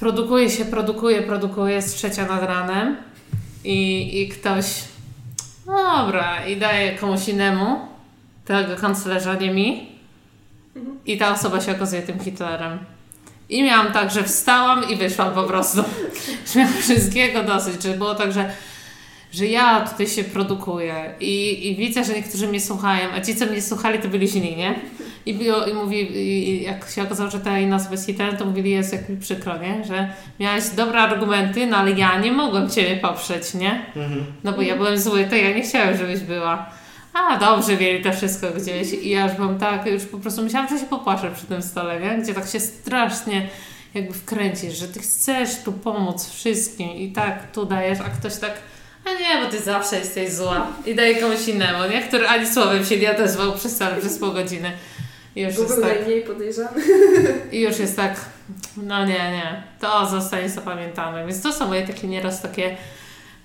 [0.00, 2.96] Produkuje się, produkuje, produkuje, jest trzecia nad ranem
[3.64, 4.66] i, i ktoś,
[5.66, 7.95] no dobra, i daje komuś innemu
[8.46, 9.88] tego kanclerza, nie mi.
[11.06, 12.78] I ta osoba się okazuje tym Hitlerem.
[13.48, 15.84] I miałam tak, że wstałam i wyszłam po prostu.
[16.56, 18.50] Miałam wszystkiego dosyć, że było tak, że
[19.32, 23.46] że ja tutaj się produkuję i, i widzę, że niektórzy mnie słuchają, a ci, co
[23.46, 24.74] mnie słuchali, to byli źli, nie?
[25.26, 28.44] I, było, i mówi, i jak się okazało, że ta inna osoba jest hitem, to
[28.44, 29.84] mówili, jest jak mi przykro, nie?
[29.84, 30.08] Że
[30.40, 33.86] miałeś dobre argumenty, no ale ja nie mogłem Ciebie poprzeć, nie?
[34.44, 36.70] No bo ja byłem zły, to ja nie chciałem, żebyś była.
[37.16, 38.92] A, dobrze, mieli to wszystko gdzieś.
[38.92, 42.00] I ja już byłam tak, już po prostu myślałam, że się popłaczę przy tym stole,
[42.00, 42.22] nie?
[42.22, 43.48] Gdzie tak się strasznie
[43.94, 48.52] jakby wkręcisz, że Ty chcesz tu pomóc wszystkim i tak tu dajesz, a ktoś tak
[49.06, 50.66] a nie, bo ty zawsze jesteś zła.
[50.86, 52.02] I daje komuś innemu, nie?
[52.02, 54.72] Który ani słowem się nie odezwał przez cały, przez pół godziny.
[55.36, 56.82] I już jest tak, najmniej podejrzany.
[57.52, 58.14] i już jest tak,
[58.76, 61.26] no nie, nie, to zostanie zapamiętane.
[61.26, 62.76] Więc to są moje takie nieraz takie,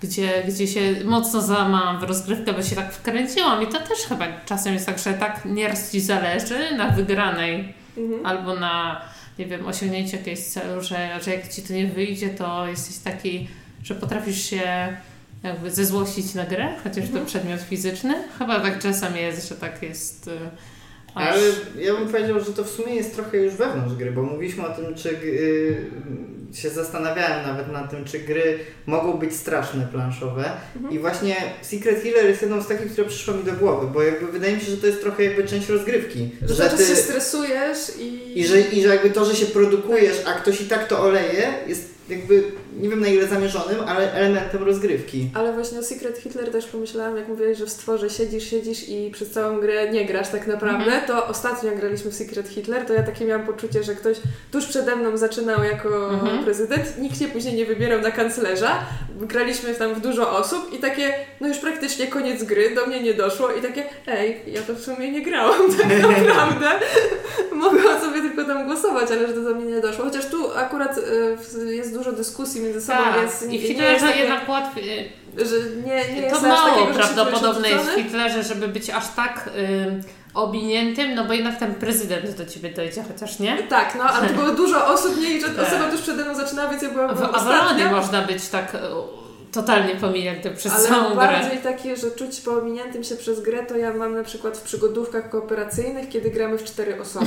[0.02, 4.26] gdzie, gdzie się mocno załamałam w rozgrywkę, bo się tak wkręciłam i to też chyba
[4.46, 8.26] czasem jest tak, że tak nieraz Ci zależy na wygranej Mhm.
[8.26, 9.02] albo na,
[9.40, 13.48] nie wiem, osiągnięciu jakiegoś celu, że, że jak Ci to nie wyjdzie, to jesteś taki,
[13.84, 14.98] że potrafisz się
[15.44, 18.14] jakby zezłościć na grę, chociaż to przedmiot fizyczny.
[18.40, 20.28] Chyba tak czasem jest, że tak jest.
[20.28, 20.32] y,
[21.16, 21.28] Aż...
[21.28, 21.42] Ale
[21.86, 24.76] ja bym powiedział, że to w sumie jest trochę już wewnątrz gry, bo mówiliśmy o
[24.76, 25.86] tym, czy yy,
[26.54, 30.52] się zastanawiałem nawet nad tym, czy gry mogą być straszne planszowe.
[30.76, 30.94] Mhm.
[30.94, 34.32] I właśnie Secret Healer jest jedną z takich, które przyszło mi do głowy, bo jakby
[34.32, 36.30] wydaje mi się, że to jest trochę jakby część rozgrywki.
[36.42, 38.40] Że cały czas się stresujesz i...
[38.40, 41.54] i, że, I że jakby to, że się produkujesz, a ktoś i tak to oleje,
[41.68, 42.44] jest jakby,
[42.82, 45.30] nie wiem na ile zamierzonym, ale elementem rozgrywki.
[45.34, 49.12] Ale właśnie o Secret Hitler też pomyślałam, jak mówiłeś, że w stworze siedzisz, siedzisz i
[49.14, 51.08] przez całą grę nie grasz tak naprawdę, Mhm.
[51.08, 54.18] to ostatnio jak graliśmy w Secret Hitler, to ja takie miałam poczucie, że ktoś
[54.52, 56.44] tuż przede mną zaczynał jako Mhm.
[56.44, 58.80] prezydent, nikt się później nie wybierał na kanclerza,
[59.22, 63.14] graliśmy tam w dużo osób i takie, no już praktycznie koniec gry, do mnie nie
[63.14, 66.68] doszło i takie, ej, ja to w sumie nie grałam tak naprawdę,
[67.52, 70.98] mogłam sobie tylko tam głosować, ale że to do mnie nie doszło, chociaż tu akurat
[70.98, 73.20] y, jest dużo dyskusji między sobą, tak.
[73.20, 75.12] więc I w nie jest Hitlerze takie, jednak łatwiej.
[75.38, 75.56] że
[75.86, 77.96] nie, nie jest To mało takiego, prawdopodobne jest w.
[77.96, 80.02] Hitlerze, żeby być aż tak y,
[80.34, 83.58] obiniętym, no bo jednak ten prezydent do ciebie dojdzie, chociaż nie.
[83.64, 85.68] Tak, no, ale to było dużo osób, nie, i że Tak.
[85.68, 87.92] osoba tuż przede mną zaczynała, więc ja byłam W byłam Avalonie ostatnia.
[87.92, 88.78] można być tak y,
[89.52, 91.16] totalnie pominięty przez Ale całą grę.
[91.16, 94.62] bardziej takie, że czuć po ominiętym się przez grę, to ja mam na przykład w
[94.62, 97.26] przygodówkach kooperacyjnych, kiedy gramy w cztery osoby.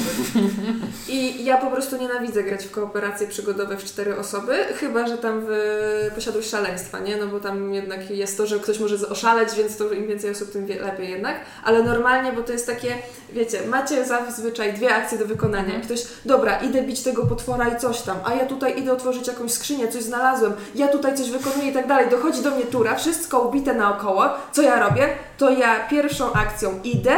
[1.08, 5.40] I ja po prostu nienawidzę grać w kooperacje przygodowe w cztery osoby, chyba, że tam
[5.48, 7.16] w posiadłość szaleństwa, nie?
[7.16, 10.52] No bo tam jednak jest to, że ktoś może oszaleć, więc to im więcej osób,
[10.52, 11.36] tym lepiej jednak.
[11.64, 12.94] Ale normalnie, bo to jest takie,
[13.32, 15.64] wiecie, macie zazwyczaj dwie akcje do wykonania.
[15.64, 15.82] Mhm.
[15.82, 19.52] Ktoś, dobra, idę bić tego potwora i coś tam, a ja tutaj idę otworzyć jakąś
[19.52, 22.10] skrzynię, coś znalazłem, ja tutaj coś wykonuję i tak dalej.
[22.16, 24.24] Dochodzi do mnie tura, wszystko ubite naokoło.
[24.52, 25.08] Co ja robię?
[25.38, 27.16] To ja pierwszą akcją idę,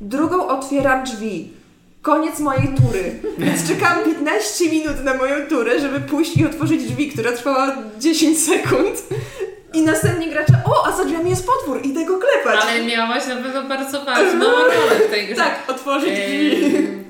[0.00, 1.52] drugą otwieram drzwi.
[2.02, 3.20] Koniec mojej tury.
[3.38, 8.44] Więc czekałam 15 minut na moją turę, żeby pójść i otworzyć drzwi, która trwała 10
[8.44, 9.02] sekund.
[9.74, 12.60] I następnie gracze, o, a za drzwiami jest potwór, idę go klepać.
[12.68, 15.36] Ale miałaś na pewno bardzo ważną rolę w tej grze.
[15.36, 17.02] Tak, otworzyć drzwi.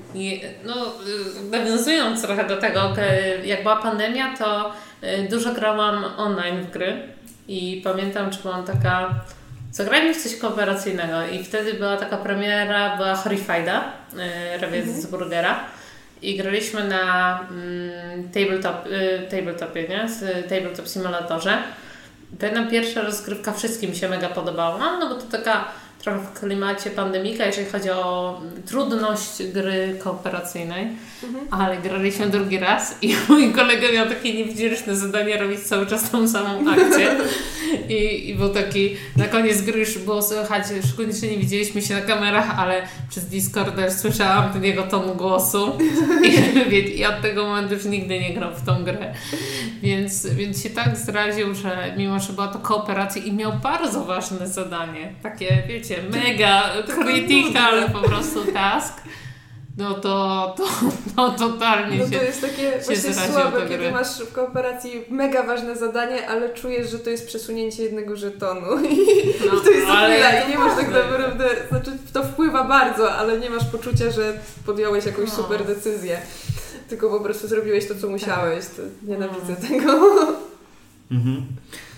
[0.65, 2.79] No, y, nawiązując trochę do tego,
[3.45, 4.71] jak była pandemia, to
[5.29, 7.07] dużo grałam online w gry
[7.47, 9.09] i pamiętam, czy byłam taka,
[9.71, 13.83] zagrajmy w coś kooperacyjnego i wtedy była taka premiera, była Horrifieda,
[14.19, 15.59] e, Ravensburgera
[16.23, 20.09] i graliśmy na mm, tabletop, y, tabletopie, nie?
[20.09, 21.57] Z tabletop simulatorze.
[22.39, 25.65] Pamiętam pierwsza rozgrywka wszystkim mi się mega podobała, no bo to taka
[26.03, 30.87] trochę w klimacie pandemika, jeżeli chodzi o trudność gry kooperacyjnej,
[31.51, 36.27] ale graliśmy drugi raz i mój kolega miał takie niewdzięczne zadanie robić cały czas tą
[36.27, 37.15] samą akcję.
[37.89, 41.93] I, i był taki, na koniec gry już było słychać, szczególnie, że nie widzieliśmy się
[41.93, 45.77] na kamerach, ale przez Discorda słyszałam ten jego ton głosu.
[46.23, 49.13] I, i od tego momentu już nigdy nie grał w tą grę.
[49.83, 54.47] Więc, więc się tak zraził, że mimo, że była to kooperacja i miał bardzo ważne
[54.47, 58.93] zadanie, takie wiecie, mega critical po prostu task,
[59.77, 60.63] no to, to,
[61.15, 62.11] to totalnie No się...
[62.19, 66.99] to jest takie właśnie słabe, kiedy masz w kooperacji mega ważne zadanie, ale czujesz, że
[66.99, 68.67] to jest przesunięcie jednego żetonu.
[69.45, 73.39] No, I to jest chwilę i nie masz tak naprawdę, znaczy to wpływa bardzo, ale
[73.39, 74.33] nie masz poczucia, że
[74.65, 75.35] podjąłeś jakąś No.
[75.35, 76.17] super decyzję.
[76.89, 78.65] Tylko po prostu zrobiłeś to, co musiałeś.
[78.65, 78.81] To
[79.11, 79.67] nienawidzę No.
[79.67, 79.91] tego.
[81.11, 81.45] Mhm.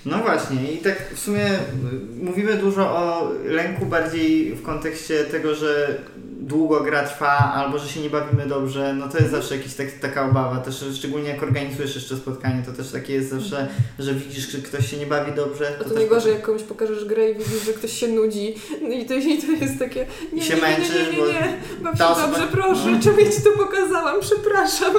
[0.06, 5.56] No właśnie, i tak w sumie y, mówimy dużo o lęku bardziej w kontekście tego,
[5.56, 5.98] że
[6.40, 9.91] długo gra trwa albo że się nie bawimy dobrze, no to jest zawsze jakaś tak,
[9.91, 13.68] taka obawa, też szczególnie jak organizujesz jeszcze spotkanie, to też takie jest zawsze,
[13.99, 15.72] że widzisz, że ktoś się nie bawi dobrze.
[15.82, 18.56] A to nie gorzej, jak komuś pokażesz grę i widzisz, że ktoś się nudzi.
[18.82, 20.06] No i to, i to jest takie.
[20.34, 21.57] Nie, I się nie, nie, męczysz, nie, nie, nie, nie.
[21.84, 22.99] Baw się dobrze, proszę, no.
[23.03, 24.19] czemu ja ci to pokazałam?
[24.22, 24.94] Przepraszam.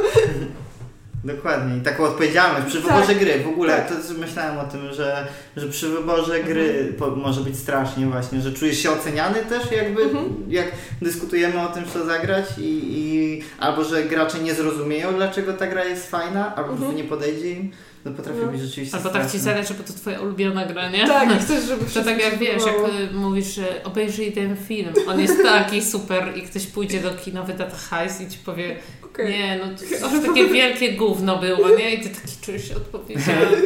[1.25, 1.77] Dokładnie.
[1.77, 2.93] I taką odpowiedzialność przy Tak.
[2.93, 3.39] wyborze gry.
[3.45, 3.89] W ogóle Tak.
[3.89, 5.27] to myślałem o tym, że,
[5.57, 6.95] że przy wyborze gry Mhm.
[6.95, 10.27] po, może być strasznie właśnie, że czujesz się oceniany też jakby, Mhm.
[10.49, 10.67] jak
[11.03, 15.85] dyskutujemy o tym, co zagrać i, i albo, że gracze nie zrozumieją, dlaczego ta gra
[15.85, 16.97] jest fajna, albo Mhm.
[16.97, 17.71] nie podejdzie im.
[18.07, 18.53] To potrafi No.
[18.53, 21.07] być rzeczywiście Albo tak ci zależy, bo to twoja ulubiona gra, nie?
[21.07, 23.01] Tak, chcesz, żeby To tak jak wiesz, jak podobało.
[23.01, 27.43] y, mówisz, że obejrzyj ten film, on jest taki super i ktoś pójdzie do kina,
[27.43, 29.31] wyda to hajs i ci powie, Okej.
[29.33, 29.85] nie, no to
[30.17, 31.95] już takie wielkie gówno było, nie?
[31.95, 33.57] I ty taki czujesz się odpowiedzialny.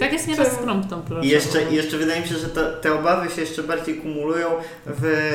[0.00, 2.94] Tak jest nieraz z promptą I jeszcze, I jeszcze wydaje mi się, że to, te
[2.98, 4.48] obawy się jeszcze bardziej kumulują
[4.86, 5.32] w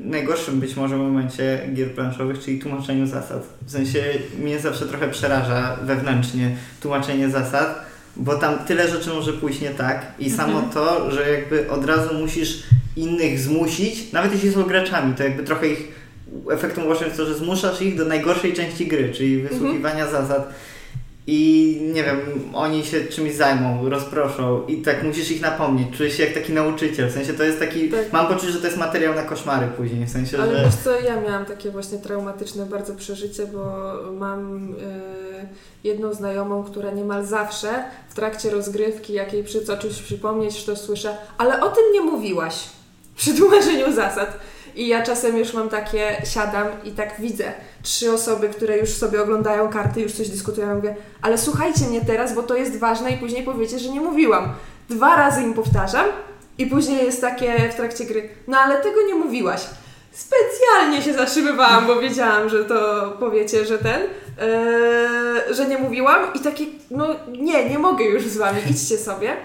[0.00, 3.42] najgorszym być może momencie gier planszowych, czyli tłumaczeniu zasad.
[3.66, 4.04] W sensie
[4.42, 7.82] mnie zawsze trochę przeraża wewnętrznie tłumaczenie zasad,
[8.16, 10.70] bo tam tyle rzeczy może pójść nie tak i samo Mhm.
[10.72, 12.62] to, że jakby od razu musisz
[12.96, 15.88] innych zmusić, nawet jeśli są graczami, to jakby trochę ich
[16.52, 20.48] efektem ubocznym jest to, że zmuszasz ich do najgorszej części gry, czyli wysłuchiwania zasad.
[21.30, 22.20] I nie wiem,
[22.54, 25.96] oni się czymś zajmą, rozproszą i tak musisz ich napomnieć.
[25.96, 27.08] Czujesz się jak taki nauczyciel.
[27.08, 27.88] W sensie to jest taki.
[27.88, 28.12] Tak.
[28.12, 30.06] Mam poczucie, że to jest materiał na koszmary później.
[30.06, 30.64] W sensie, Ale że.
[30.64, 34.76] wiesz co, ja miałam takie właśnie traumatyczne bardzo przeżycie, bo mam y,
[35.84, 40.76] jedną znajomą, która niemal zawsze w trakcie rozgrywki, jak jej przy co czymś przypomnieć, to
[40.76, 42.64] słyszę, ale o tym nie mówiłaś
[43.16, 44.38] przy tłumaczeniu zasad.
[44.76, 49.22] I ja czasem już mam takie, siadam i tak widzę trzy osoby, które już sobie
[49.22, 53.18] oglądają karty, już coś dyskutują, mówię, ale słuchajcie mnie teraz, bo to jest ważne i
[53.18, 54.48] później powiecie, że nie mówiłam.
[54.88, 56.06] Dwa razy im powtarzam
[56.58, 59.60] i później jest takie w trakcie gry, no ale tego nie mówiłaś.
[60.12, 64.00] Specjalnie się zatrzymywałam, bo wiedziałam, że to powiecie, że ten,
[64.40, 69.36] eee, że nie mówiłam i takie, no nie, nie mogę już z wami, idźcie sobie.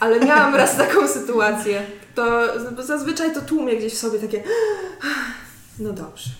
[0.00, 1.82] Ale miałam raz taką sytuację.
[2.14, 2.46] To
[2.84, 4.42] zazwyczaj to tłumię gdzieś w sobie takie,
[5.78, 6.30] no dobrze.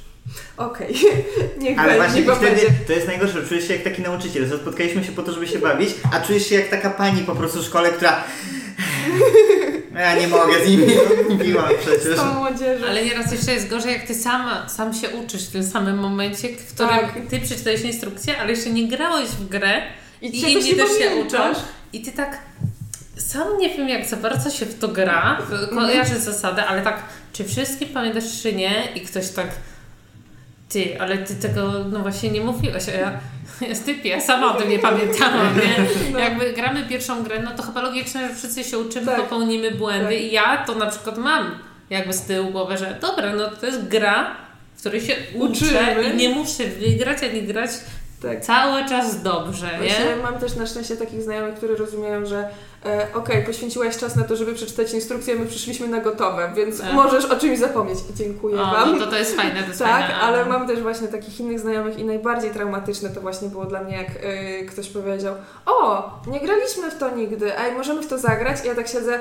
[0.56, 0.94] Okej,
[1.58, 2.84] niech Ale będzie, właśnie niech wtedy będzie.
[2.86, 5.58] to jest najgorsze, czujesz się jak taki nauczyciel, że spotkaliśmy się po to, żeby się
[5.58, 8.24] bawić, a czujesz się jak taka pani po prostu w szkole, która
[9.94, 10.86] ja nie mogę z nimi,
[11.30, 12.14] mówiłam przecież.
[12.14, 12.86] Z tą młodzieżą.
[12.86, 16.48] Ale nieraz jeszcze jest gorzej, jak ty sama, sam się uczysz w tym samym momencie,
[16.48, 17.12] w którym Tak.
[17.30, 19.82] ty przeczytałeś instrukcję, ale jeszcze nie grałeś w grę
[20.22, 21.38] I i inni nie też się uczą
[21.92, 22.38] i ty tak
[23.20, 25.68] sam nie wiem jak za bardzo się w to gra, Mhm.
[25.68, 27.02] kojarzy zasadę, ale tak
[27.32, 29.46] czy wszystkim pamiętasz czy nie i ktoś tak
[30.68, 33.20] ty, ale ty tego no właśnie nie mówiłeś, a ja
[33.86, 35.86] typie, ja sama o tym nie pamiętałam, nie?
[36.12, 36.18] No.
[36.18, 39.16] Jakby gramy pierwszą grę, no to chyba logiczne, że wszyscy się uczymy, Tak.
[39.22, 40.20] popełnimy błędy Tak.
[40.20, 41.54] i ja to na przykład mam
[41.90, 44.36] jakby z tyłu głowy, że dobra, no to jest gra,
[44.76, 46.10] w której się uczę Uczymy.
[46.12, 47.70] i nie muszę wygrać, ani grać
[48.22, 48.40] Tak.
[48.40, 50.22] cały czas dobrze, Właśnie nie?
[50.22, 52.48] mam też na szczęście takich znajomych, którzy rozumieją, że
[52.86, 56.92] e, okej, poświęciłaś czas na to, żeby przeczytać instrukcję, my przyszliśmy na gotowe, więc Tak.
[56.92, 57.98] możesz o czymś zapomnieć.
[58.14, 58.92] Dziękuję O, Wam.
[58.98, 60.14] no to to jest fajne, to jest Tak, fajne.
[60.20, 63.96] ale mam też właśnie takich innych znajomych i najbardziej traumatyczne to właśnie było dla mnie,
[63.96, 65.34] jak y, ktoś powiedział
[65.66, 68.64] o, nie graliśmy w to nigdy, ej, możemy w to zagrać?
[68.64, 69.20] I ja tak siedzę,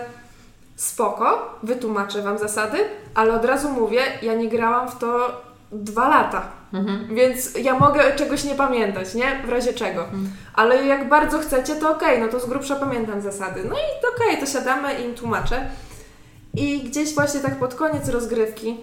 [0.76, 2.78] spoko, wytłumaczę Wam zasady,
[3.16, 5.42] ale od razu mówię, ja nie grałam w to
[5.72, 6.42] dwa lata,
[6.74, 7.16] Mhm.
[7.16, 9.42] więc ja mogę czegoś nie pamiętać, nie?
[9.46, 10.04] W razie czego.
[10.04, 10.32] Mhm.
[10.56, 13.64] Ale jak bardzo chcecie, to okej, no to z grubsza pamiętam zasady.
[13.70, 15.66] No i to okej, to siadamy i im tłumaczę.
[16.54, 18.78] I gdzieś właśnie tak pod koniec rozgrywki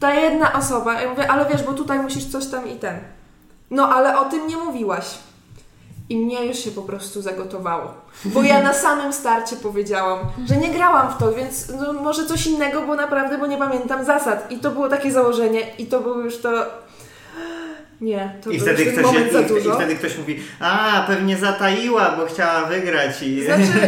[0.00, 2.98] ta jedna osoba, ja mówię, ale wiesz, bo tutaj musisz coś tam i ten.
[3.70, 5.18] No ale o tym nie mówiłaś.
[6.08, 7.94] I mnie już się po prostu zagotowało.
[8.24, 10.18] Bo ja na samym starcie powiedziałam,
[10.48, 14.04] że nie grałam w to, więc no, może coś innego, bo naprawdę, bo nie pamiętam
[14.04, 14.50] zasad.
[14.52, 16.50] I to było takie założenie i to było już to...
[18.00, 19.74] Nie, to I był wtedy, ktoś, moment za i, I dużo.
[19.74, 23.44] wtedy ktoś mówi, a pewnie zataiła, bo chciała wygrać i...
[23.44, 23.62] Znaczy,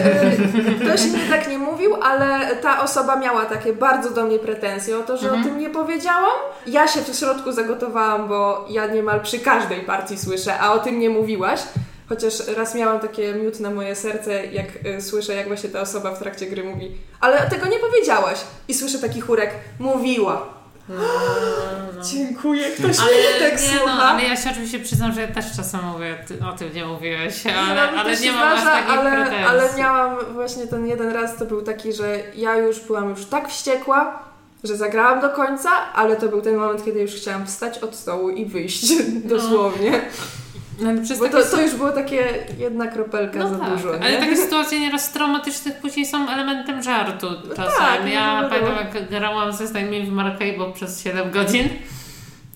[0.71, 4.99] y, ktoś mi tak nie mówił, ale ta osoba miała takie bardzo do mnie pretensje
[4.99, 5.43] o to, że Mhm.
[5.43, 6.31] o tym nie powiedziałam.
[6.67, 10.99] Ja się w środku zagotowałam, bo ja niemal przy każdej partii słyszę, a o tym
[10.99, 11.61] nie mówiłaś.
[12.09, 14.67] Chociaż raz miałam takie miód na moje serce, jak
[14.99, 18.39] y, słyszę, jak właśnie ta osoba w trakcie gry mówi, ale tego nie powiedziałaś.
[18.69, 20.47] I słyszę taki chórek, mówiła.
[20.89, 20.95] No,
[21.97, 22.03] no.
[22.13, 24.03] Dziękuję, ktoś Ale mnie tak nie, no, słucha.
[24.03, 27.45] ale ja się oczywiście przyznam, że ja też czasem mówię, ty o tym nie mówiłeś,
[27.45, 29.45] Nie, ale, no, mi ale nie mam aż zdarza, takich ale, pretensji.
[29.47, 33.49] ale miałam właśnie ten jeden raz, to był taki, że ja już byłam już tak
[33.49, 34.19] wściekła,
[34.65, 38.31] że zagrałam do końca, ale to był ten moment, kiedy już chciałam wstać od stołu
[38.31, 38.93] i wyjść
[39.25, 39.91] dosłownie.
[39.91, 39.99] No,
[40.85, 42.29] ale przez Bo to, to już było takie
[42.59, 43.95] jedna kropelka No za tak, dużo.
[43.95, 44.19] ale nie?
[44.19, 47.27] takie sytuacje nieraz traumatycznych później są elementem żartu
[47.57, 47.73] czasem.
[47.79, 48.49] tak, no ja wiadomo.
[48.71, 51.69] pamiętam jak grałam ze znajomymi w Maracaibo przez 7 godzin.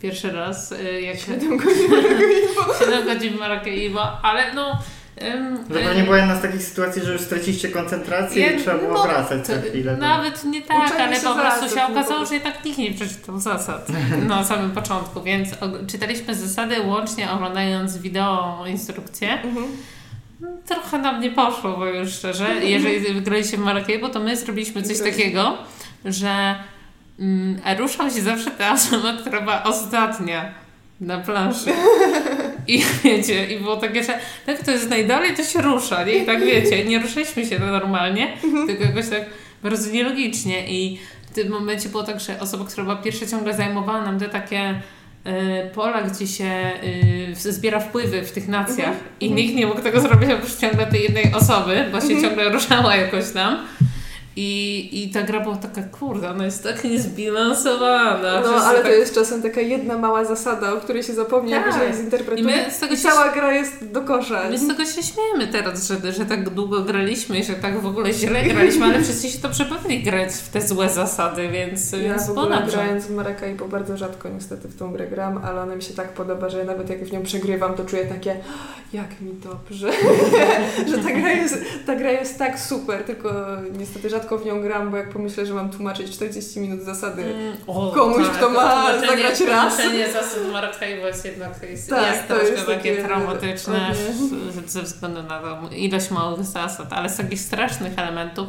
[0.02, 4.78] Pierwszy raz, y, jak 7 Siedem godzin godzin w Maracaibo, ale no
[5.68, 8.94] To pewnie była jedna z takich sytuacji, że już straciliście koncentrację Ja- i trzeba było
[8.94, 9.96] no, wracać co chwilę.
[9.96, 13.38] Nawet nie tak, Uczenie ale po prostu się nie okazało, że jednak nikt nie przeczytał
[13.40, 13.88] zasad
[14.28, 15.48] na samym początku, więc
[15.86, 19.32] czytaliśmy zasady łącznie oglądając wideo instrukcję.
[19.42, 19.66] Mhm.
[20.66, 24.96] Trochę nam nie poszło, bo już szczerze, jeżeli wygraliście w Marrakeszu, to my zrobiliśmy coś
[24.96, 25.22] Wygraliśmy.
[25.22, 25.58] takiego,
[26.04, 26.54] że
[27.18, 30.54] mm, ruszał się zawsze ta osoba, która była ostatnia
[31.00, 31.70] na planszy.
[32.74, 36.12] I wiecie, i było takie, że tak kto jest najdalej, to się rusza, nie?
[36.14, 38.32] I tak wiecie, nie ruszaliśmy się normalnie,
[38.66, 39.22] tylko jakoś tak
[39.62, 40.66] bardzo nielogicznie.
[40.68, 40.98] I
[41.30, 44.70] w tym momencie było tak, że osoba, która była pierwsza ciągle zajmowała nam te takie
[45.26, 45.30] y,
[45.74, 46.70] pola, gdzie się
[47.34, 48.94] w- zbiera wpływy w tych nacjach.
[49.20, 52.96] I nikt nie mógł tego zrobić oprócz ciągle tej jednej osoby, bo się ciągle ruszała
[52.96, 53.66] jakoś tam.
[54.42, 58.40] I, I ta gra była taka, kurde, ona jest tak niezbilansowana.
[58.40, 61.66] No, ale tak to jest czasem taka jedna mała zasada, o której się zapomni, Tak.
[61.66, 62.44] jak źle I zinterpretuje.
[62.44, 64.42] my z tego I się cała gra jest do kosza.
[64.50, 67.86] My z tego się śmiejemy teraz, że, że tak długo graliśmy i że tak w
[67.86, 71.98] ogóle źle graliśmy, ale wszyscy się to przepewni grać w te złe zasady, więc, Ja
[71.98, 72.72] więc w ogóle ponadto.
[72.72, 76.08] grając w Maracaibo bardzo rzadko niestety w tą grę gram, ale ona mi się tak
[76.08, 78.36] podoba, że nawet jak w nią przegrywam, to czuję takie
[78.92, 79.90] jak mi dobrze,
[80.90, 83.32] że ta gra, jest, ta gra jest tak super, tylko
[83.78, 87.56] niestety rzadko w nią gram, bo jak pomyślę, że mam tłumaczyć 40 minut zasady, Mm,
[87.66, 89.76] o, Komuś, kto ma zagrać raz.
[89.76, 94.64] Tłumaczenie zasad Maracaibo jest jednak jest, Tak, jest to troszkę jest takie takie- traumatyczne o
[94.66, 98.48] z- ze względu na tą ilość małych zasad, ale z takich strasznych elementów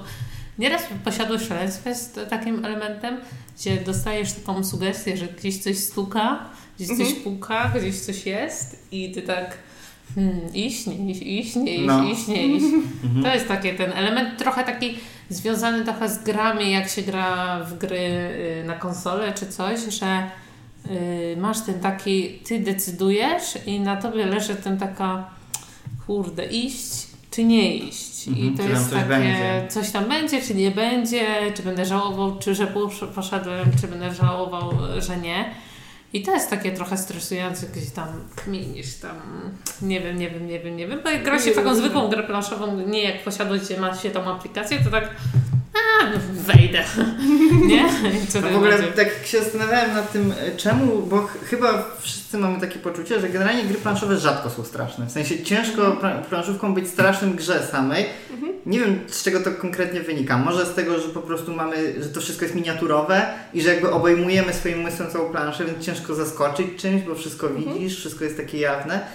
[0.59, 3.17] Nieraz posiadłość szaleństwa jest takim elementem,
[3.57, 6.39] gdzie dostajesz taką sugestię, że gdzieś coś stuka,
[6.75, 7.15] gdzieś coś Mhm.
[7.23, 9.57] puka, gdzieś coś jest i ty tak
[10.15, 12.03] hmm, iść, nie iść, iść, nie iść, No.
[12.03, 12.65] iść, nie iść.
[13.03, 13.23] Mhm.
[13.23, 14.97] To jest taki ten element trochę taki
[15.35, 20.23] związany trochę z grami, jak się gra w gry y, na konsolę czy coś, że
[20.91, 25.29] y, masz ten taki, ty decydujesz i na tobie leży ten taka
[26.07, 28.27] kurde, iść czy nie iść.
[28.27, 29.65] I Mhm, to czy tam jest coś takie, będzie.
[29.69, 31.25] coś tam będzie, czy nie będzie,
[31.55, 35.45] czy będę żałował, czy że posz- poszedłem, czy będę żałował, że nie.
[36.13, 39.15] I to jest takie trochę stresujące, gdzieś tam kminisz tam,
[39.81, 42.23] nie wiem, nie wiem, nie wiem, nie wiem, bo jak gra się taką zwykłą grę
[42.23, 43.15] planszową, nie jak
[43.79, 45.09] ma się tą aplikację, to tak
[45.73, 46.83] a, no wejdę,
[47.67, 47.83] nie?
[48.41, 48.91] No w ogóle będzie?
[48.91, 53.29] tak się zastanawiałem nad tym, e, czemu, bo ch- chyba wszyscy mamy takie poczucie, że
[53.29, 55.05] generalnie gry planszowe rzadko są straszne.
[55.05, 58.05] W sensie ciężko pra- planszówką być strasznym grze samej.
[58.65, 60.37] Nie wiem z czego to konkretnie wynika.
[60.37, 63.91] Może z tego, że po prostu mamy, że to wszystko jest miniaturowe i że jakby
[63.91, 68.57] obejmujemy swoim umysłem całą planszę, więc ciężko zaskoczyć czymś, bo wszystko widzisz, wszystko jest takie
[68.57, 69.07] jawne.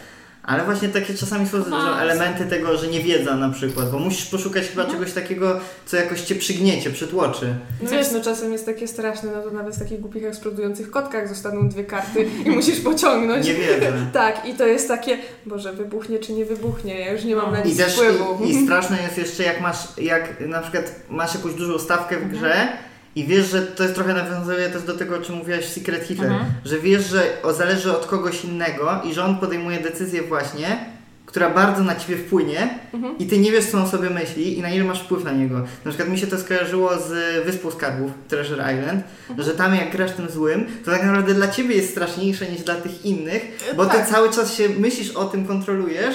[0.47, 1.65] Ale właśnie takie czasami są
[2.01, 6.21] elementy tego, że nie wiedza na przykład, bo musisz poszukać chyba czegoś takiego, co jakoś
[6.21, 7.55] cię przygniecie, przytłoczy.
[7.83, 11.29] No wiesz, no czasem jest takie straszne, no to nawet w takich głupich eksplodujących kotkach
[11.29, 13.47] zostaną dwie karty i musisz pociągnąć.
[13.47, 13.93] Nie wiedzę.
[14.13, 17.61] Tak, i to jest takie, Boże, wybuchnie czy nie wybuchnie, ja już nie mam na
[17.61, 18.45] I nic też wpływu.
[18.45, 22.29] i, i straszne jest jeszcze jak masz, jak na przykład masz jakąś dużą stawkę w
[22.29, 22.69] grze
[23.17, 26.05] i wiesz, że to jest trochę nawiązuje też do tego, o czym mówiłaś w Secret
[26.05, 26.51] Hitler, Mhm.
[26.65, 27.23] że wiesz, że
[27.57, 30.79] zależy od kogoś innego i że on podejmuje decyzję właśnie,
[31.27, 33.19] która bardzo na ciebie wpłynie Mhm.
[33.19, 35.59] i ty nie wiesz, co on sobie myśli i na ile masz wpływ na niego.
[35.85, 39.49] Na przykład mi się to skojarzyło z Wyspą Skarbów, Treasure Island, Mhm.
[39.49, 42.75] że tam jak grasz tym złym, to tak naprawdę dla ciebie jest straszniejsze niż dla
[42.75, 43.43] tych innych,
[43.77, 44.07] bo Tak.
[44.07, 46.15] ty cały czas się myślisz o tym, kontrolujesz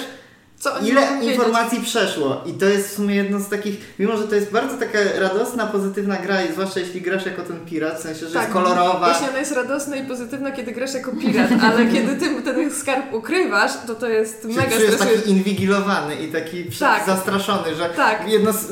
[0.82, 4.50] Ile informacji przeszło i to jest w sumie jedno z takich, mimo że to jest
[4.50, 8.38] bardzo taka radosna, pozytywna gra i zwłaszcza jeśli grasz jako ten pirat, w sensie, że
[8.38, 8.90] jest kolorowa.
[8.92, 12.70] Tak, Właśnie ona jest radosna i pozytywna, kiedy grasz jako pirat, ale kiedy ty ten
[12.74, 15.16] skarb ukrywasz, to to jest mega czujesz stresujące.
[15.18, 17.06] taki inwigilowany i taki Tak.
[17.06, 18.28] zastraszony, że Tak.
[18.28, 18.66] jedno z,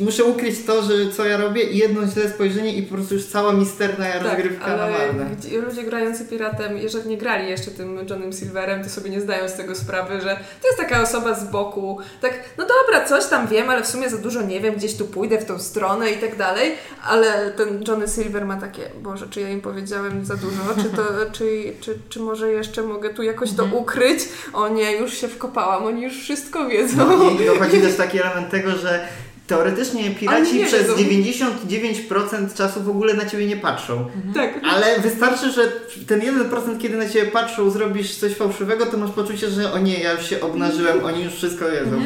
[0.00, 3.26] muszę ukryć to, że co ja robię i jedno źle spojrzenie i po prostu już
[3.26, 5.36] cała misterna rozgrywka tak, na ale marne.
[5.36, 9.48] gdzie- ludzie grający piratem, jeżeli nie grali jeszcze tym Johnem Silverem, to sobie nie zdają
[9.48, 13.46] z tego sprawy, że to jest taka osoba z boku, tak, no dobra, coś tam
[13.46, 16.16] wiem, ale w sumie za dużo nie wiem, gdzieś tu pójdę w tą stronę i
[16.16, 16.72] tak dalej,
[17.04, 21.02] ale ten Johnny Silver ma takie, Boże, czy ja im powiedziałem za dużo, czy to,
[21.36, 23.82] czy, czy, czy może jeszcze mogę tu jakoś to Mhm.
[23.82, 24.20] ukryć?
[24.52, 26.96] O nie, już się wkopałam, oni już wszystko wiedzą.
[27.18, 29.08] No i dochodzi też taki element tego, że
[29.56, 30.94] teoretycznie piraci nie przez wiedzą.
[30.94, 34.06] 99% czasu w ogóle na ciebie nie patrzą.
[34.34, 34.60] Tak.
[34.70, 35.62] Ale wystarczy, że
[36.06, 40.00] ten 1% kiedy na ciebie patrzą, zrobisz coś fałszywego, to masz poczucie, że o nie,
[40.00, 42.02] ja już się obnażyłem, oni już wszystko wiedzą.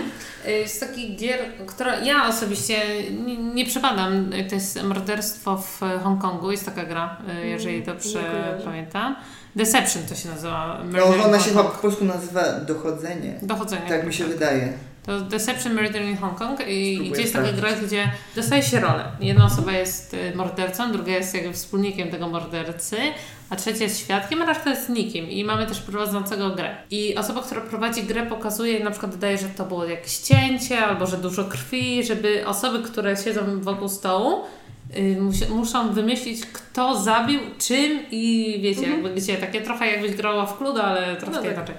[0.48, 5.80] Y, Z takich gier, która ja osobiście nie, nie przepadam, y, to jest Morderstwo w
[6.02, 8.64] Hongkongu, jest taka gra, y, jeżeli dobrze kojarzę.
[8.64, 9.16] pamiętam.
[9.56, 10.82] Deception to się nazywa.
[10.92, 13.38] No, ona się chyba po polsku nazywa dochodzenie.
[13.42, 13.88] Dochodzenie.
[13.88, 14.72] Tak mi się wydaje.
[15.06, 18.80] To Deception Murder in Hong Kong i Spróbuję gdzie jest taka gra, gdzie dostaje się
[18.80, 19.04] rolę.
[19.20, 22.96] Jedna osoba jest y, mordercą, druga jest jakby wspólnikiem tego mordercy,
[23.50, 25.30] a trzecia jest świadkiem, a reszta jest nikim.
[25.30, 26.76] I mamy też prowadzącego grę.
[26.90, 31.06] I osoba, która prowadzi grę pokazuje, na przykład dodaje, że to było jakieś cięcie, albo
[31.06, 34.44] że dużo krwi, żeby osoby, które siedzą wokół stołu,
[34.96, 39.36] y, muszą wymyślić, kto zabił, czym i wiecie, jakby gdzie.
[39.36, 41.52] Takie trochę jakbyś grała w Cluedo, ale troszkę No tak.
[41.52, 41.74] inaczej.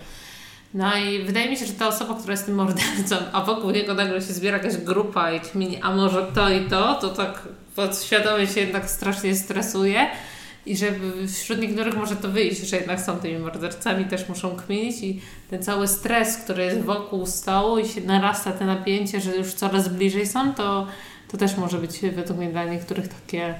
[0.73, 3.93] No i wydaje mi się, że ta osoba, która jest tym mordercą, a wokół niego
[3.93, 8.47] nagle się zbiera jakaś grupa i kmini, a może to i to, to tak podświadomie
[8.47, 10.07] się jednak strasznie stresuje.
[10.65, 10.87] I że
[11.27, 15.03] wśród niektórych może to wyjść, że jednak są tymi mordercami, też muszą kminić.
[15.03, 19.53] I ten cały stres, który jest wokół stołu i się narasta te napięcie, że już
[19.53, 20.87] coraz bliżej są, to,
[21.31, 23.55] to też może być według mnie dla niektórych takie,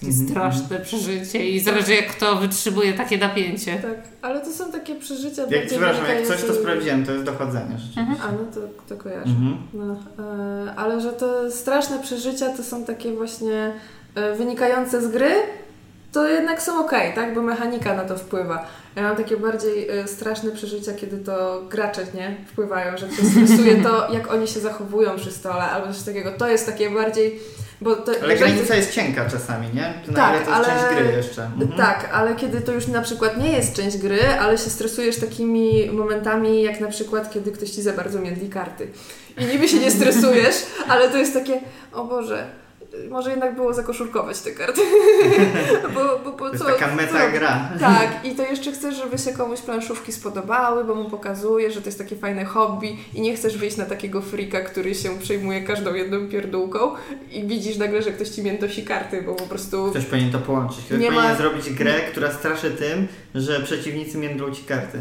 [0.00, 3.76] takie Mhm, straszne przeżycie i zależy jak kto wytrzymuje takie napięcie.
[3.76, 7.24] Tak, ale to są takie przeżycia Jak, bardziej przepraszam, jak coś to sprawdziłem, to jest
[7.24, 8.00] dochodzenie rzeczywiście.
[8.00, 8.18] Mhm.
[8.22, 9.30] A, no to, to kojarzę.
[9.30, 9.56] Mhm.
[9.74, 13.72] No, e, ale że te straszne przeżycia to są takie właśnie
[14.14, 15.30] e, wynikające z gry,
[16.12, 17.34] to jednak są ok, tak?
[17.34, 18.66] Bo mechanika na to wpływa.
[18.96, 23.82] Ja mam takie bardziej e, straszne przeżycia, kiedy to gracze nie wpływają, że cię stresuje
[23.82, 26.32] to, jak oni się zachowują przy stole albo coś takiego.
[26.38, 27.40] To jest takie bardziej.
[27.80, 29.94] Bo to, Ale granica jest cienka czasami, nie?
[30.06, 31.44] To na Tak, ile to jest ale- część gry jeszcze.
[31.44, 31.72] Mhm.
[31.72, 35.90] Tak, ale kiedy to już na przykład nie jest część gry, ale się stresujesz takimi
[35.90, 38.88] momentami, jak na przykład kiedy ktoś ci za bardzo międli karty.
[39.38, 40.54] I niby się nie stresujesz,
[40.88, 41.60] ale to jest takie,
[41.92, 42.46] o Boże,
[43.10, 44.80] może jednak było zakoszulkować te karty.
[45.94, 47.70] bo, bo, bo To jest co, taka meta gra.
[47.80, 51.86] Tak, i to jeszcze chcesz, żeby się komuś planszówki spodobały, bo mu pokazuje, że to
[51.88, 55.94] jest takie fajne hobby i nie chcesz wyjść na takiego frika, który się przejmuje każdą
[55.94, 56.78] jedną pierdółką
[57.30, 59.90] i widzisz nagle, że ktoś ci miętosi karty, bo po prostu...
[59.90, 60.78] Ktoś powinien to połączyć.
[60.84, 64.98] Ktoś Nie powinien ma- zrobić grę, która straszy tym, że przeciwnicy międlą ci karty.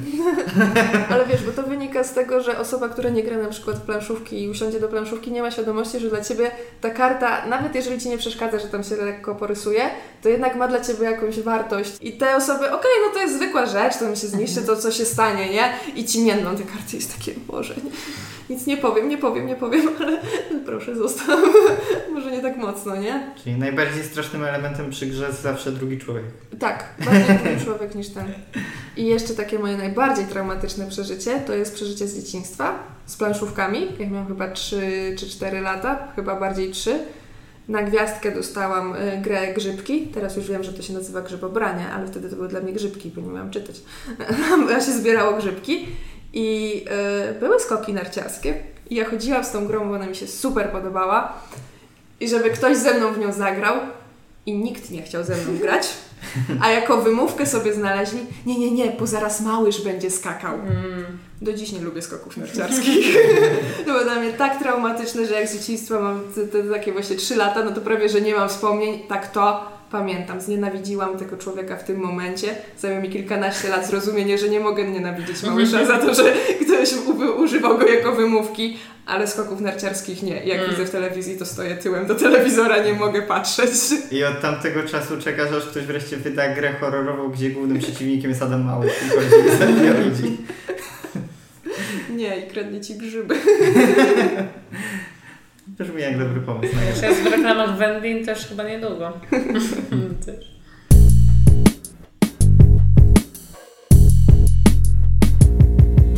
[1.09, 3.81] Ale wiesz, bo to wynika z tego, że osoba, która nie gra na przykład w
[3.81, 6.51] planszówki i usiądzie do planszówki, nie ma świadomości, że dla ciebie
[6.81, 9.81] ta karta, nawet jeżeli ci nie przeszkadza, że tam się lekko porysuje,
[10.21, 11.91] to jednak ma dla ciebie jakąś wartość.
[12.01, 14.91] I te osoby, okej, no to jest zwykła rzecz, to mi się zniszczy, to co
[14.91, 15.73] się stanie, nie?
[15.95, 17.91] I ci międlą te karty jest takie, Boże, nie,
[18.49, 20.21] nic nie powiem, nie powiem, nie powiem, ale
[20.65, 21.39] proszę zostaw.
[22.13, 23.31] Może nie tak mocno, nie?
[23.43, 26.23] Czyli najbardziej strasznym elementem przy grze jest zawsze drugi człowiek.
[26.59, 28.25] Tak, bardziej ten człowiek niż ten.
[28.97, 33.87] I jeszcze takie moje najbardziej traumatyczne przeżycie to jest przeżycie z dzieciństwa z planszówkami.
[33.99, 36.99] Jak miałam chyba 3 czy 4 lata, chyba bardziej 3.
[37.67, 40.07] Na gwiazdkę dostałam y, grę Grzybki.
[40.07, 43.11] Teraz już wiem, że to się nazywa Grzybobranie, ale wtedy to były dla mnie grzybki,
[43.15, 43.75] bo nie miałam czytać.
[44.75, 45.87] A się zbierało grzybki
[46.33, 46.85] i
[47.31, 48.53] y, były skoki narciarskie.
[48.89, 51.33] I ja chodziłam z tą grą, bo ona mi się super podobała.
[52.19, 53.75] I żeby ktoś ze mną w nią zagrał
[54.45, 55.87] i nikt nie chciał ze mną grać.
[56.61, 60.55] A jako wymówkę sobie znaleźli, nie, nie, nie, bo zaraz małyż będzie skakał.
[60.55, 61.17] Mm.
[61.41, 63.17] Do dziś nie lubię skoków narciarskich.
[63.77, 67.15] to było dla mnie tak traumatyczne, że jak z dzieciństwa mam te, te takie właśnie
[67.15, 68.99] 3 lata, no to prawie, że nie mam wspomnień.
[69.07, 70.41] Tak to pamiętam.
[70.41, 72.47] Znienawidziłam tego człowieka w tym momencie.
[72.79, 76.23] Zajęło mi kilkanaście lat zrozumienie, że nie mogę nienawidzieć małysza za to, że
[76.65, 76.93] ktoś
[77.37, 80.45] używał go jako wymówki, ale skoków narciarskich nie.
[80.45, 80.69] Jak Mm.
[80.71, 83.69] widzę w telewizji, to stoję tyłem do telewizora, nie mogę patrzeć.
[84.11, 88.41] I od tamtego czasu czekasz, aż ktoś wreszcie wyda grę horrorową, gdzie głównym przeciwnikiem jest
[88.43, 90.37] Adam Mały i chodzi ludzi.
[92.17, 93.35] Nie, i kradnie ci grzyby.
[95.67, 96.75] Brzmi jak dobry pomysł.
[97.03, 99.13] jest w reklamach Wendlin też chyba niedługo.
[100.25, 100.57] też.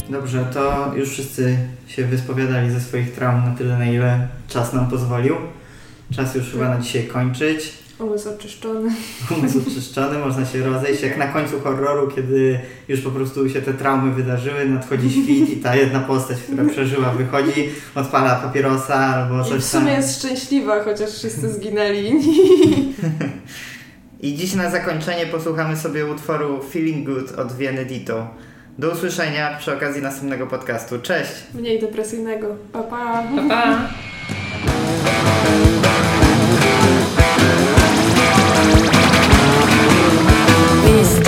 [0.10, 1.58] Dobrze, to już wszyscy
[1.88, 5.36] się wyspowiadali ze swoich traum na tyle, na ile czas nam pozwolił.
[6.12, 7.74] Czas już chyba na dzisiaj kończyć.
[8.00, 8.92] Umysł oczyszczony.
[9.38, 11.02] Umysł czyszczony, można się rozejść.
[11.04, 15.58] Jak na końcu horroru, kiedy już po prostu się te traumy wydarzyły, nadchodzi świt i
[15.58, 19.96] ta jedna postać, która przeżyła, wychodzi, odpala papierosa albo I coś w sumie tam.
[19.96, 22.12] jest szczęśliwa, chociaż wszyscy zginęli.
[24.22, 28.28] I dziś na zakończenie posłuchamy sobie utworu Feeling Good od Vieny Dito.
[28.78, 31.00] Do usłyszenia przy okazji następnego podcastu.
[31.02, 31.32] Cześć!
[31.54, 32.48] Mniej depresyjnego.
[32.74, 33.24] Pa, pa.
[33.36, 33.90] Pa, pa.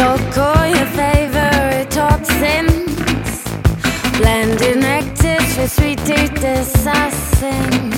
[0.01, 0.17] Your
[0.97, 3.43] favorite toxins,
[4.17, 4.81] blending
[5.59, 5.99] with sweet
[6.43, 7.93] assassins,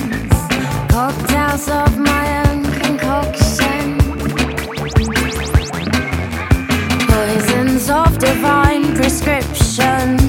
[0.92, 4.00] cocktails of my own concoction,
[7.08, 10.20] poisons of divine prescription.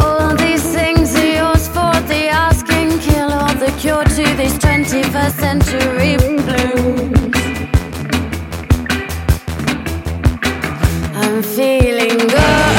[0.00, 6.16] All these things are yours for the asking, kill the cure to these 21st century
[6.16, 7.13] blues.
[11.34, 12.73] I'm feeling good,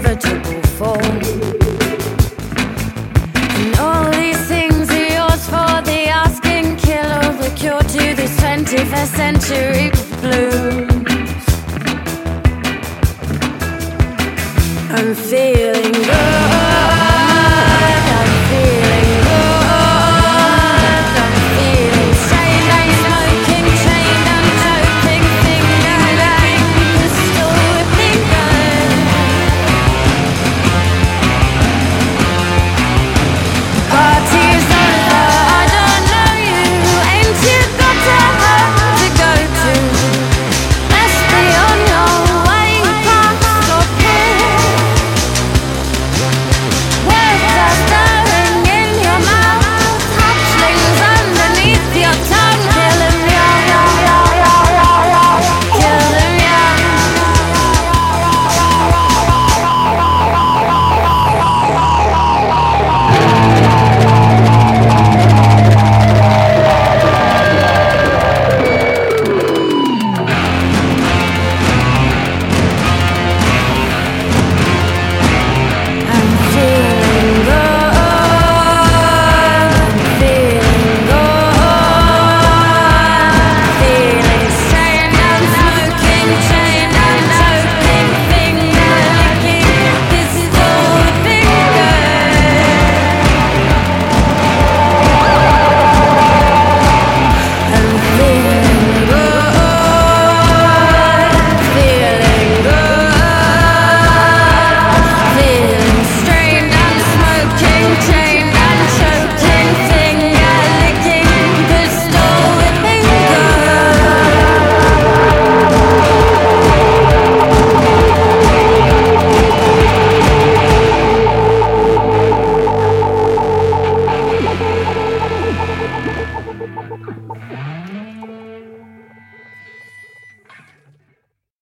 [0.00, 1.02] inevitable fall.
[3.60, 8.34] And all these things are yours for the asking, kill or the cure to this
[8.40, 9.90] 21st century
[10.20, 10.49] blue.